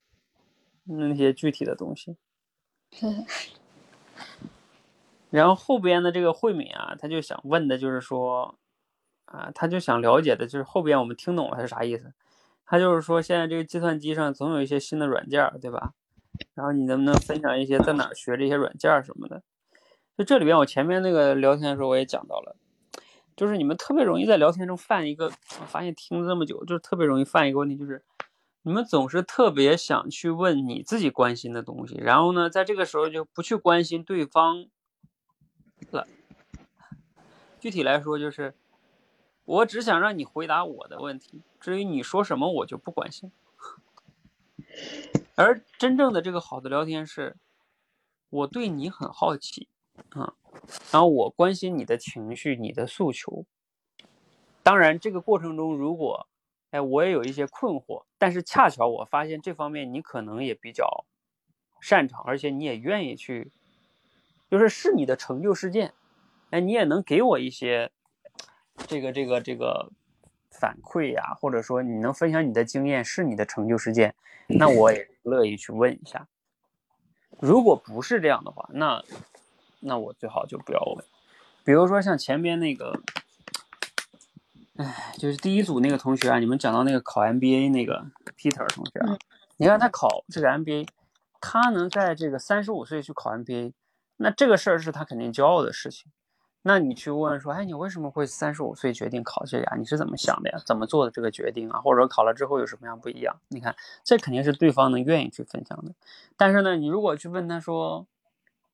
[0.84, 2.18] 那些具体的东西。
[5.36, 8.58] 然后后边的这个慧敏啊，他就想问的就是说，
[9.26, 12.14] 啊，他就想了解的就是后边我们听懂了是啥意思？
[12.66, 15.92] 他就是说现在这个计算机上总有一些新的软件，对吧？
[16.54, 19.44] 然后你能不能分享一些在哪儿学这些软件什么的？
[20.18, 22.56] 就这里边，我前面那个聊天的时候我也讲到了，
[23.36, 28.06] 就是你们特别容易在聊天中犯一个，我发现听了这么久，就是特别容易犯一个问题，就是
[28.62, 34.66] 你们总是特别想去问你自己关心的东西，然后呢，在这个时候就不去关心对方
[35.92, 36.08] 了。
[37.60, 38.54] 具体来说，就是
[39.44, 43.32] 我只想让你回答我的问题，至于你说什么，我就不关心。
[45.36, 47.36] 而真正的这个好的聊天是，
[48.30, 49.68] 我对你很好奇。
[50.10, 50.34] 啊，
[50.92, 53.46] 然后我关心你的情绪，你的诉求。
[54.62, 56.28] 当然，这个过程中，如果，
[56.72, 61.06] 哎，我也有一些困惑，但是恰巧我发现这方面你可能也比较
[61.80, 63.52] 擅长，而且你也愿意去，
[64.50, 65.94] 就是是你的成就事件，
[66.50, 67.92] 哎，你也能给我一些
[68.88, 69.92] 这个这个这个
[70.52, 74.16] 反馈呀，或者说你能分享你的经验，是你的成就事件，
[74.48, 76.28] 那我也 乐意去问一下。
[77.40, 79.04] 如果不是这样的话，那
[79.80, 81.06] 那我最好就不要问。
[81.64, 83.02] 比如说像前边那个。
[84.78, 88.06] 哎，就是第一组那个同学啊，你们讲到那个考 MBA 那个
[88.38, 89.18] Peter 同学啊，
[89.56, 90.86] 你看他考这个 MBA，
[91.40, 93.72] 他能在这个三十五岁去考 MBA，
[94.18, 96.12] 那这个事儿是他肯定骄傲的事情。
[96.68, 99.76] 那你去问说，哎，你为什么会三十五岁决定考这个呀？
[99.78, 100.58] 你是怎么想的呀？
[100.66, 101.80] 怎么做的这个决定啊？
[101.82, 103.36] 或者考了之后有什么样不一样？
[103.50, 105.94] 你看，这肯定是对方能愿意去分享的。
[106.36, 108.08] 但是呢，你如果去问他说，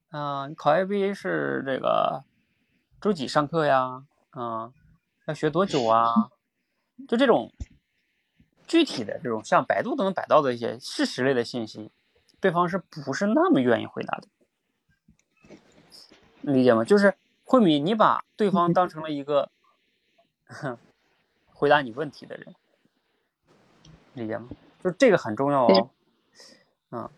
[0.09, 2.23] 啊，考 MBA 是这个
[3.01, 4.05] 周几上课呀？
[4.30, 4.72] 啊？
[5.26, 6.31] 要学多久啊？
[7.09, 7.51] 就这种
[8.68, 11.91] 具体的这种，像百度都能摆到的一些事实类的信息，
[12.39, 14.30] 对方是不是那么愿意回答的？
[16.41, 16.84] 理解吗？
[16.84, 19.49] 就是慧敏，你把对方当成了一个
[21.53, 22.55] 回答你问题的人，
[24.13, 24.49] 理解吗？
[24.84, 25.89] 就这个很重要哦。
[26.91, 27.09] 嗯，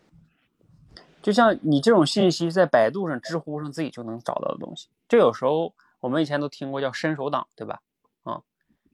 [1.22, 7.80] 就像你这种信息，在百度上、知乎上自己就能找到的东西，这有时候我们以前都听过叫伸手党，对吧？
[8.22, 8.42] 啊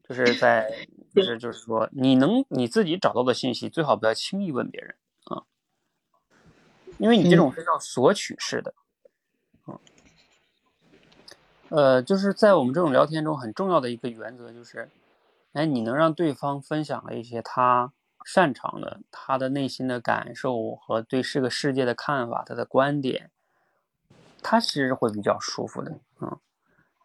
[0.05, 0.71] 就是在，
[1.15, 5.45] 就是就是说，你能你自己找到的信息，最好不要轻易问别人啊，
[6.99, 8.90] 因为你这种是叫索取式的，嗯，
[11.71, 14.91] 呃，就是在我们这种聊天中很重要的一个原则就是，
[15.53, 17.93] 哎，你能让对方分享了一些他
[18.25, 23.31] 擅长的、他的内心的感受和对这个世界的看法、他的观点，
[24.43, 26.37] 他其实会比较舒服的，嗯。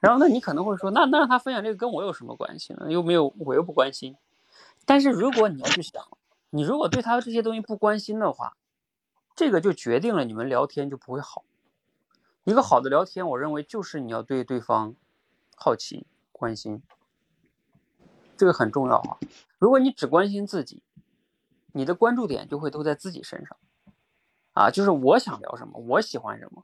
[0.02, 2.92] 然后，那你可能会说，那那让他分享这个跟我有什么关系呢？
[2.92, 4.16] 又没有，我又不关心。
[4.86, 6.04] 但是如果你要去想，
[6.50, 8.56] 你如果对他这些东西不关心的话，
[9.36, 11.44] 这个就决定了你们聊天就不会好。
[12.46, 14.96] 一个好的聊天，我认为就是你要对对方
[15.58, 16.82] 好奇、关心，
[18.38, 19.18] 这个很重要啊。
[19.60, 20.82] 如果你只关心自己，
[21.74, 23.58] 你的关注点就会都在自己身上，
[24.54, 26.64] 啊，就是我想聊什么，我喜欢什么，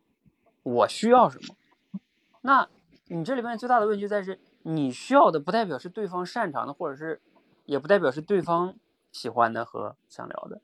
[0.64, 2.00] 我需要什么，
[2.42, 2.70] 那。
[3.14, 7.22] 你这里面最大的问题在是，你需要的不代表是对方擅长的，或者是，
[7.66, 8.74] 也不代表是对方
[9.12, 10.62] 喜欢的和想聊的。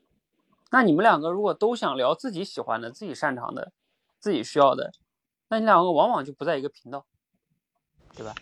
[0.70, 3.70] 那你们两个如果都想聊自己喜欢的、自己擅长的、
[4.18, 4.94] 自己需要的，
[5.48, 7.06] 那你两个往往就不在一个频道，
[8.14, 8.34] 对吧？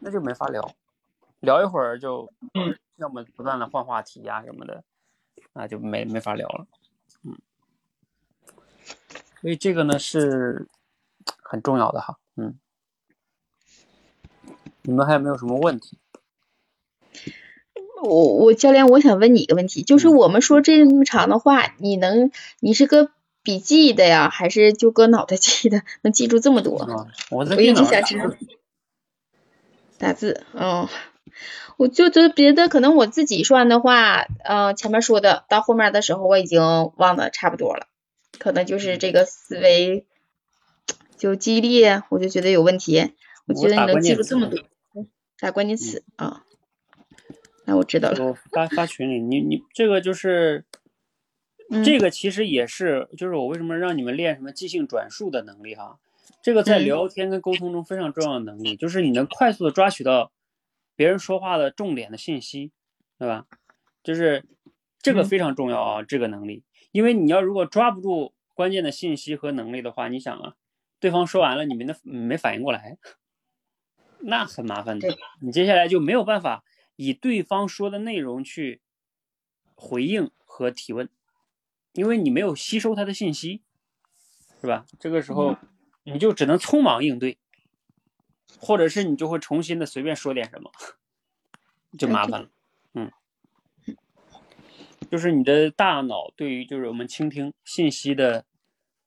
[0.00, 0.74] 那就没法聊，
[1.40, 2.32] 聊一会儿就，
[2.96, 4.82] 要么不断的换话题呀什么的，
[5.52, 6.66] 那就没没法聊了。
[7.22, 7.38] 嗯，
[9.40, 10.68] 所以这个呢是
[11.42, 12.18] 很重要的哈。
[12.36, 12.58] 嗯，
[14.82, 15.98] 你们还有没有什么问题？
[18.02, 23.10] 我我教练，我想问你一个问题，就是我们说这么长的话，你能你是个
[23.42, 25.82] 笔记的呀，还是就搁脑袋记的？
[26.02, 27.08] 能记住这么多？
[27.30, 28.30] 我一直想知道
[29.98, 30.44] 打字。
[30.54, 30.88] 嗯，
[31.76, 37.86] 我就觉得别的可能我自己说完的话，嗯，前面说的到后面的时候我已经忘的差不多了，
[38.38, 40.06] 可能就是这个思维。
[41.16, 43.12] 就记忆力，我就觉得有问题。
[43.46, 44.58] 我觉得你能记住这么多，
[45.38, 46.44] 打关键词啊。
[47.66, 48.34] 那我知道了。
[48.50, 50.64] 发发群里，你你这个就是，
[51.84, 55.98] 这个其实也是，就是我为什么让你们练什么即兴转述的能力哈。
[56.42, 60.32] 这个在聊天跟沟通中非常重要的能力，就是你能快速的抓取到
[60.96, 62.72] 别人说话的重点的信息，
[63.18, 63.46] 对吧？
[64.02, 64.44] 就是
[65.00, 66.64] 这个非常重要啊，这个能力。
[66.92, 70.54] 因为你要如果抓不住关键的信息和能力的话，你想啊。
[70.98, 72.98] 对方说完了，你没没反应过来，
[74.18, 75.08] 那很麻烦的。
[75.40, 76.62] 你接下来就没有办法
[76.96, 78.82] 以对方说的内容去
[79.74, 81.08] 回应和提问，
[81.92, 83.62] 因为你没有吸收他的信息，
[84.60, 84.86] 是吧？
[84.98, 85.56] 这个时候
[86.04, 87.38] 你就只能匆忙应对，
[88.58, 90.70] 或者是你就会重新的随便说点什么，
[91.98, 92.50] 就麻烦了。
[92.94, 93.10] 嗯，
[95.10, 98.44] 就是你的大脑对于就是我们倾听信息的。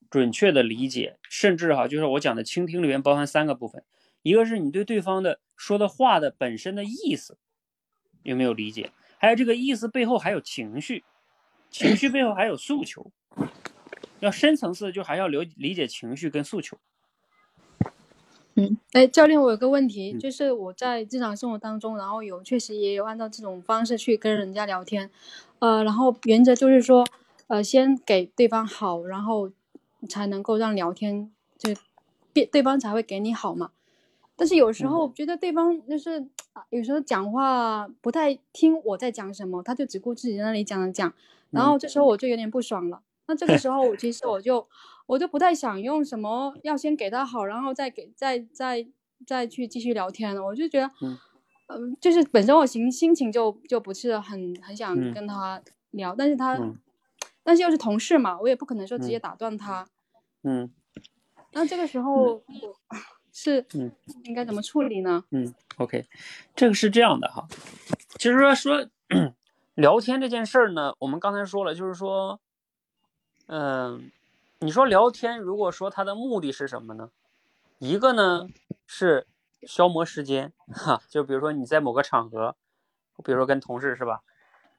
[0.10, 3.84] 准确的理解，甚至哈，就是我讲的倾听里面包含三个部分，
[4.22, 7.39] 一个是你对对方的说的话的本身的意思
[8.22, 11.03] 有没有理解，还有这个意思背后还有情绪，
[11.74, 13.12] 情绪背后还有诉求，
[14.20, 16.78] 要深层次就还要留理解情绪跟诉求。
[18.54, 25.10] 嗯，哎，教练，我有个问题，就是我在日常生活当中，然后有确实也有按照这种方式去跟人家聊天，
[25.58, 27.06] 呃，然后原则就是说，
[27.48, 29.52] 呃，先给对方好，然后。
[30.10, 31.74] 才能够让聊天就，
[32.34, 33.72] 对对方才会给你好嘛。
[34.36, 36.28] 但是有时候觉得对方就是
[36.72, 41.14] 有时候讲话不太听我在讲什么，他就只顾自己在那里讲了讲，
[41.54, 43.02] 然后这时候我就有点不爽了。
[43.28, 44.68] 那这个时候我，其实我就
[45.06, 48.86] 我就不太想用什么要先给他好，然后再给再再
[49.26, 50.44] 再去继续聊天了。
[50.44, 50.92] 我就觉得，
[51.70, 55.62] 嗯，就是本身我心心情就就不是很很想跟他
[55.92, 56.60] 聊，但是他，
[57.44, 59.88] 但是又是同事嘛，我也不可能说直接打断他。
[60.44, 60.70] 嗯。
[61.56, 62.44] 那这个时候
[63.32, 63.64] 是
[64.24, 65.24] 应该怎么处理呢？
[65.30, 66.04] 嗯，OK，
[66.56, 67.48] 这个是这样的哈，
[68.18, 68.90] 其实说说
[69.76, 72.40] 聊天这件事儿呢，我们刚才说了，就是说。
[73.48, 74.10] 嗯，
[74.60, 77.10] 你说聊天，如果说它的目的是什么呢？
[77.78, 78.48] 一个呢
[78.88, 79.28] 是
[79.64, 82.56] 消磨时间，哈，就比如说你在某个场合，
[83.22, 84.22] 比如说跟同事是吧？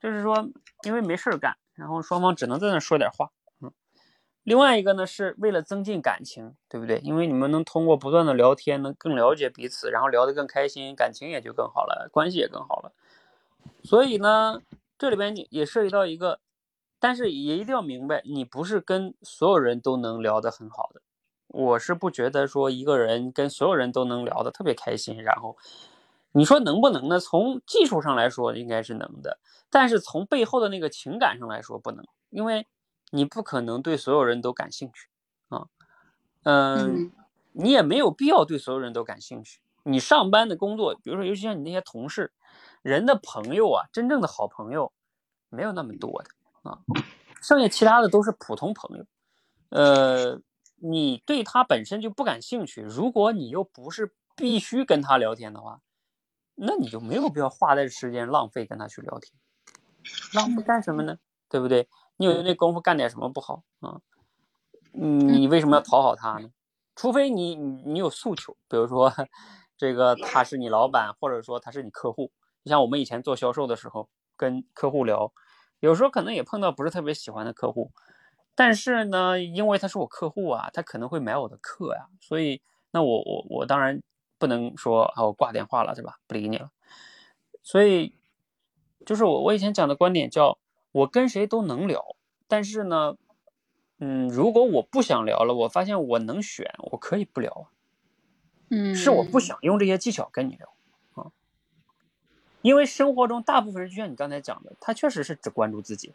[0.01, 0.49] 就是说
[0.85, 3.71] 因为没事儿干，然后双方只能在那说点话，嗯。
[4.45, 6.99] 另外一个呢是为了增进感情，对不对？
[7.01, 12.93] 因为你们能通过不断的聊天，能更了解彼此，然后聊得更开心，感情也就更好了，关系也更好了。
[13.83, 14.63] 所以呢，
[14.99, 16.41] 这里边也涉及到一个。
[17.01, 21.03] 但是也一定要明白，你不是跟所有人都能聊得很好的。
[21.49, 25.23] 我是不觉得说一个人跟所有人都能聊得特别开心。
[25.23, 25.59] 然后
[26.33, 27.21] 你说能不能呢？
[27.21, 29.39] 从技术上来说应该是能的，
[29.69, 32.67] 但是从背后的那个情感上来说不能，因为
[33.11, 35.09] 你不可能对所有人都感兴趣
[35.49, 35.67] 啊。
[36.45, 37.13] 嗯，
[37.53, 39.61] 你也没有必要对所有人都感兴趣。
[39.83, 42.33] 你上班的工作，比如说尤其像你那些同事，
[42.85, 44.93] 人的朋友啊，真正的好朋友
[45.49, 46.71] 没有那么多的。
[46.71, 46.81] 啊，
[47.41, 49.07] 剩下其他的都是普通朋友，
[49.71, 50.39] 呃，
[50.77, 55.81] 你对他本身就不感兴趣，如果你又不是必须跟他聊天的话，
[56.55, 59.33] 那你就没有必要花这时间浪费跟他去聊天，
[60.35, 61.19] 浪费干什么呢？
[61.49, 61.89] 对不对？
[62.17, 64.01] 你有那功夫干点什么不好啊？
[64.93, 66.51] 你为什么要讨好他呢？
[66.95, 69.13] 除非你你有诉求，比如说
[69.77, 72.31] 这个他是你老板，或者说他是你客户，
[72.65, 75.33] 你像我们以前做销售的时候，跟客户聊。
[75.81, 77.93] 有时候可能也碰到不是特别喜欢的客户，
[78.55, 84.03] 但是呢，因为他是我客户啊，他可能会买我的课呀，所以那我我我当然
[84.39, 86.19] 不能说啊我挂电话了，对吧？
[86.27, 86.71] 不理你了。
[87.63, 88.17] 所以
[89.05, 90.59] 就是我我以前讲的观点叫，
[90.93, 92.17] 我跟谁都能聊，
[92.49, 93.17] 但是呢，
[93.99, 97.65] 嗯，如果我不想聊了，我发现我能选，我可以不聊啊。
[98.71, 100.74] 嗯，是我不想用这些技巧跟你聊。
[102.65, 106.15] 因为生活中大部分人就像你刚才讲的，他确实是只关注自己，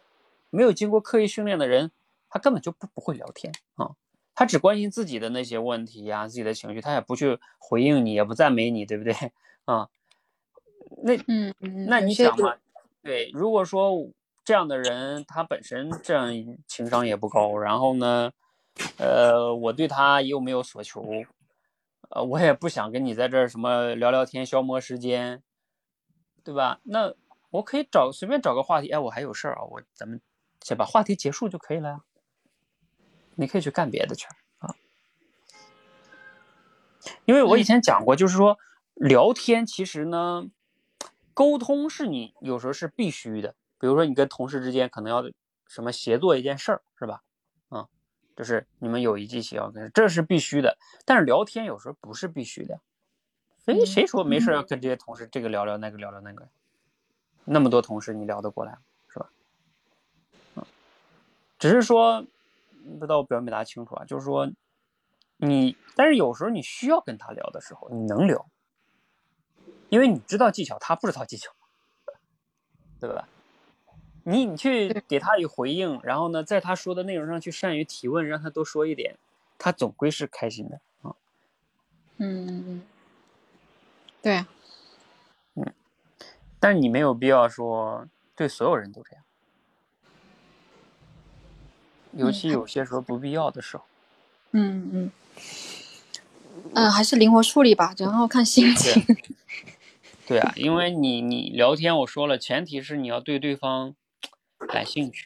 [0.49, 1.91] 没有经过刻意训练的人，
[2.27, 3.91] 他根本就不不会聊天啊，
[4.33, 9.13] 他只关心自己的那些问题呀，自己的情绪，他也不去回应你，也不赞美你，对不对
[9.65, 9.89] 啊？
[11.03, 11.53] 那嗯，
[11.85, 12.55] 那你想嘛，
[13.03, 14.09] 对，如果说
[14.43, 16.33] 这样的人他本身这样
[16.65, 18.31] 情商也不高，然后呢，
[18.97, 21.05] 呃，我对他又没有所求，
[22.09, 25.43] 呃，我也不想跟你在这儿什么聊聊天消磨时间。
[26.43, 26.79] 对吧？
[26.83, 27.13] 那
[27.51, 30.21] 我可以找随便找个话题，哎，我还有事儿啊，我咱们
[30.61, 32.01] 先把话题结束就可以了呀。
[33.35, 34.27] 你可以去干别的去
[34.59, 34.75] 啊。
[37.25, 38.57] 因为我以前讲过，就是说
[38.93, 40.49] 聊天其实呢，
[41.33, 43.55] 沟通是你有时候是必须的。
[43.79, 45.23] 比如说你跟同事之间可能要
[45.67, 47.23] 什么协作一件事儿，是吧？
[47.69, 47.87] 啊，
[48.35, 50.77] 就是你们有一技要跟，这是必须的。
[51.05, 52.81] 但是聊天有时候不是必须的。
[53.65, 56.47] 谁谁说没事要跟这些同事这个聊聊那个聊聊那个？
[57.45, 58.77] 那么多同事你聊得过来
[59.11, 59.29] 是吧？
[60.55, 60.63] 嗯，
[61.57, 62.25] 只是说
[62.99, 64.51] 不知道我表达清楚啊，就是说
[65.37, 68.45] 你，但是有时候你需要跟他聊的时候，你能聊，
[69.89, 71.51] 因为你知道技巧，他不知道技巧，
[72.99, 73.27] 对吧？
[74.23, 79.17] 你你去给他一回应，然后呢，在他说的内容上去善于提问，让他多说一点，
[79.57, 81.15] 他总归是开心的啊。
[82.17, 82.83] 嗯
[84.21, 84.45] 对，
[85.55, 85.73] 嗯，
[86.59, 89.23] 但是你没有必要说对所有人都这样，
[92.11, 93.85] 尤其有些时候不必要的时候。
[94.51, 95.11] 嗯嗯，
[96.73, 99.03] 嗯，还是灵活处理吧，然后看心情。
[100.27, 103.95] 对啊，因为你你聊天，我说了，前提是你要对对方
[104.67, 105.23] 感兴趣，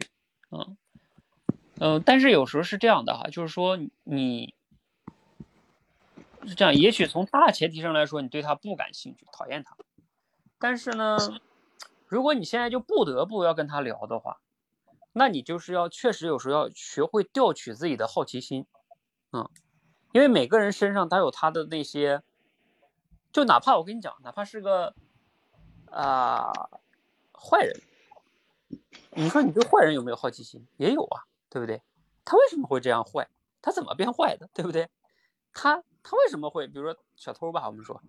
[0.52, 0.78] 嗯
[1.80, 4.54] 嗯，但是有时候是这样的哈，就是说你。
[6.48, 9.76] 是这样，也许从大前提上来说，你对他不感兴趣，讨厌他。
[10.60, 11.18] 但是呢，
[12.08, 14.40] 如果你现在就不得不要跟他聊的话，
[15.12, 18.66] 那你就是要确实有时候要学会调取自己的好奇心，
[19.32, 19.50] 嗯，
[20.12, 22.24] 因为每个人身上他有他的那些，
[23.32, 24.96] 就哪怕我跟你讲，哪怕是个
[25.92, 26.52] 啊
[27.34, 27.82] 坏人，
[29.12, 30.68] 你说你对坏人有没有好奇心？
[30.78, 31.82] 也有啊，对不对？
[32.26, 33.28] 他为什么会这样坏？
[33.62, 34.50] 他怎么变坏的？
[34.54, 34.90] 对不对？
[35.54, 35.84] 他。
[36.04, 37.66] 他为什么会，比如说小偷吧？
[37.66, 38.00] 我们说，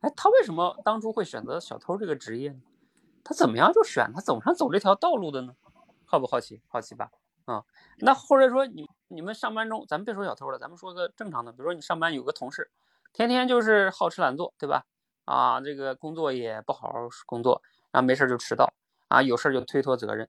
[0.00, 2.60] 哎，他为什么当初会选择小偷这个职业呢？
[3.22, 5.54] 他怎么样就选他走上走这条道路的呢？
[6.06, 6.60] 好不好奇？
[6.68, 7.10] 好奇吧？
[7.44, 7.62] 啊，
[7.98, 12.70] 那或者说你你们上班中，咱们别说小偷了，咱们说个正常的，比如说你上班有个同事，
[13.12, 14.86] 天天就是好吃懒做，对吧？
[15.26, 18.72] 啊，这个工作也不好好工作，然后没事就迟到，
[19.08, 20.28] 啊，有事就推脱责任，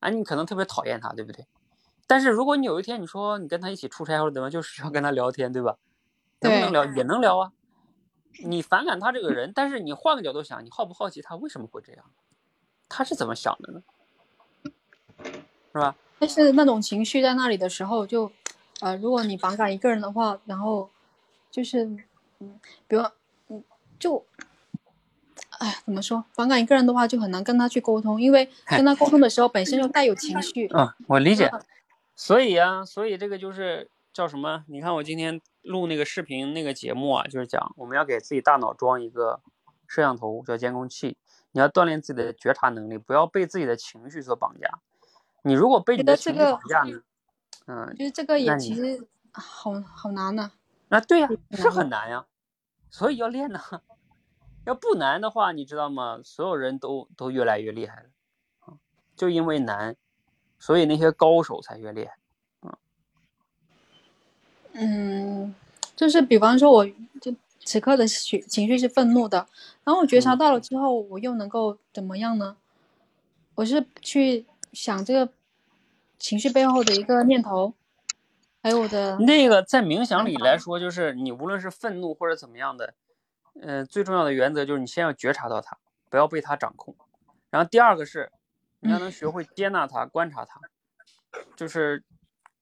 [0.00, 1.46] 啊，你可能特别讨厌他，对不对？
[2.06, 5.76] 但是如果你有一天你说你跟他一起出差或者怎么，就是要跟他聊天，对吧？
[6.48, 6.96] 能不能聊？
[6.96, 7.52] 也能聊啊。
[8.44, 12.04] 你反感他这个人，但是你换个角度想，你好不好奇他为什么会这样？
[12.88, 13.82] 他是怎么想的呢？
[15.72, 15.96] 是吧？
[16.18, 18.30] 但是那种情绪在那里的时候，就，
[18.80, 20.88] 呃，如果你反感一个人的话，然后，
[21.50, 21.84] 就是，
[22.38, 23.02] 嗯，比如，
[23.48, 23.64] 嗯，
[23.98, 24.24] 就，
[25.58, 26.24] 哎，怎么说？
[26.32, 30.68] 反感一个人的话，就很难跟他去沟通，因为跟他沟通的时候，本身就带有情绪。
[30.74, 31.50] 嗯，我理解。
[32.14, 34.64] 所以啊，所以这个就是叫什么？
[34.66, 39.42] 你看我今天录那个视频那个节目啊，就是讲我们要给自己大脑装一个
[39.86, 41.18] 摄像头，叫监控器。
[41.52, 44.78] 你要锻炼自己的觉察能力，不要被自己的情绪所绑架。
[45.42, 47.02] 你如果被你的情绪绑架呢？
[47.66, 50.50] 嗯，就是这个也其实好好难呢。
[50.88, 52.24] 那，对呀，是很难呀，
[52.88, 53.60] 所以要练呢。
[54.64, 56.20] 要不难的话，你知道吗？
[56.24, 58.08] 所有人都都越来越厉害了
[58.60, 58.80] 啊，
[59.14, 59.94] 就因为难，
[60.58, 62.16] 所以那些高手才越厉害。
[64.76, 65.54] 嗯，嗯，
[65.94, 66.86] 就是比方说，我
[67.20, 67.34] 就
[67.64, 69.46] 此刻的情情绪是愤怒的，
[69.84, 72.56] 然后我觉察到了之后，我又能够怎么样呢？
[73.56, 74.46] 我是去。
[74.72, 75.32] 想这个
[76.18, 77.72] 情绪背后的一个念头，
[78.62, 82.92] 还有我的那个，在冥想里来说，就是你无论是愤怒或者怎么样的，
[83.62, 85.78] 嗯，最重要的原则就是你先要觉察到它，
[86.10, 86.94] 不要被它掌控。
[87.48, 88.30] 然后第二个是，
[88.80, 90.60] 你要能学会接纳它，观察它。
[91.56, 92.04] 就是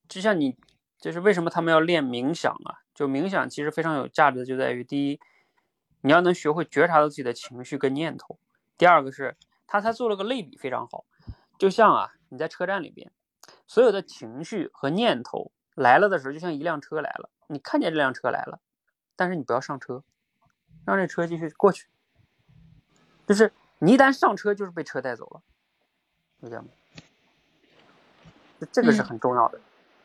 [0.09, 0.57] 就像你，
[1.05, 2.81] 就是为什么他们要练冥想啊？
[2.95, 5.21] 就冥想其实非常有价值的，就在于第一，
[6.01, 8.39] 你要能学会觉察到自己的情绪跟念头；
[8.79, 9.37] 第二个是，
[9.67, 11.05] 他他做了个类比，非常好。
[11.59, 13.13] 就像啊，你在车站里边，
[13.67, 18.61] 所有的情绪和念头来了的时候，就像一辆车来了，你看见这辆车来了，
[19.15, 20.03] 但是你不要上车，
[20.87, 21.87] 让这车继续过去。
[23.27, 25.43] 就是你一旦上车，就是被车带走了，
[26.41, 26.69] 理解吗？
[28.73, 29.61] 这个是很重要的。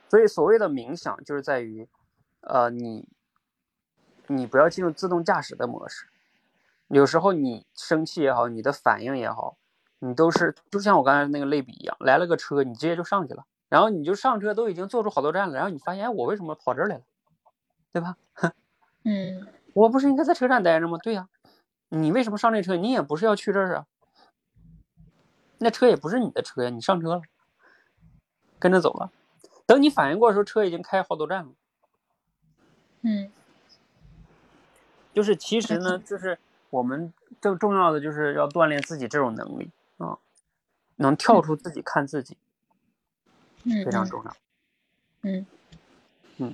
[0.10, 1.88] 所以所谓的冥想，就是在于，
[2.42, 3.08] 呃，你
[4.28, 6.08] 你不要进入自动驾驶的模式。
[6.88, 9.58] 有时候你生气也好，你的反应也好。
[10.02, 17.04] 你都是就像我刚才那个类比一样，来了个车，你直接就上去了，然后你就上车，都已经坐出好多站了，然后你发现，哎，我为什么跑这儿来了，
[17.92, 18.16] 对吧？
[19.04, 20.98] 嗯，我不是应该在车站待着吗？
[21.04, 21.28] 对呀，
[21.90, 22.78] 你为什么上这车？
[22.78, 23.88] 你也不是要去这儿啊，
[25.58, 27.22] 那车也不是你的车呀，你上车了，
[28.58, 29.12] 跟着走了，
[29.70, 31.52] 等你反应过来的时候，车已经开好多站了。
[33.02, 33.32] 嗯，
[35.14, 36.40] 就是其实呢，就是
[36.72, 39.70] 我们更重要的就是要锻炼自己这种能力。
[39.98, 40.18] 啊，
[40.96, 42.36] 能跳出自己看自己，
[43.64, 44.36] 嗯，非常重要。
[45.22, 45.46] 嗯
[46.38, 46.54] 嗯，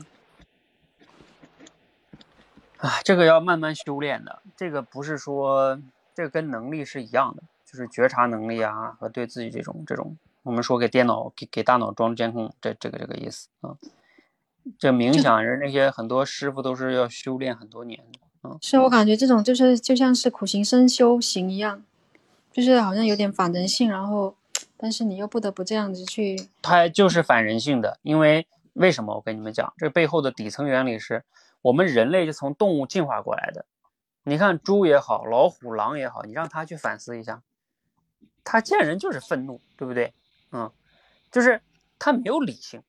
[2.80, 4.42] 啊，这个要慢慢修炼的。
[4.58, 5.82] 这个不是说，
[6.14, 13.76] 这个跟能力是一样的，就是觉察能力啊，和对自己这种这种，我们说给电脑给给大脑装监控，这这个这个意思啊。
[14.80, 18.20] 这冥想人那些很多师傅都是要修炼很多年的。
[18.44, 21.84] 嗯，是我感觉这种就是就像是苦行僧修行一样。
[22.52, 24.34] 就是好像有点反人性，然后，
[24.78, 26.48] 但是你又不得不这样子去。
[26.62, 29.16] 它就是反人性的，因为为什么？
[29.16, 31.26] 我跟你们讲，这背后的底层原理是
[31.62, 33.66] 我们人类是从动物进化过来的。
[34.24, 37.44] 你看猪也好，老虎、狼也好，你让他去反思一下，
[38.46, 40.14] 他见人就是愤怒，对不对？
[40.52, 40.72] 嗯，
[41.32, 41.62] 就是
[42.00, 42.84] 它没有理性。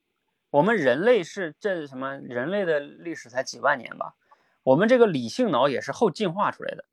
[0.51, 2.17] 我们人类是这什么？
[2.17, 4.15] 人类的历史才几万年吧？
[4.63, 6.85] 我们这个理性脑也是后进化出来的。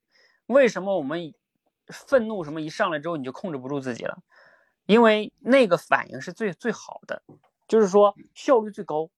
[0.47, 1.33] 为什么我们？
[1.89, 4.23] 愤怒什么一上来之后你就控制不住自己了，
[4.85, 7.21] 因为那个反应是最最好的，
[7.67, 9.09] 就是说效率最高，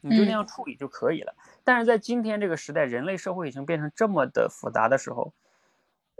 [0.00, 1.34] 你就那样处理就可以了。
[1.62, 5.34] 但是在今天这个时代，人类社会已经变成这么的复杂的时候，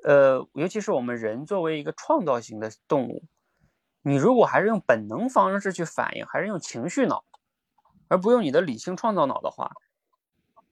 [0.05, 3.25] 呃，尤其是我们人作为一个创造型的动物，
[4.03, 7.25] 你如果还是用本能方式去反应，还是用情绪脑，
[8.09, 9.73] 而不用你的理性创造脑的话，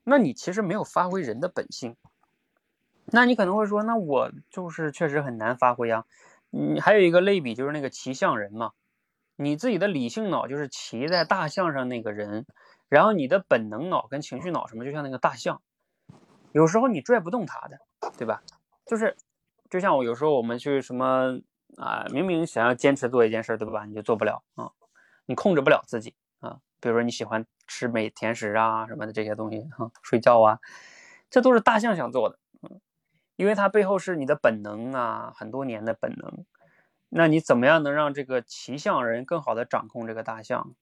[0.03, 1.95] 那你其实没有发挥人的本性。
[3.11, 6.05] 那你可能会说，那我就是确实很难发挥啊。
[6.51, 8.71] 你还有一个类比，就是那个骑象人嘛。
[9.35, 12.45] 你自己的理性脑就是骑在大象上那个人，
[12.89, 15.61] 然后你的本能脑跟情绪脑什么，就像那个大象，
[16.51, 17.79] 有时候你拽不动它的，
[18.17, 18.43] 对吧？
[18.85, 19.15] 就是，
[19.69, 21.39] 就像我有时候我们去什么
[21.77, 23.85] 啊，明明想要坚持做一件事，对吧？
[23.85, 24.71] 你就做不了啊，
[25.25, 26.59] 你控制不了自己啊。
[26.79, 30.59] 比如说你喜欢吃美甜食啊什么的这些东西哈，睡觉啊，
[31.29, 32.39] 这都是大象想做的。
[32.61, 32.81] 嗯
[33.35, 36.45] 因为它背后是你的本能啊，很多年的本能。
[37.07, 40.75] 那你怎么样能让这个骑象人更好的掌控这个大象？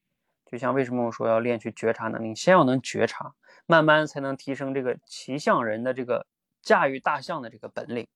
[0.43, 3.35] 就像为什么我说要练去觉察能力，先要能觉察，
[3.67, 6.25] 慢慢才能提升这个骑象人的这个
[6.63, 8.07] 驾驭大象的这个本领，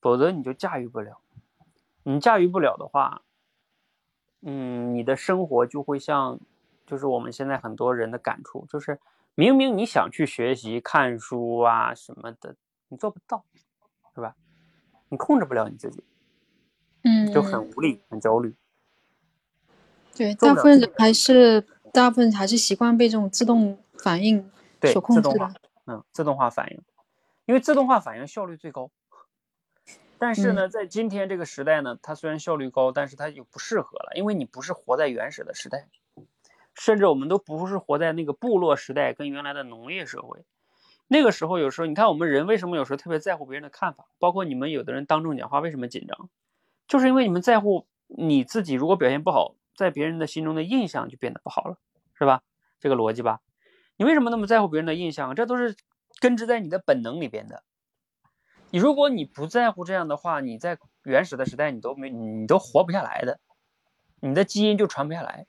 [0.00, 1.22] 否则你就驾驭不了。
[2.08, 3.20] 你驾驭不了的话，
[4.40, 6.40] 嗯，你的生活就会像，
[6.86, 8.98] 就是我们现在很多人的感触，就是
[9.34, 12.56] 明明你想去学习、看书啊什么的。
[12.88, 13.44] 你做不到，
[14.14, 14.34] 是吧？
[15.10, 16.02] 你控制不了你自己，
[17.02, 18.56] 嗯，就很无力、很焦虑。
[20.16, 21.60] 对，大部分人还是
[21.92, 25.52] 大部分还是习惯被这种自动反应所控制的。
[25.84, 26.80] 嗯，自动化反应，
[27.44, 28.90] 因为自动化反应效率最高。
[30.18, 35.88] 但是呢，在今天这个时代呢，它虽然效率高，但是它就不适合了，因为你不是活在原始的时代，
[36.74, 40.44] 甚至我们都不是活在那个部落时代跟原来的农业社会。
[41.06, 44.06] 那个时候，有时候你看我们人为什么有时候特别在乎别人的看法？
[44.18, 46.28] 包括你们有的人当众讲话为什么紧张？
[46.86, 51.78] 就是因为你们在乎你自己，如果表现不好，在别人的心中的印象就变得不好了，
[52.14, 52.42] 是吧？
[52.80, 53.40] 这个逻辑吧？
[53.96, 55.34] 你为什么那么在乎别人的印象？
[55.34, 55.76] 这都是
[56.20, 57.62] 根植在你的本能里边的。
[58.70, 63.40] 你如果你不在乎这样的话，你在原始的时代你都没你都活不下来的，
[64.20, 65.46] 你的基因就传不下来，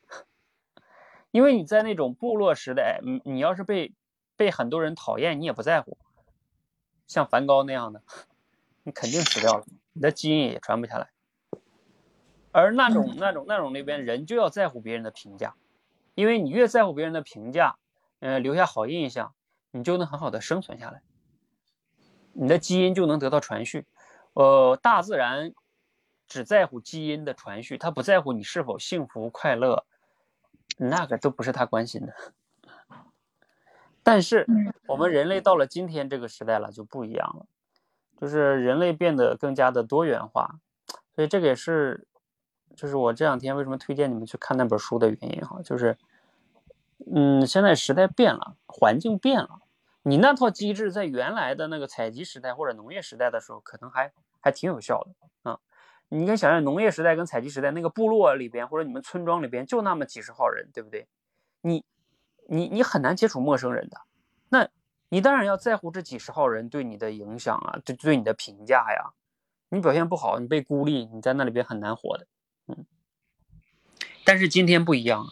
[1.32, 3.94] 因为你在那种部落时代，你你要是被。
[4.40, 5.98] 被很多人讨厌，你也不在乎，
[7.08, 8.02] 像梵高那样的，
[8.84, 11.10] 你肯定死掉了，你的基因也传不下来。
[12.54, 15.56] 而那种那种那种那边人就要在乎别人的评价，
[16.16, 17.76] 因为你越在乎别人的评价，
[18.22, 19.34] 呃，留下好印象，
[19.72, 21.02] 你就能很好的生存下来，
[22.40, 23.86] 你的基因就能得到传续。
[24.34, 25.52] 呃，大自然
[26.26, 29.84] 只在乎基因的传续，它不在乎你是否幸福快乐，
[30.78, 32.14] 那个都不是他关心的。
[34.02, 34.48] 但是
[34.88, 37.46] 我们人类到了今天这个时代了就不一样了，
[38.18, 40.60] 就是人类变得更加的多元化，
[41.14, 42.08] 所以这个也是，
[42.76, 45.98] 就是我这两天为什么推荐你们去看那本书的原因哈，就是，
[47.14, 49.60] 嗯，现在时代变了，环境变了，
[50.04, 55.60] 你那套机制在原来的那个采集时代或者农业时代的时候可能还还挺有效的啊，
[56.10, 61.08] 你可以想象农业时代跟采集时代那个部落里边或者你们村庄里边就那么几十号人，对不对？
[61.62, 61.84] 你。
[62.52, 64.02] 你你很难接触陌生人的，
[64.50, 64.68] 那
[65.10, 69.14] 你当然要在乎这几十号人对你的影响啊，对对你的评价呀。
[69.70, 72.26] 你表现不好，你被孤立，你在那里边很难活的。
[72.66, 72.88] 嗯。
[74.26, 75.28] 但是今天不一样，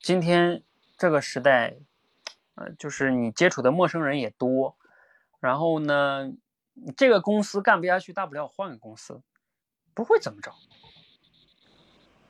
[0.00, 0.62] 今天
[0.96, 1.76] 这个时代，
[2.60, 4.76] 呃，就是你接触的陌生人也多，
[5.40, 6.30] 然后呢，
[6.94, 9.22] 这个公司干不下去，大不了换个公司，
[9.94, 10.52] 不会怎么着。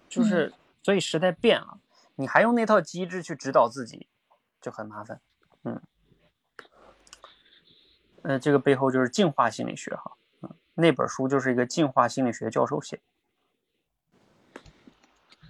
[0.08, 0.52] 就是
[0.82, 1.80] 所以时代变了。
[2.16, 4.06] 你还用那套机制去指导自己，
[4.60, 5.20] 就很麻烦。
[5.64, 5.80] 嗯，
[8.22, 10.18] 呃，这个背后就是进化心理学哈。
[10.42, 13.00] 嗯，那本书就是一个进化心理学教授写。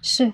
[0.01, 0.33] 是，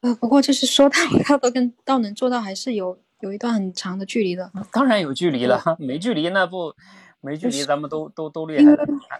[0.00, 4.50] 呃，不过就是说到 他都跟到能做到，还是有有一段很长的距离的。
[4.72, 6.74] 当然有距离了，没距离那不
[7.20, 8.76] 没距离，咱们都都都厉害。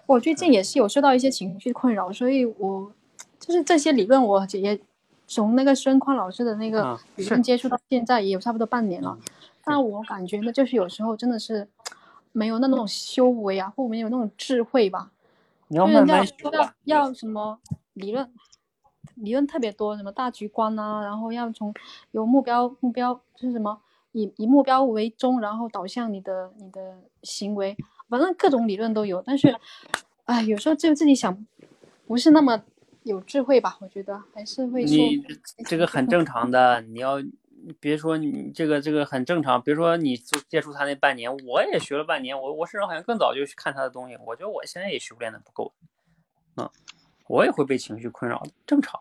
[0.07, 2.93] 我最近也是有受到一些情绪困扰，所以我
[3.39, 4.81] 就是这些理论，我也。
[5.33, 9.17] 从那个孙宽老师的那个理论接触到现在也有差不多半年了，
[9.63, 11.69] 但我感觉呢，就是有时候真的是
[12.33, 15.13] 没有那种修为啊，或没有那种智慧吧。
[15.69, 17.61] 你要慢慢说要要什么
[17.93, 18.29] 理论，
[19.15, 21.73] 理论特别多，什么大局观啊，然后要从
[22.11, 23.81] 有目标，目标就是什么
[24.12, 27.77] 以以目标为中，然后导向你的你的行为，
[28.09, 29.23] 反正各种理论都有。
[29.23, 29.55] 但是，
[30.24, 31.47] 哎，有时候就自己想，
[32.07, 32.62] 不是那么。
[33.03, 34.85] 有智慧吧，我觉得还是会。
[34.85, 35.19] 你
[35.65, 37.16] 这个很正常的，你要
[37.81, 39.61] 别说你这个这个很正常。
[39.62, 44.19] 比如说你就接触他那半年，我也学了半年，我我甚至好像更早就去看他的东西。
[44.27, 45.73] 我觉得我现在也修炼的不够，
[46.59, 46.70] 嗯，
[47.27, 49.01] 我也会被情绪困扰的，正常。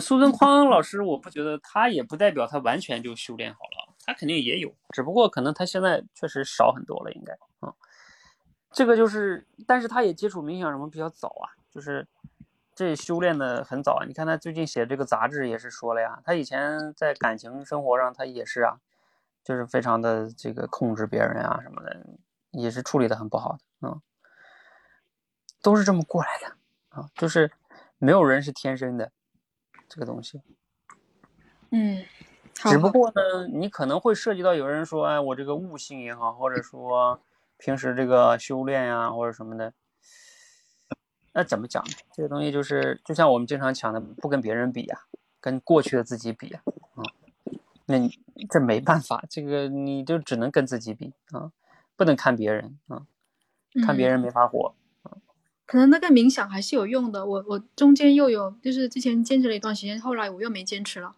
[0.00, 7.74] 苏贞匡老师，我不觉得他也不代表他完全就修炼好了，他肯定也有，只不过可能他现在确实少很多了，应该啊。
[8.72, 12.06] 这个就是，但是他也接触冥想什么比较早啊，就是。
[12.78, 18.78] 这修炼的很早，你看他最近写这个杂志也是说了呀，他以前在感情生活上他也是啊，
[19.42, 22.04] 就是非常的这个控制别人啊什么的，
[22.50, 24.02] 也是处理的很不好的，嗯，
[25.62, 26.54] 都是这么过来的
[26.90, 27.50] 啊，就是
[27.96, 29.10] 没有人是天生的
[29.88, 30.40] 这个东西，
[31.70, 32.04] 嗯，
[32.54, 37.20] 只不过呢，你可能会涉及到有人说，哎，我这个悟性也好，或者说
[37.58, 39.72] 平时这个修炼呀或者什么的。
[41.32, 41.92] 那怎么讲呢？
[42.12, 45.00] 这个东西就是，就像我们经常讲的，不跟别人比呀，
[45.40, 46.62] 跟过去的自己比啊，
[46.94, 47.02] 啊，
[47.86, 48.18] 那你
[48.48, 51.52] 这没办法，这个你就只能跟自己比啊。
[51.98, 53.06] 不能看别人啊，
[53.86, 54.74] 看别人没法活。
[55.66, 61.16] 可能那个冥想还是有用的，我我中间又有就是之前坚持了一段时间，后来我又没坚持了，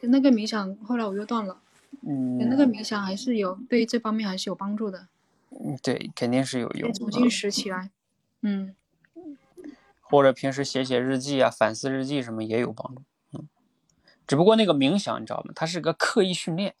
[0.00, 1.60] 那个冥想后来我又断了。
[2.00, 5.08] 嗯，那个冥想还是有对这方面还是有帮助的。
[5.50, 6.92] 嗯，对，肯定是有用。
[6.92, 7.90] 重新拾起来，
[8.42, 8.74] 嗯。
[10.00, 13.02] 或者平时写写日记啊，反思日记什么也有帮助。
[13.32, 13.46] 嗯，
[14.26, 15.52] 只不过那个冥想你知道吗？
[15.54, 16.74] 它是个刻意训练。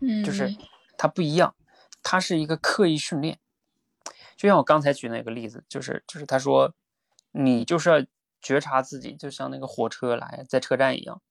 [0.00, 0.54] 嗯，就是
[0.98, 1.54] 它不一样，
[2.02, 3.38] 它是一个刻意训练。
[4.36, 6.74] 就像我刚才举那个例子，就是就是他说，
[7.32, 8.04] 你就是要
[8.40, 11.22] 觉察自己，就像那个火车来在车站一样，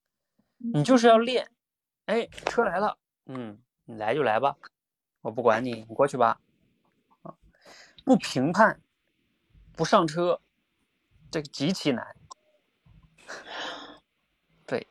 [0.58, 1.50] 你就是要练。
[2.06, 4.56] 哎，车来了，嗯，你来就来吧，
[5.22, 6.38] 我不管你，你过去吧。
[7.22, 7.34] 啊，
[8.04, 8.80] 不评判，
[9.74, 10.40] 不上车，
[11.30, 12.14] 这个极其难。
[14.66, 14.86] 对，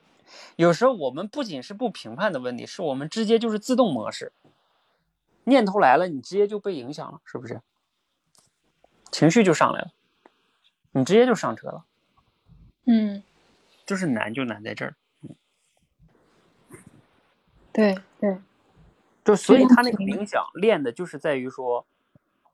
[0.55, 4.33] 有时候我们不仅是不评判的问题，是我们直接就是自动模式，
[5.43, 7.61] 念头来了，你直接就被影响了，是不是？
[9.13, 9.91] 情绪就上来了，
[10.91, 11.85] 你直接就上车了。
[12.85, 13.23] 嗯，
[13.85, 14.95] 就是难就难在这儿。
[17.71, 18.39] 对对，
[19.23, 21.85] 就所以他那个冥想练的就是在于说，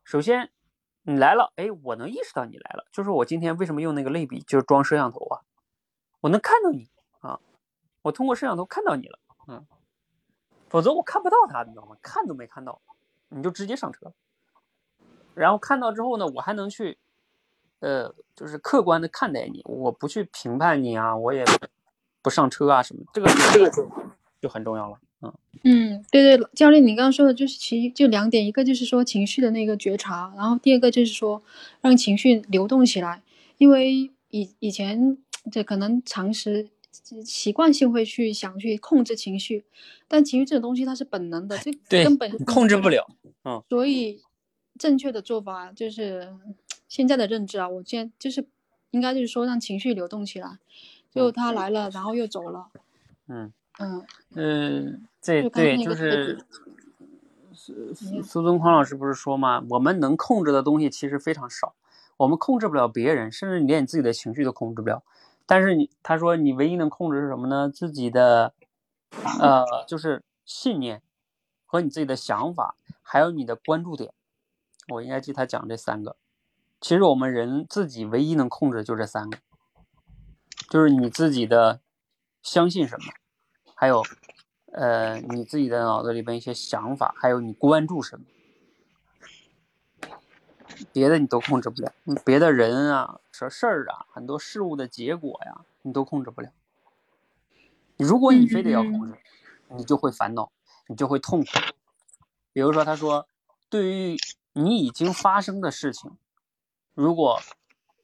[0.04, 0.50] 首先
[1.02, 5.40] 你来了，哎，我能意识到你来了，就是我今天为什么用那个类比，就是装摄像头啊，
[6.20, 7.40] 我能看到你啊，
[8.02, 9.18] 我通过摄像头看到你了，
[9.48, 9.66] 嗯，
[10.68, 11.96] 否则我看不到他，你知道吗？
[12.02, 12.80] 看都没看到，
[13.28, 14.12] 你就直接上车，
[15.40, 16.98] 然后看到之后呢，我还能去，
[17.80, 21.44] 呃，就是客观的看待你，我不去评判你啊，我也
[22.22, 23.90] 不上车啊什么，这个这个就
[24.42, 24.98] 就很重要了。
[25.22, 25.32] 嗯
[25.64, 31.42] 嗯，对对，教练，你刚刚说的就是其就两点，一个就是说情绪的那个觉察，然后第二个就是说
[31.82, 33.22] 让情绪流动起来，
[33.58, 35.18] 因为以以前
[35.52, 36.68] 这可能常识
[37.22, 39.64] 习惯性会去想去控制情绪，
[40.08, 43.06] 但情绪这种东西它是本能的，这根本控制不了。
[43.44, 44.22] 嗯，所以
[44.80, 46.34] 正确的做法就是
[46.88, 48.46] 现在的认知啊，我现在就是
[48.92, 50.58] 应该就是说让情绪流动起来，
[51.12, 52.68] 就他来了，然后又走了。
[53.28, 53.52] 嗯。
[53.78, 54.04] 嗯
[54.34, 56.44] 嗯，这对就是
[57.94, 59.62] 苏苏东宽老师不是说吗？
[59.68, 61.74] 我们能控制的东西其实非常少，
[62.16, 65.02] 我们控制不了别人，甚至你连你自己的情绪都控制不了。
[65.46, 67.68] 但是你他说你唯一能控制是什么呢？
[67.68, 68.54] 自己的
[69.40, 71.02] 呃，就是信念
[71.66, 74.12] 和你自己的想法，还有你的关注点。
[74.90, 76.16] 我应该记他讲这三个。
[76.80, 79.38] 其实我们人自己唯一能控制的就这三个，
[80.68, 81.80] 就是你自己的
[82.42, 83.12] 相信什么。
[83.74, 84.02] 还有，
[84.72, 88.26] 呃，你自己的脑子里边一些想法，还有你关注什么，
[90.92, 91.92] 别的你都控制不了。
[92.24, 96.50] 别的人啊，说事儿啊，很多事物的结果呀，你都控制不了。
[97.96, 99.18] 如果你非得要控制，
[99.68, 100.50] 你就会烦恼，
[100.86, 101.48] 你就会痛苦。
[102.52, 103.28] 比如说，他说，
[103.68, 104.16] 对于
[104.52, 106.16] 你已经发生的事情，
[106.94, 107.38] 如果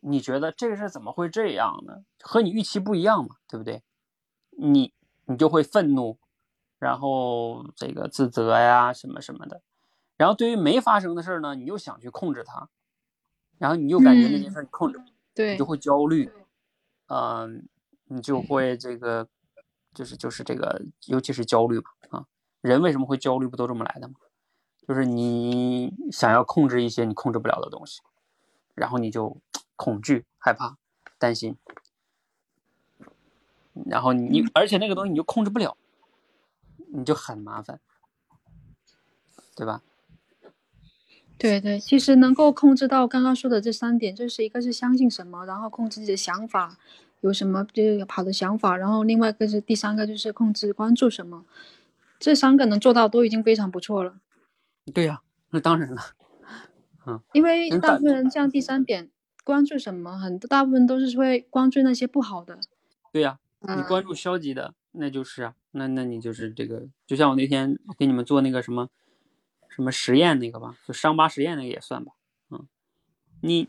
[0.01, 2.05] 你觉得这个事怎么会这样呢？
[2.21, 3.83] 和你预期不一样嘛，对不对？
[4.51, 4.93] 你。
[5.29, 6.21] 你就会愤怒，
[6.79, 9.61] 然后这个自责呀，什么什么的。
[10.17, 12.69] 然后对于没发生的事儿呢，你又想去控制它，
[13.59, 15.03] 然后你又感觉那件事你控制，
[15.35, 16.31] 对，你就会焦虑，
[17.09, 17.69] 嗯，
[18.05, 19.27] 你就会这个，
[19.93, 22.27] 就是就是这个，尤其是焦虑吧，啊，
[22.61, 23.49] 人为什么会焦虑？
[23.49, 24.15] 不都这么来的吗？
[24.87, 28.01] 就是你想要控制一些你控制不了的东西，
[28.75, 29.37] 然后你就
[29.75, 30.77] 恐惧、害怕、
[31.19, 31.57] 担心。
[33.85, 35.77] 然后你，而且那个东西你就控制不了，
[36.89, 37.79] 你就很麻烦，
[39.55, 39.83] 对吧？
[41.37, 46.79] 对对，其实能够控制到刚刚说的这三点，就是一个是相信什么，然后控制自己的想法，
[47.21, 51.45] 有什么就有好的想法，然后另外一个是第三个就是控制关注什么，
[52.19, 54.19] 这三个能做到都已经非常不错了。
[54.93, 56.03] 对呀，那当然了，
[57.07, 59.11] 嗯，因为大部分人像第三点
[59.45, 62.59] 关注什么，很大部分都是会关注那些不好的。
[63.13, 63.39] 对呀。
[63.69, 68.91] 你关注消极的，那就是啊，那那你就是这个，就像我那天给你们做那个什么
[69.69, 72.13] 什么实验那个吧，就伤疤实验那个也算吧，
[72.51, 72.69] 嗯，
[73.41, 73.69] 你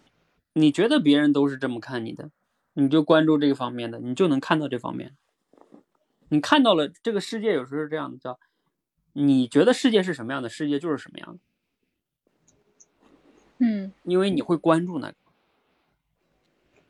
[0.53, 2.30] 你觉得别人都是这么看你的，
[2.73, 5.15] 你就关注这个方面的，你就能看到这方面。
[6.30, 8.38] 你看到了这个世界有时候是这样的，叫
[9.26, 11.39] 你觉得世界是什么样的，世界就是什么样的。
[13.60, 15.15] 嗯，因为你会关注那个，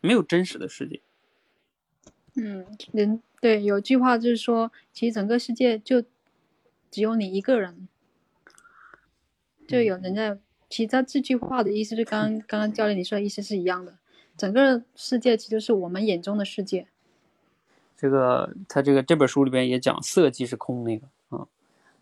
[0.01, 1.01] 没有真实的世界。
[2.35, 6.01] 嗯，人对有句话就是说，其实整个世界就
[6.91, 7.87] 只有你一个人，
[9.67, 10.39] 就有人在。
[10.69, 13.97] 其实他这句话的意思，就刚刚刚刚教练你说的意思是一样的。
[14.35, 16.89] 整个世界其实就是我们眼中的世界。
[17.95, 21.09] 这个他这个这本书里边也讲色即是空那个啊，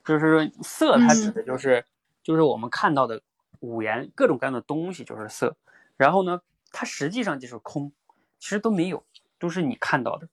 [0.05, 1.83] 就是说色它指的就是
[2.23, 3.21] 就是我们看到的
[3.59, 5.57] 五颜各种各样的东西就是色，
[5.97, 6.41] 然后呢，
[6.71, 7.91] 它实际上就是空，
[8.39, 9.03] 其实都没有，
[9.39, 10.29] 都是你看到的。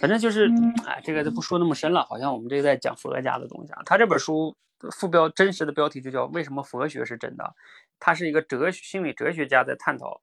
[0.00, 0.50] 反正就是，
[0.86, 3.82] 哎，这个就不说那么深了，好像我们这个在讲佛家的东西啊。
[3.84, 4.56] 他这本书
[4.90, 7.44] 副标真实的标题就叫《为什么佛学是真的》，
[7.98, 10.20] 他是一个哲学心理哲学家在探讨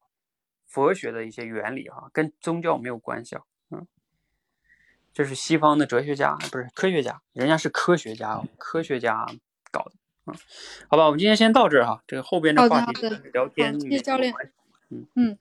[0.68, 3.44] 佛学的一些原理哈，跟宗教没有关系啊。
[5.20, 9.26] 嗯，这是西方的哲学家，不是科学家，人家是科学家，科学家
[9.70, 9.92] 搞的。
[10.26, 10.34] 嗯，
[10.90, 14.34] 好吧，我们今天先到这儿哈，这个后边的话题聊天，谢谢教练。
[14.90, 15.38] 嗯嗯。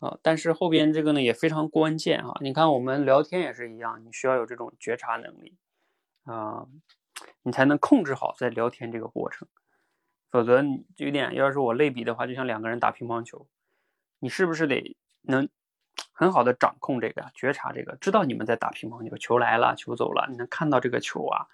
[0.00, 2.34] 啊，但是后边这个呢也非常关键哈。
[2.40, 5.58] 你看我们聊天也是一样，你需要有这种觉察能力
[6.24, 6.66] 啊，
[7.42, 9.46] 你才能控制好在聊天这个过程。
[10.30, 13.46] 否则你有点，要是我类比的话，就像两个人打乒乓球，
[14.18, 15.48] 你是不是得能
[16.22, 21.48] 很好的掌控这个觉察这个，知道你们在打乒乓球，球来了，球走了，你能看到这个球啊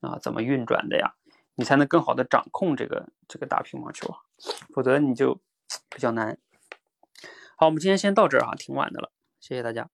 [0.00, 1.12] 啊怎么运转的呀？
[1.54, 4.16] 你才能更好的掌控这个这个打乒乓球，
[4.72, 5.38] 否则你就
[5.90, 6.38] 比较难。
[7.56, 9.90] 好，我们今天先到这儿啊，挺晚的了，谢谢大家。